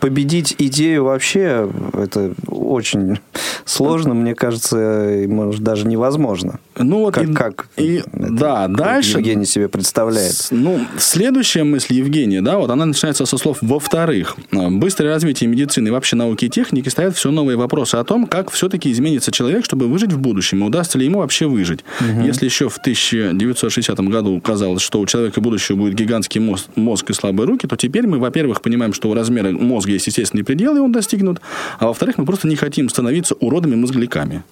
победить 0.00 0.54
идею 0.58 1.04
вообще 1.04 1.70
это 1.94 2.34
очень 2.46 3.18
сложно, 3.64 4.14
мне 4.14 4.34
кажется, 4.34 5.24
может, 5.28 5.62
даже 5.62 5.86
невозможно. 5.86 6.60
Ну, 6.76 7.00
вот 7.00 7.14
как, 7.14 7.28
и, 7.28 7.32
как 7.32 7.68
и, 7.76 8.02
да, 8.12 8.68
дальше... 8.68 9.18
Евгений 9.18 9.44
себе 9.44 9.68
представляет. 9.68 10.32
С, 10.32 10.50
ну, 10.50 10.80
следующая 10.98 11.64
мысль 11.64 11.94
Евгения, 11.94 12.40
да, 12.40 12.58
вот 12.58 12.70
она 12.70 12.86
начинается 12.86 13.26
со 13.26 13.36
слов 13.36 13.58
«во-вторых». 13.60 14.36
Быстрое 14.50 15.12
развитие 15.12 15.48
медицины 15.48 15.88
и 15.88 15.90
вообще 15.90 16.16
науки 16.16 16.46
и 16.46 16.48
техники 16.48 16.88
ставят 16.88 17.16
все 17.16 17.30
новые 17.30 17.56
вопросы 17.56 17.96
о 17.96 18.04
том, 18.04 18.26
как 18.26 18.50
все-таки 18.50 18.90
изменится 18.90 19.30
человек, 19.30 19.64
чтобы 19.64 19.86
выжить 19.86 20.12
в 20.12 20.18
будущем, 20.18 20.62
и 20.62 20.66
удастся 20.66 20.98
ли 20.98 21.04
ему 21.04 21.18
вообще 21.18 21.46
выжить. 21.46 21.80
Угу. 22.00 22.26
Если 22.26 22.46
еще 22.46 22.68
в 22.68 22.78
1960 22.78 24.00
году 24.00 24.40
казалось, 24.40 24.82
что 24.82 25.00
у 25.00 25.06
человека 25.06 25.40
будущего 25.40 25.76
будет 25.76 25.94
гигантский 25.94 26.40
мозг, 26.40 26.68
мозг 26.74 27.10
и 27.10 27.12
слабые 27.12 27.46
руки, 27.46 27.66
то 27.66 27.76
теперь 27.76 28.06
мы, 28.06 28.18
во-первых, 28.18 28.62
понимаем, 28.62 28.92
что 28.92 29.10
у 29.10 29.14
размера 29.14 29.50
мозга 29.50 29.92
есть 29.92 30.06
естественный 30.06 30.44
предел, 30.44 30.76
и 30.76 30.80
он 30.80 30.92
достигнут, 30.92 31.40
а 31.78 31.86
во-вторых, 31.86 32.18
мы 32.18 32.24
просто 32.24 32.48
не 32.48 32.56
хотим 32.56 32.88
становиться 32.88 33.34
уродами-мозгляками. 33.34 34.42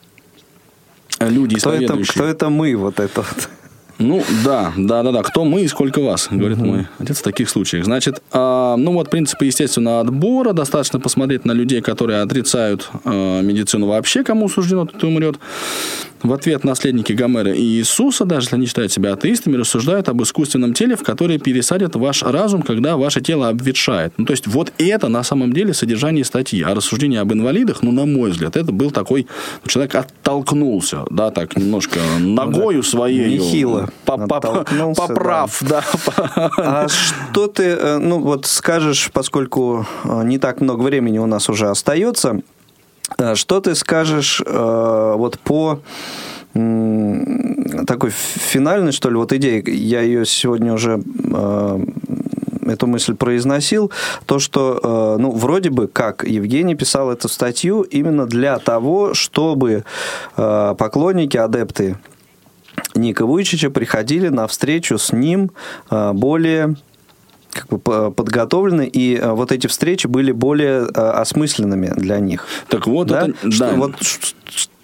Люди, 1.20 1.56
кто 1.56 1.72
это, 1.72 1.96
кто 2.02 2.24
это 2.24 2.48
мы, 2.48 2.74
вот 2.76 2.98
это 2.98 3.22
вот? 3.22 3.48
Ну, 4.00 4.24
да, 4.44 4.72
да, 4.78 5.02
да, 5.02 5.12
да. 5.12 5.22
Кто 5.22 5.44
мы 5.44 5.60
и 5.60 5.68
сколько 5.68 6.00
вас, 6.00 6.28
говорит 6.30 6.56
угу. 6.56 6.66
мой 6.66 6.86
отец 6.98 7.18
в 7.18 7.22
таких 7.22 7.50
случаях. 7.50 7.84
Значит, 7.84 8.22
э, 8.32 8.74
ну 8.78 8.92
вот 8.94 9.10
принципы 9.10 9.44
естественного 9.44 10.00
отбора. 10.00 10.54
Достаточно 10.54 10.98
посмотреть 10.98 11.44
на 11.44 11.52
людей, 11.52 11.82
которые 11.82 12.22
отрицают 12.22 12.88
э, 13.04 13.42
медицину 13.42 13.88
вообще, 13.88 14.24
кому 14.24 14.48
суждено, 14.48 14.86
тот 14.86 15.02
и 15.02 15.06
умрет. 15.06 15.38
В 16.22 16.32
ответ 16.34 16.64
наследники 16.64 17.12
Гомера 17.12 17.52
и 17.52 17.62
Иисуса, 17.62 18.26
даже 18.26 18.46
если 18.46 18.56
они 18.56 18.66
считают 18.66 18.92
себя 18.92 19.14
атеистами, 19.14 19.56
рассуждают 19.56 20.08
об 20.08 20.22
искусственном 20.22 20.74
теле, 20.74 20.94
в 20.96 21.02
которое 21.02 21.38
пересадят 21.38 21.96
ваш 21.96 22.22
разум, 22.22 22.62
когда 22.62 22.96
ваше 22.96 23.22
тело 23.22 23.48
обветшает. 23.48 24.12
Ну, 24.18 24.26
то 24.26 24.32
есть, 24.32 24.46
вот 24.46 24.72
это 24.76 25.08
на 25.08 25.22
самом 25.22 25.52
деле 25.52 25.72
содержание 25.72 26.24
статьи. 26.24 26.62
А 26.62 26.74
рассуждение 26.74 27.20
об 27.20 27.32
инвалидах, 27.32 27.82
ну, 27.82 27.90
на 27.90 28.04
мой 28.04 28.30
взгляд, 28.30 28.56
это 28.56 28.70
был 28.70 28.90
такой... 28.90 29.26
Человек 29.66 29.94
оттолкнулся, 29.94 31.04
да, 31.10 31.30
так, 31.30 31.56
немножко 31.56 32.00
ногою 32.18 32.82
своей. 32.82 33.38
Нехило. 33.38 33.88
Поправ, 34.04 35.62
да. 35.62 35.84
А 36.58 36.86
что 36.88 37.46
ты, 37.46 37.62
э, 37.62 37.98
ну, 37.98 38.20
вот 38.20 38.46
скажешь, 38.46 39.10
поскольку 39.12 39.86
э, 40.04 40.22
не 40.24 40.38
так 40.38 40.60
много 40.60 40.82
времени 40.82 41.18
у 41.18 41.26
нас 41.26 41.48
уже 41.48 41.68
остается, 41.68 42.40
что 43.34 43.60
ты 43.60 43.74
скажешь 43.74 44.42
вот 44.44 45.38
по 45.40 45.80
такой 47.86 48.10
финальной, 48.10 48.92
что 48.92 49.08
ли, 49.08 49.16
вот 49.16 49.32
идеи, 49.32 49.62
я 49.70 50.00
ее 50.00 50.26
сегодня 50.26 50.72
уже 50.72 51.00
эту 52.66 52.86
мысль 52.86 53.14
произносил, 53.14 53.92
то, 54.26 54.38
что, 54.38 55.16
ну, 55.18 55.30
вроде 55.30 55.70
бы, 55.70 55.86
как 55.86 56.24
Евгений 56.24 56.74
писал 56.74 57.10
эту 57.10 57.28
статью 57.28 57.82
именно 57.82 58.26
для 58.26 58.58
того, 58.58 59.14
чтобы 59.14 59.84
поклонники, 60.34 61.36
адепты 61.36 61.96
Ника 62.94 63.26
Вуйчича 63.26 63.70
приходили 63.70 64.28
на 64.28 64.46
встречу 64.46 64.98
с 64.98 65.12
ним 65.12 65.50
а, 65.88 66.12
более 66.12 66.76
как 67.52 67.68
бы 67.68 67.78
подготовлены, 68.10 68.86
и 68.86 69.16
а, 69.16 69.34
вот 69.34 69.52
эти 69.52 69.66
встречи 69.66 70.06
были 70.06 70.32
более 70.32 70.86
а, 70.94 71.20
осмысленными 71.20 71.92
для 71.96 72.18
них. 72.18 72.46
Так 72.68 72.86
вот, 72.86 73.08
да? 73.08 73.28
это, 73.28 73.50
что, 73.50 73.70
да. 73.70 73.74
Вот, 73.76 73.94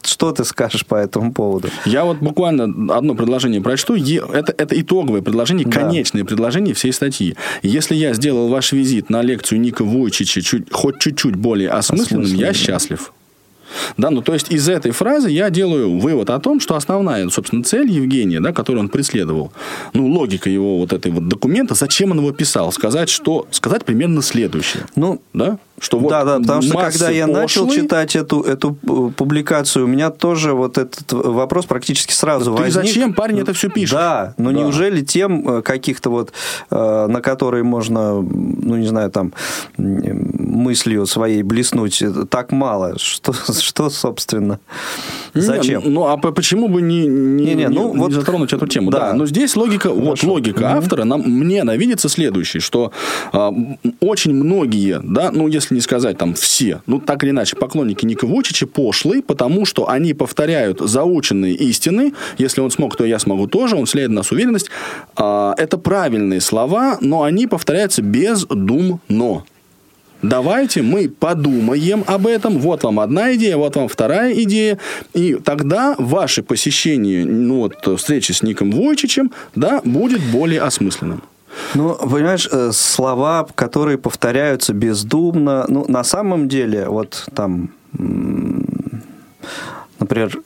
что 0.06 0.32
ты 0.32 0.44
скажешь 0.44 0.86
по 0.86 0.94
этому 0.94 1.32
поводу? 1.32 1.68
Я 1.84 2.04
вот 2.04 2.18
буквально 2.18 2.94
одно 2.94 3.14
предложение 3.14 3.60
прочту. 3.60 3.96
Это, 3.96 4.54
это 4.56 4.80
итоговое 4.80 5.22
предложение, 5.22 5.66
да. 5.66 5.80
конечное 5.80 6.24
предложение 6.24 6.74
всей 6.74 6.92
статьи. 6.92 7.36
Если 7.62 7.94
я 7.94 8.14
сделал 8.14 8.48
ваш 8.48 8.72
визит 8.72 9.10
на 9.10 9.22
лекцию 9.22 9.60
Ника 9.60 9.84
Войчича 9.84 10.40
чуть, 10.42 10.72
хоть 10.72 10.98
чуть-чуть 10.98 11.36
более 11.36 11.70
осмысленным, 11.70 12.24
осмысленным, 12.24 12.46
я 12.46 12.52
счастлив. 12.52 13.12
Да, 13.96 14.10
ну 14.10 14.22
то 14.22 14.32
есть 14.34 14.50
из 14.50 14.68
этой 14.68 14.90
фразы 14.90 15.30
я 15.30 15.50
делаю 15.50 15.98
вывод 15.98 16.30
о 16.30 16.38
том, 16.38 16.60
что 16.60 16.76
основная, 16.76 17.28
собственно, 17.28 17.62
цель 17.64 17.90
Евгения, 17.90 18.40
да, 18.40 18.52
которую 18.52 18.80
он 18.80 18.88
преследовал, 18.88 19.52
ну, 19.92 20.06
логика 20.06 20.50
его 20.50 20.78
вот 20.78 20.92
этой 20.92 21.10
вот 21.12 21.28
документа, 21.28 21.74
зачем 21.74 22.10
он 22.10 22.18
его 22.18 22.32
писал, 22.32 22.72
сказать, 22.72 23.08
что, 23.08 23.46
сказать 23.50 23.84
примерно 23.84 24.22
следующее. 24.22 24.84
Ну, 24.96 25.20
да? 25.32 25.58
Что 25.78 25.98
вот 25.98 26.08
да, 26.08 26.24
да, 26.24 26.38
потому 26.38 26.62
что 26.62 26.78
когда 26.78 27.10
я 27.10 27.26
начал 27.26 27.68
читать 27.68 28.16
эту, 28.16 28.40
эту 28.40 28.78
э, 28.82 29.10
публикацию, 29.14 29.84
у 29.84 29.88
меня 29.88 30.10
тоже 30.10 30.54
вот 30.54 30.78
этот 30.78 31.12
вопрос 31.12 31.66
практически 31.66 32.12
сразу 32.12 32.54
Ты 32.54 32.62
возник. 32.62 32.86
зачем, 32.86 33.12
парень, 33.12 33.40
это 33.40 33.52
все 33.52 33.68
пишет? 33.68 33.94
Да, 33.94 34.34
но 34.38 34.52
да. 34.52 34.58
неужели 34.60 35.02
тем 35.02 35.46
э, 35.48 35.62
каких-то 35.62 36.08
вот, 36.08 36.32
э, 36.70 37.06
на 37.08 37.20
которые 37.20 37.62
можно, 37.62 38.14
ну, 38.22 38.76
не 38.76 38.86
знаю, 38.86 39.10
там, 39.10 39.34
мыслью 39.76 41.04
своей 41.06 41.42
блеснуть, 41.42 42.02
так 42.30 42.52
мало? 42.52 42.98
Что, 42.98 43.32
что 43.60 43.90
собственно, 43.90 44.60
зачем? 45.34 45.82
Не, 45.82 45.90
ну, 45.90 46.06
а 46.06 46.16
почему 46.16 46.68
бы 46.68 46.80
не, 46.80 47.06
не, 47.06 47.44
не, 47.44 47.54
не, 47.54 47.68
ну, 47.68 47.92
не 47.92 48.00
вот, 48.00 48.12
затронуть 48.12 48.52
эту 48.52 48.66
тему? 48.66 48.90
Да. 48.90 49.10
да. 49.10 49.12
Но 49.12 49.26
здесь 49.26 49.56
логика, 49.56 49.88
Хорошо. 49.88 50.04
вот 50.04 50.22
логика 50.22 50.58
угу. 50.58 50.78
автора, 50.78 51.04
нам, 51.04 51.20
мне 51.20 51.62
она 51.62 51.76
видится 51.76 52.08
следующей, 52.08 52.60
что 52.60 52.92
э, 53.32 53.50
очень 54.00 54.32
многие, 54.32 55.00
да, 55.02 55.30
ну, 55.30 55.48
если 55.48 55.65
если 55.66 55.74
не 55.74 55.80
сказать 55.80 56.16
там 56.16 56.34
все, 56.34 56.80
ну 56.86 57.00
так 57.00 57.24
или 57.24 57.30
иначе, 57.30 57.56
поклонники 57.56 58.04
Ника 58.04 58.26
Вучича 58.26 58.66
пошлы, 58.66 59.22
потому 59.22 59.64
что 59.64 59.88
они 59.88 60.14
повторяют 60.14 60.80
заученные 60.80 61.54
истины. 61.54 62.12
Если 62.38 62.60
он 62.60 62.70
смог, 62.70 62.96
то 62.96 63.04
я 63.04 63.18
смогу 63.18 63.46
тоже. 63.48 63.76
Он 63.76 63.86
следует 63.86 64.12
нас 64.12 64.30
уверенность. 64.30 64.70
А, 65.16 65.54
это 65.58 65.76
правильные 65.78 66.40
слова, 66.40 66.98
но 67.00 67.24
они 67.24 67.46
повторяются 67.46 68.02
бездумно. 68.02 69.44
Давайте 70.22 70.82
мы 70.82 71.08
подумаем 71.08 72.04
об 72.06 72.26
этом. 72.26 72.58
Вот 72.58 72.84
вам 72.84 73.00
одна 73.00 73.34
идея, 73.34 73.56
вот 73.56 73.76
вам 73.76 73.88
вторая 73.88 74.32
идея. 74.42 74.78
И 75.14 75.34
тогда 75.34 75.94
ваше 75.98 76.42
посещение 76.42 77.24
ну, 77.24 77.56
вот, 77.56 77.98
встречи 77.98 78.32
с 78.32 78.42
Ником 78.42 78.70
Войчичем 78.70 79.32
да, 79.54 79.80
будет 79.84 80.22
более 80.32 80.62
осмысленным. 80.62 81.22
Ну, 81.74 81.94
понимаешь, 81.94 82.48
э, 82.50 82.70
слова, 82.72 83.46
которые 83.54 83.98
повторяются 83.98 84.72
бездумно, 84.72 85.64
ну, 85.68 85.84
на 85.88 86.04
самом 86.04 86.48
деле, 86.48 86.88
вот 86.88 87.26
там, 87.34 87.70
например, 89.98 90.38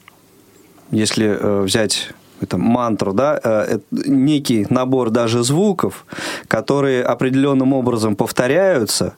если 0.90 1.26
э, 1.26 1.62
взять 1.62 2.12
это 2.40 2.56
мантру, 2.56 3.12
да, 3.12 3.38
э, 3.42 3.61
это 3.74 3.84
некий 3.90 4.66
набор 4.70 5.11
даже 5.11 5.42
звуков, 5.42 6.06
которые 6.48 7.04
определенным 7.04 7.72
образом 7.72 8.16
повторяются, 8.16 9.14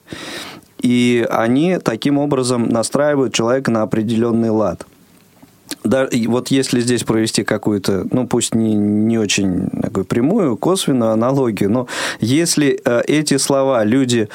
и 0.79 1.25
они 1.29 1.77
таким 1.79 2.17
образом 2.17 2.69
настраивают 2.69 3.33
человека 3.33 3.71
на 3.71 3.83
определенный 3.83 4.49
лад 4.49 4.85
да, 5.83 6.07
вот 6.27 6.49
если 6.49 6.79
здесь 6.81 7.03
провести 7.03 7.43
какую-то, 7.43 8.05
ну 8.11 8.27
пусть 8.27 8.55
не, 8.55 8.73
не 8.75 9.17
очень 9.17 9.69
такую 9.69 10.05
прямую, 10.05 10.57
косвенную 10.57 11.11
аналогию, 11.11 11.69
но 11.69 11.87
если 12.19 12.79
э, 12.83 13.01
эти 13.07 13.37
слова 13.37 13.83
люди 13.83 14.29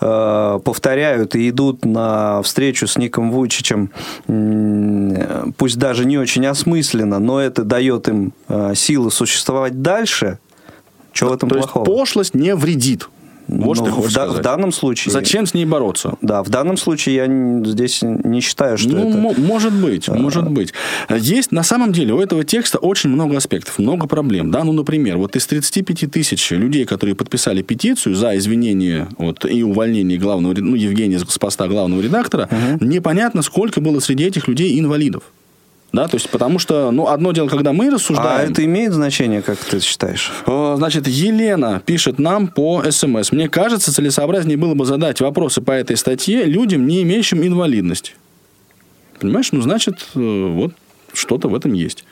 э, 0.00 0.60
повторяют 0.64 1.34
и 1.34 1.48
идут 1.50 1.84
на 1.84 2.42
встречу 2.42 2.86
с 2.86 2.96
Ником 2.96 3.30
Вучичем, 3.30 3.90
э, 4.28 5.46
пусть 5.56 5.78
даже 5.78 6.04
не 6.04 6.18
очень 6.18 6.46
осмысленно, 6.46 7.18
но 7.18 7.40
это 7.40 7.62
дает 7.62 8.08
им 8.08 8.32
э, 8.48 8.74
силы 8.74 9.10
существовать 9.10 9.82
дальше, 9.82 10.38
что 11.12 11.28
в 11.28 11.32
этом 11.32 11.48
То 11.48 11.56
плохого? 11.56 11.84
есть 11.84 11.96
пошлость 11.96 12.34
не 12.34 12.54
вредит. 12.54 13.08
Вот 13.48 13.66
ну, 13.66 13.74
что 13.74 13.84
ты 13.84 13.90
хочешь 13.90 14.12
в, 14.12 14.14
да, 14.14 14.26
в 14.26 14.40
данном 14.40 14.72
случае... 14.72 15.12
Зачем 15.12 15.46
с 15.46 15.54
ней 15.54 15.66
бороться? 15.66 16.14
Да, 16.22 16.42
в 16.42 16.48
данном 16.48 16.76
случае 16.76 17.14
я 17.16 17.70
здесь 17.70 18.00
не 18.02 18.40
считаю, 18.40 18.78
что 18.78 18.90
ну, 18.90 19.08
это... 19.08 19.18
мо- 19.18 19.34
может 19.36 19.72
быть, 19.72 20.08
может 20.08 20.48
быть. 20.48 20.72
Есть, 21.10 21.52
на 21.52 21.62
самом 21.62 21.92
деле, 21.92 22.14
у 22.14 22.20
этого 22.20 22.44
текста 22.44 22.78
очень 22.78 23.10
много 23.10 23.36
аспектов, 23.36 23.78
много 23.78 24.06
проблем. 24.06 24.50
Да? 24.50 24.64
Ну, 24.64 24.72
например, 24.72 25.18
вот 25.18 25.36
из 25.36 25.46
35 25.46 26.10
тысяч 26.10 26.50
людей, 26.50 26.84
которые 26.84 27.14
подписали 27.14 27.62
петицию 27.62 28.14
за 28.14 28.36
извинение 28.36 29.08
вот, 29.18 29.44
и 29.44 29.62
увольнение 29.62 30.18
главного, 30.18 30.54
ну, 30.56 30.74
Евгения 30.74 31.18
с 31.18 31.38
поста 31.38 31.68
главного 31.68 32.00
редактора, 32.00 32.48
непонятно, 32.80 33.42
сколько 33.42 33.80
было 33.80 34.00
среди 34.00 34.24
этих 34.24 34.48
людей 34.48 34.78
инвалидов. 34.78 35.24
Да, 35.94 36.08
то 36.08 36.16
есть, 36.16 36.28
потому 36.28 36.58
что, 36.58 36.90
ну, 36.90 37.06
одно 37.06 37.30
дело, 37.30 37.46
когда 37.46 37.72
мы 37.72 37.86
А 37.86 37.90
рассуждаем... 37.92 38.50
это 38.50 38.64
имеет 38.64 38.92
значение, 38.92 39.42
как 39.42 39.58
ты 39.58 39.78
считаешь? 39.78 40.32
Э, 40.44 40.74
Значит, 40.76 41.06
Елена 41.06 41.80
пишет 41.86 42.18
нам 42.18 42.48
по 42.48 42.82
СМС. 42.90 43.30
Мне 43.30 43.48
кажется, 43.48 43.94
целесообразнее 43.94 44.56
было 44.56 44.74
бы 44.74 44.86
задать 44.86 45.20
вопросы 45.20 45.60
по 45.60 45.70
этой 45.70 45.96
статье 45.96 46.46
людям, 46.46 46.88
не 46.88 47.02
имеющим 47.02 47.46
инвалидность. 47.46 48.16
Понимаешь? 49.20 49.52
Ну, 49.52 49.60
значит, 49.60 50.08
э, 50.16 50.46
вот 50.48 50.72
что-то 51.12 51.46
в 51.46 51.54
этом 51.54 51.72
есть. 51.74 52.04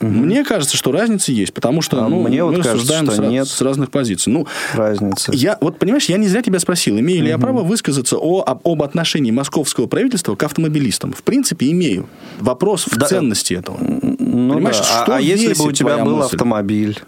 Мне 0.00 0.44
кажется, 0.44 0.76
что 0.76 0.92
разница 0.92 1.32
есть, 1.32 1.52
потому 1.54 1.82
что 1.82 2.04
А 2.04 2.08
ну, 2.08 2.22
мне 2.22 2.42
вот 2.44 2.50
мы 2.50 2.56
кажется, 2.62 2.74
рассуждаем 2.74 3.06
что 3.06 3.14
с, 3.16 3.18
нет. 3.30 3.48
с 3.48 3.60
разных 3.60 3.90
позиций. 3.90 4.32
Ну, 4.32 4.46
Разница. 4.74 5.32
я, 5.32 5.58
вот 5.60 5.78
понимаешь, 5.78 6.06
я 6.06 6.16
не 6.18 6.26
зря 6.28 6.42
тебя 6.42 6.58
спросил, 6.58 6.98
имею 6.98 7.22
ли 7.22 7.28
я 7.28 7.38
право 7.38 7.62
высказаться 7.62 8.16
о, 8.18 8.42
об, 8.42 8.66
об 8.66 8.82
отношении 8.82 9.30
московского 9.30 9.86
правительства 9.86 10.34
к 10.34 10.42
автомобилистам. 10.42 11.12
В 11.12 11.22
принципе, 11.22 11.70
имею. 11.70 12.06
Вопрос 12.40 12.84
в 12.86 12.96
Да. 12.96 13.06
ценности 13.06 13.54
этого. 13.54 13.76
Ну, 13.80 14.54
Понимаешь, 14.54 14.78
да. 14.78 14.84
А- 15.00 15.04
что 15.04 15.16
а, 15.16 15.20
если 15.20 15.54
бы 15.54 15.64
у 15.68 15.72
тебя 15.72 15.98
был 15.98 16.16
мысль? 16.16 16.34
автомобиль? 16.34 16.98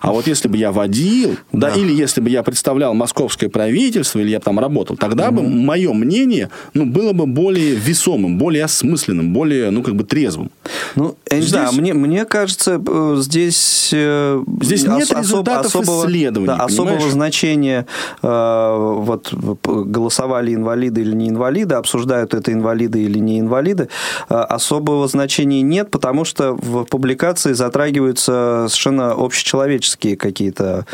А 0.00 0.10
вот 0.10 0.26
если 0.26 0.48
бы 0.48 0.56
я 0.56 0.72
водил, 0.72 1.36
да, 1.52 1.68
или 1.68 1.92
если 1.92 2.22
бы 2.22 2.30
я 2.30 2.42
представлял 2.42 2.94
московское 2.94 3.50
правительство, 3.50 4.20
или 4.20 4.30
я 4.30 4.40
там 4.40 4.58
работал, 4.58 4.96
тогда 4.96 5.30
бы 5.30 5.42
мое 5.42 5.92
мнение, 5.92 6.48
ну, 6.72 6.86
было 6.86 7.12
бы 7.12 7.26
более 7.26 7.74
весомым, 7.74 8.38
более 8.38 8.64
осмысленным, 8.64 9.34
более, 9.34 9.70
ну, 9.70 9.82
как 9.82 9.94
бы 9.94 10.04
трезвым. 10.04 10.50
Ну, 10.94 11.16
Здесь- 11.30 11.50
знаю, 11.50 11.72
мне, 11.74 11.92
мне 12.06 12.24
кажется, 12.24 12.80
э, 12.86 13.16
здесь... 13.18 13.90
э, 13.92 14.42
Здесь 14.62 14.84
нет 14.84 15.10
ос- 15.12 15.18
результатов 15.18 15.66
исследований, 16.06 16.46
да, 16.46 16.56
особого 16.64 17.10
значения 17.10 17.86
э, 18.22 18.96
вот 19.00 19.32
голосовали 19.32 20.54
инвалиды 20.54 21.00
или 21.02 21.12
не 21.14 21.28
инвалиды, 21.28 21.74
обсуждают 21.74 22.34
это 22.34 22.52
инвалиды 22.52 23.02
или 23.02 23.18
не 23.18 23.40
инвалиды, 23.40 23.88
э, 24.28 24.34
особого 24.34 25.06
значения 25.08 25.62
нет, 25.62 25.90
потому 25.90 26.24
что 26.24 26.52
в 26.54 26.84
публикации 26.84 27.52
затрагиваются 27.52 28.66
совершенно 28.68 29.12
общечеловеческие 29.12 30.16
какие-то 30.16 30.84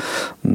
э, 0.44 0.48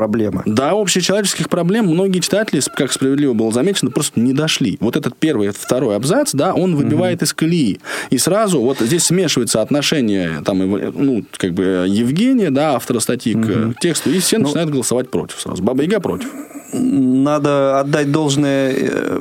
проблемы. 0.00 0.42
До 0.46 0.70
общечеловеческих 0.70 1.50
проблем 1.50 1.84
многие 1.86 2.20
читатели, 2.20 2.62
как 2.74 2.90
справедливо 2.90 3.34
было 3.34 3.52
замечено, 3.52 3.90
просто 3.90 4.18
не 4.18 4.32
дошли. 4.32 4.78
Вот 4.80 4.96
этот 4.96 5.14
первый, 5.14 5.48
этот 5.48 5.60
второй 5.60 5.94
абзац, 5.94 6.30
да, 6.32 6.54
он 6.54 6.74
выбивает 6.74 7.20
из 7.22 7.34
колеи. 7.34 7.80
И 8.08 8.16
сразу 8.16 8.62
вот 8.62 8.78
здесь 8.78 9.04
смешивается 9.04 9.60
отношение 9.60 10.40
там, 10.42 10.58
ну, 10.58 11.22
как 11.36 11.52
бы 11.52 11.84
Евгения, 11.86 12.50
да, 12.50 12.76
автора 12.76 13.00
статьи 13.00 13.34
к 13.34 13.74
тексту, 13.78 14.08
и 14.08 14.18
все 14.20 14.38
начинают 14.38 14.70
голосовать 14.70 15.10
против 15.10 15.38
сразу. 15.38 15.62
Баба 15.62 15.82
Яга 15.82 16.00
против. 16.00 16.28
Надо 16.72 17.80
отдать 17.80 18.10
должное 18.10 18.72
э, 18.72 19.20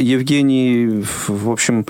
Евгений, 0.00 1.02
в 1.28 1.50
общем, 1.50 1.86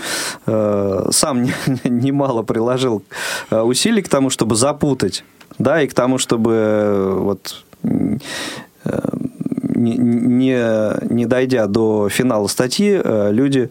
э, 0.46 1.08
сам 1.10 1.42
не- 1.42 1.54
немало 1.88 2.42
приложил 2.44 3.02
э, 3.50 3.60
усилий 3.60 4.02
к 4.02 4.08
тому, 4.08 4.30
чтобы 4.30 4.54
запутать, 4.54 5.24
да, 5.58 5.82
и 5.82 5.88
к 5.88 5.94
тому, 5.94 6.18
чтобы 6.18 6.52
э, 6.52 7.18
вот 7.18 7.64
э, 7.69 7.69
не, 9.80 9.96
не, 9.96 11.14
не 11.14 11.26
дойдя 11.26 11.66
до 11.66 12.08
финала 12.08 12.46
статьи, 12.48 13.00
э, 13.02 13.30
люди, 13.32 13.70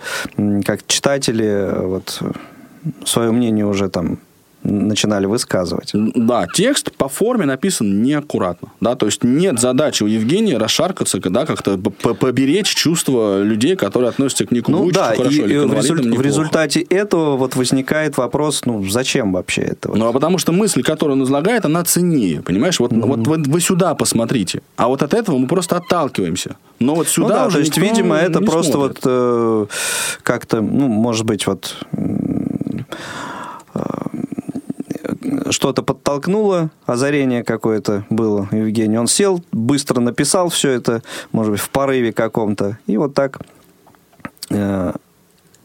как 0.66 0.86
читатели, 0.88 1.46
э, 1.46 1.86
вот 1.86 2.22
свое 3.06 3.32
мнение 3.32 3.66
уже 3.66 3.90
там 3.90 4.20
начинали 4.70 5.26
высказывать. 5.26 5.92
Да, 5.94 6.48
текст 6.54 6.92
по 6.92 7.10
форме 7.10 7.46
написан 7.46 8.02
неаккуратно. 8.04 8.70
Да, 8.82 8.96
то 8.96 9.06
есть 9.06 9.24
нет 9.24 9.60
задачи 9.60 10.04
у 10.04 10.08
Евгения 10.08 10.58
расшаркаться, 10.58 11.20
да, 11.20 11.46
как-то 11.46 11.78
поберечь 11.78 12.74
чувства 12.74 13.42
людей, 13.42 13.76
которые 13.76 14.10
относятся 14.10 14.46
к 14.46 14.52
Нику 14.52 14.72
Ну 14.72 14.80
Вуйчичу 14.80 15.00
да, 15.00 15.16
хорошо 15.16 15.30
и, 15.30 15.46
или 15.46 15.60
к 15.60 15.68
в, 15.68 15.74
результ- 15.74 16.18
в 16.18 16.22
результате 16.22 16.82
этого 16.82 17.38
вот 17.38 17.56
возникает 17.56 18.18
вопрос, 18.18 18.64
ну 18.66 18.84
зачем 18.88 19.34
вообще 19.34 19.62
это? 19.62 19.92
Ну, 19.94 20.08
а 20.08 20.14
потому 20.14 20.38
что 20.38 20.52
мысль, 20.52 20.84
которую 20.84 21.18
он 21.18 21.24
излагает, 21.24 21.66
она 21.66 21.84
ценнее, 21.84 22.42
понимаешь? 22.42 22.80
Вот, 22.80 22.92
вот 22.92 23.28
вы, 23.28 23.38
вы 23.38 23.62
сюда 23.62 23.96
посмотрите. 23.96 24.62
А 24.76 24.88
вот 24.88 25.04
от 25.04 25.14
этого 25.14 25.38
мы 25.38 25.48
просто 25.48 25.78
отталкиваемся. 25.78 26.56
Но 26.80 26.96
вот 26.96 27.08
сюда 27.08 27.28
ну 27.28 27.34
да, 27.34 27.48
уже 27.48 27.56
то 27.58 27.60
есть, 27.60 27.78
видимо, 27.78 28.16
это 28.16 28.42
просто 28.42 28.74
смотрит. 28.74 29.00
вот 29.04 29.12
э, 29.12 29.66
как-то, 30.24 30.62
ну, 30.62 30.88
может 30.88 31.26
быть, 31.26 31.46
вот 31.48 31.76
э, 31.92 33.80
что-то 35.50 35.84
подтолкнуло, 35.84 36.70
озарение 36.86 37.44
какое-то 37.44 38.06
было 38.10 38.48
у 38.52 38.56
Евгения. 38.56 39.00
Он 39.00 39.08
сел, 39.08 39.44
быстро 39.52 40.00
написал 40.00 40.50
все 40.50 40.72
это, 40.72 41.02
может 41.32 41.52
быть, 41.52 41.62
в 41.62 41.70
порыве 41.70 42.12
каком-то, 42.14 42.78
и 42.88 42.98
вот 42.98 43.14
так 43.14 43.40
э, 44.50 44.94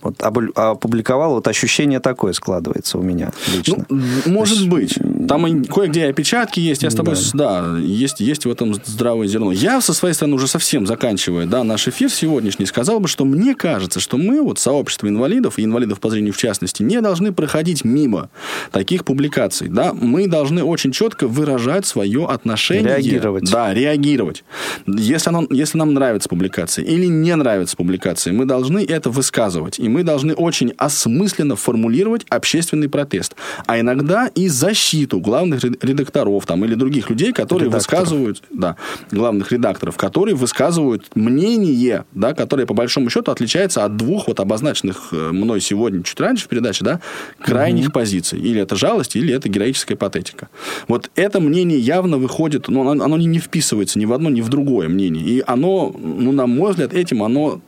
вот 0.04 0.22
опубликовал, 0.22 1.34
вот 1.34 1.48
ощущение 1.48 2.00
такое 2.00 2.32
складывается 2.32 2.98
у 2.98 3.02
меня 3.02 3.32
лично. 3.54 3.84
Ну, 3.88 4.02
может 4.26 4.68
быть. 4.68 4.98
Там 5.28 5.46
и 5.46 5.64
кое-где 5.64 6.06
опечатки 6.06 6.60
есть. 6.60 6.82
Я 6.82 6.90
с 6.90 6.94
тобой, 6.94 7.16
с- 7.16 7.32
да, 7.32 7.76
есть, 7.78 8.20
есть 8.20 8.44
в 8.46 8.50
этом 8.50 8.74
здравое 8.74 9.26
зерно. 9.26 9.50
Я 9.52 9.80
со 9.80 9.92
своей 9.94 10.14
стороны 10.14 10.36
уже 10.36 10.46
совсем 10.46 10.86
заканчивая 10.86 11.46
да, 11.46 11.64
наш 11.64 11.88
эфир 11.88 12.10
сегодняшний, 12.10 12.66
сказал 12.66 13.00
бы, 13.00 13.08
что 13.08 13.24
мне 13.24 13.54
кажется, 13.54 14.00
что 14.00 14.16
мы, 14.16 14.42
вот 14.42 14.58
сообщество 14.58 15.08
инвалидов, 15.08 15.58
и 15.58 15.64
инвалидов 15.64 16.00
по 16.00 16.10
зрению 16.10 16.32
в 16.32 16.36
частности, 16.36 16.82
не 16.82 17.00
должны 17.00 17.32
проходить 17.32 17.84
мимо 17.84 18.28
таких 18.70 19.04
публикаций. 19.04 19.68
Да? 19.68 19.92
Мы 19.92 20.26
должны 20.28 20.62
очень 20.62 20.92
четко 20.92 21.26
выражать 21.26 21.86
свое 21.86 22.26
отношение. 22.26 22.84
Реагировать. 22.84 23.50
Да, 23.50 23.72
реагировать. 23.72 24.44
Если, 24.86 25.28
оно, 25.30 25.46
если 25.50 25.78
нам 25.78 25.94
нравится 25.94 26.28
публикация 26.28 26.84
или 26.84 27.06
не 27.06 27.34
нравится 27.34 27.76
публикация, 27.76 28.32
мы 28.32 28.44
должны 28.44 28.84
это 28.84 29.10
высказывать. 29.10 29.78
И 29.78 29.88
мы 29.94 30.02
должны 30.02 30.34
очень 30.34 30.72
осмысленно 30.76 31.54
формулировать 31.54 32.26
общественный 32.28 32.88
протест. 32.88 33.36
А 33.66 33.78
иногда 33.78 34.26
и 34.34 34.48
защиту 34.48 35.20
главных 35.20 35.62
ред- 35.62 35.84
редакторов 35.84 36.46
там, 36.46 36.64
или 36.64 36.74
других 36.74 37.10
людей, 37.10 37.32
которые 37.32 37.68
Редакторов. 37.68 38.00
высказывают, 38.00 38.42
да, 38.50 38.76
главных 39.12 39.52
редакторов, 39.52 39.96
которые 39.96 40.34
высказывают 40.34 41.14
мнение, 41.14 42.04
да, 42.12 42.34
которое 42.34 42.66
по 42.66 42.74
большому 42.74 43.08
счету 43.08 43.30
отличается 43.30 43.84
от 43.84 43.96
двух 43.96 44.26
вот 44.26 44.40
обозначенных 44.40 45.10
э, 45.12 45.30
мной 45.30 45.60
сегодня 45.60 46.02
чуть 46.02 46.18
раньше 46.18 46.46
в 46.46 46.48
передаче, 46.48 46.84
да, 46.84 47.00
крайних 47.40 47.92
позиций. 47.92 48.40
Или 48.40 48.60
это 48.60 48.74
жалость, 48.74 49.14
или 49.14 49.32
это 49.32 49.48
героическая 49.48 49.96
патетика. 49.96 50.48
Вот 50.88 51.08
это 51.14 51.38
мнение 51.38 51.78
явно 51.78 52.18
выходит, 52.18 52.66
но 52.66 52.88
оно, 52.90 53.04
оно 53.04 53.16
не 53.16 53.38
вписывается 53.38 54.00
ни 54.00 54.06
в 54.06 54.12
одно, 54.12 54.28
ни 54.28 54.40
в 54.40 54.48
другое 54.48 54.88
мнение. 54.88 55.24
И 55.24 55.44
оно, 55.46 55.94
ну, 55.96 56.32
на 56.32 56.48
мой 56.48 56.72
взгляд, 56.72 56.92
этим 56.92 57.22
оно 57.22 57.60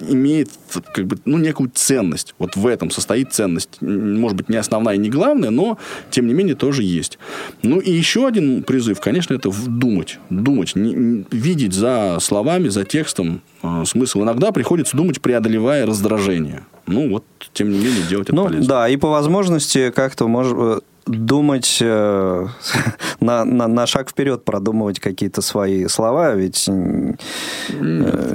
имеет 0.00 0.48
как 0.94 1.06
бы, 1.06 1.18
ну, 1.24 1.38
некую 1.38 1.70
ценность. 1.74 2.34
Вот 2.38 2.56
в 2.56 2.66
этом 2.66 2.90
состоит 2.90 3.32
ценность. 3.32 3.78
Может 3.80 4.36
быть, 4.36 4.48
не 4.48 4.56
основная 4.56 4.94
и 4.94 4.98
не 4.98 5.10
главная, 5.10 5.50
но, 5.50 5.78
тем 6.10 6.26
не 6.26 6.34
менее, 6.34 6.54
тоже 6.54 6.82
есть. 6.82 7.18
Ну, 7.62 7.78
и 7.80 7.90
еще 7.90 8.26
один 8.26 8.62
призыв, 8.62 9.00
конечно, 9.00 9.34
это 9.34 9.50
думать. 9.66 10.18
Думать. 10.30 10.74
Не- 10.76 10.94
не- 10.94 11.24
видеть 11.30 11.72
за 11.74 12.18
словами, 12.20 12.68
за 12.68 12.84
текстом 12.84 13.42
э, 13.62 13.84
смысл. 13.86 14.22
Иногда 14.22 14.52
приходится 14.52 14.96
думать, 14.96 15.20
преодолевая 15.20 15.86
раздражение. 15.86 16.64
Ну, 16.86 17.08
вот, 17.10 17.24
тем 17.52 17.70
не 17.70 17.78
менее, 17.78 18.02
делать 18.08 18.28
это 18.28 18.34
Ну, 18.36 18.44
полезно. 18.46 18.66
да, 18.66 18.88
и 18.88 18.96
по 18.96 19.08
возможности 19.10 19.90
как-то, 19.94 20.26
может, 20.28 20.54
э, 20.58 20.80
думать 21.06 21.78
э, 21.80 22.46
на, 23.20 23.44
на, 23.44 23.66
на 23.68 23.86
шаг 23.86 24.10
вперед, 24.10 24.44
продумывать 24.44 25.00
какие-то 25.00 25.42
свои 25.42 25.86
слова, 25.88 26.34
ведь 26.34 26.68
э, 26.68 27.14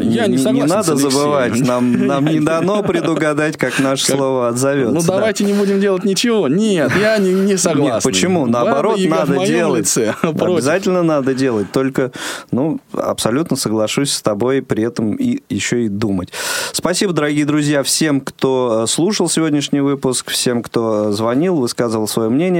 Я 0.01 0.27
не 0.27 0.37
согласен 0.37 0.67
надо 0.69 0.83
с 0.83 0.89
Алексеем. 0.89 1.11
забывать, 1.11 1.59
нам, 1.59 2.07
нам 2.07 2.25
не 2.25 2.39
дано 2.45 2.83
предугадать, 2.83 3.57
как 3.57 3.79
наше 3.79 4.07
Как- 4.07 4.15
слово 4.17 4.47
отзовется. 4.49 4.93
Ну, 4.93 5.01
да. 5.01 5.07
давайте 5.17 5.43
не 5.45 5.53
будем 5.53 5.79
делать 5.79 6.03
ничего. 6.05 6.47
Нет, 6.47 6.91
я 6.99 7.17
не, 7.17 7.33
не 7.33 7.57
согласен. 7.57 7.93
Нет, 7.95 8.03
почему? 8.03 8.45
Баба 8.45 8.65
Наоборот, 8.65 8.99
в 8.99 9.07
надо 9.09 9.45
делать. 9.45 9.79
лице. 9.81 10.15
Обязательно 10.21 11.03
надо 11.03 11.33
делать. 11.33 11.71
Только, 11.71 12.11
ну, 12.51 12.79
абсолютно 12.93 13.57
соглашусь 13.57 14.11
с 14.11 14.21
тобой, 14.21 14.61
при 14.61 14.83
этом 14.83 15.15
и 15.15 15.41
еще 15.49 15.85
и 15.85 15.89
думать. 15.89 16.29
Спасибо, 16.71 17.13
дорогие 17.13 17.45
друзья, 17.45 17.83
всем, 17.83 18.21
кто 18.21 18.83
э, 18.83 18.87
слушал 18.87 19.29
сегодняшний 19.29 19.79
выпуск, 19.81 20.29
всем, 20.29 20.61
кто 20.63 21.11
звонил, 21.11 21.57
высказывал 21.57 22.07
свое 22.07 22.29
мнение. 22.29 22.54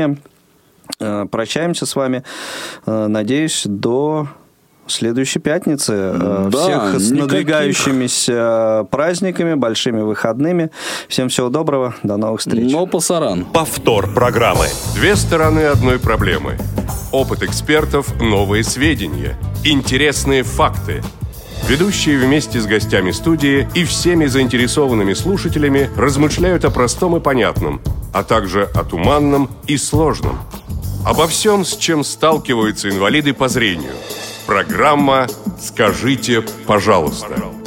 Э, 1.00 1.26
Прощаемся 1.32 1.86
с 1.86 1.96
вами. 1.96 2.24
Э, 2.86 3.08
Надеюсь, 3.08 3.64
до 3.66 4.28
следующей 4.88 5.40
пятницы. 5.40 5.94
Э, 5.94 6.50
Да, 6.52 6.60
Всех 6.60 7.00
с 7.00 7.12
никаких- 7.12 7.20
надвигающимися 7.22 8.86
праздниками, 8.92 9.56
большими 9.56 10.02
выходными. 10.02 10.70
Всем 11.08 11.28
всего 11.30 11.50
доброго. 11.50 11.96
До 12.04 12.18
новых 12.18 12.40
встреч. 12.40 12.72
Но 12.72 12.86
пасаран. 12.86 13.46
Повтор 13.46 14.14
программы. 14.14 14.68
Две 14.96 15.16
стороны 15.16 15.62
одной 15.62 15.98
проблемы. 16.00 16.58
Опыт 17.12 17.44
экспертов– 17.44 18.08
новые 18.22 18.64
сведения. 18.64 19.36
Интересные 19.64 20.44
факты. 20.44 21.02
Ведущие 21.68 22.20
вместе 22.20 22.62
с 22.62 22.68
гостями 22.68 23.10
студии 23.10 23.68
и 23.74 23.86
всеми 23.86 24.28
заинтересованными 24.28 25.14
слушателями 25.14 25.90
размышляют 25.98 26.64
о 26.64 26.70
простом 26.70 27.18
и 27.18 27.20
понятном, 27.20 27.82
а 28.14 28.24
также 28.24 28.70
о 28.76 28.84
туманном 28.84 29.50
и 29.66 29.76
сложном. 29.76 30.38
Обо 31.04 31.28
всем, 31.28 31.66
с 31.66 31.76
чем 31.76 32.04
сталкиваются 32.04 32.90
инвалиды 32.90 33.34
по 33.34 33.48
зрению. 33.48 33.94
Программа 34.46 35.28
«Скажите, 35.60 36.44
пожалуйста». 36.68 37.65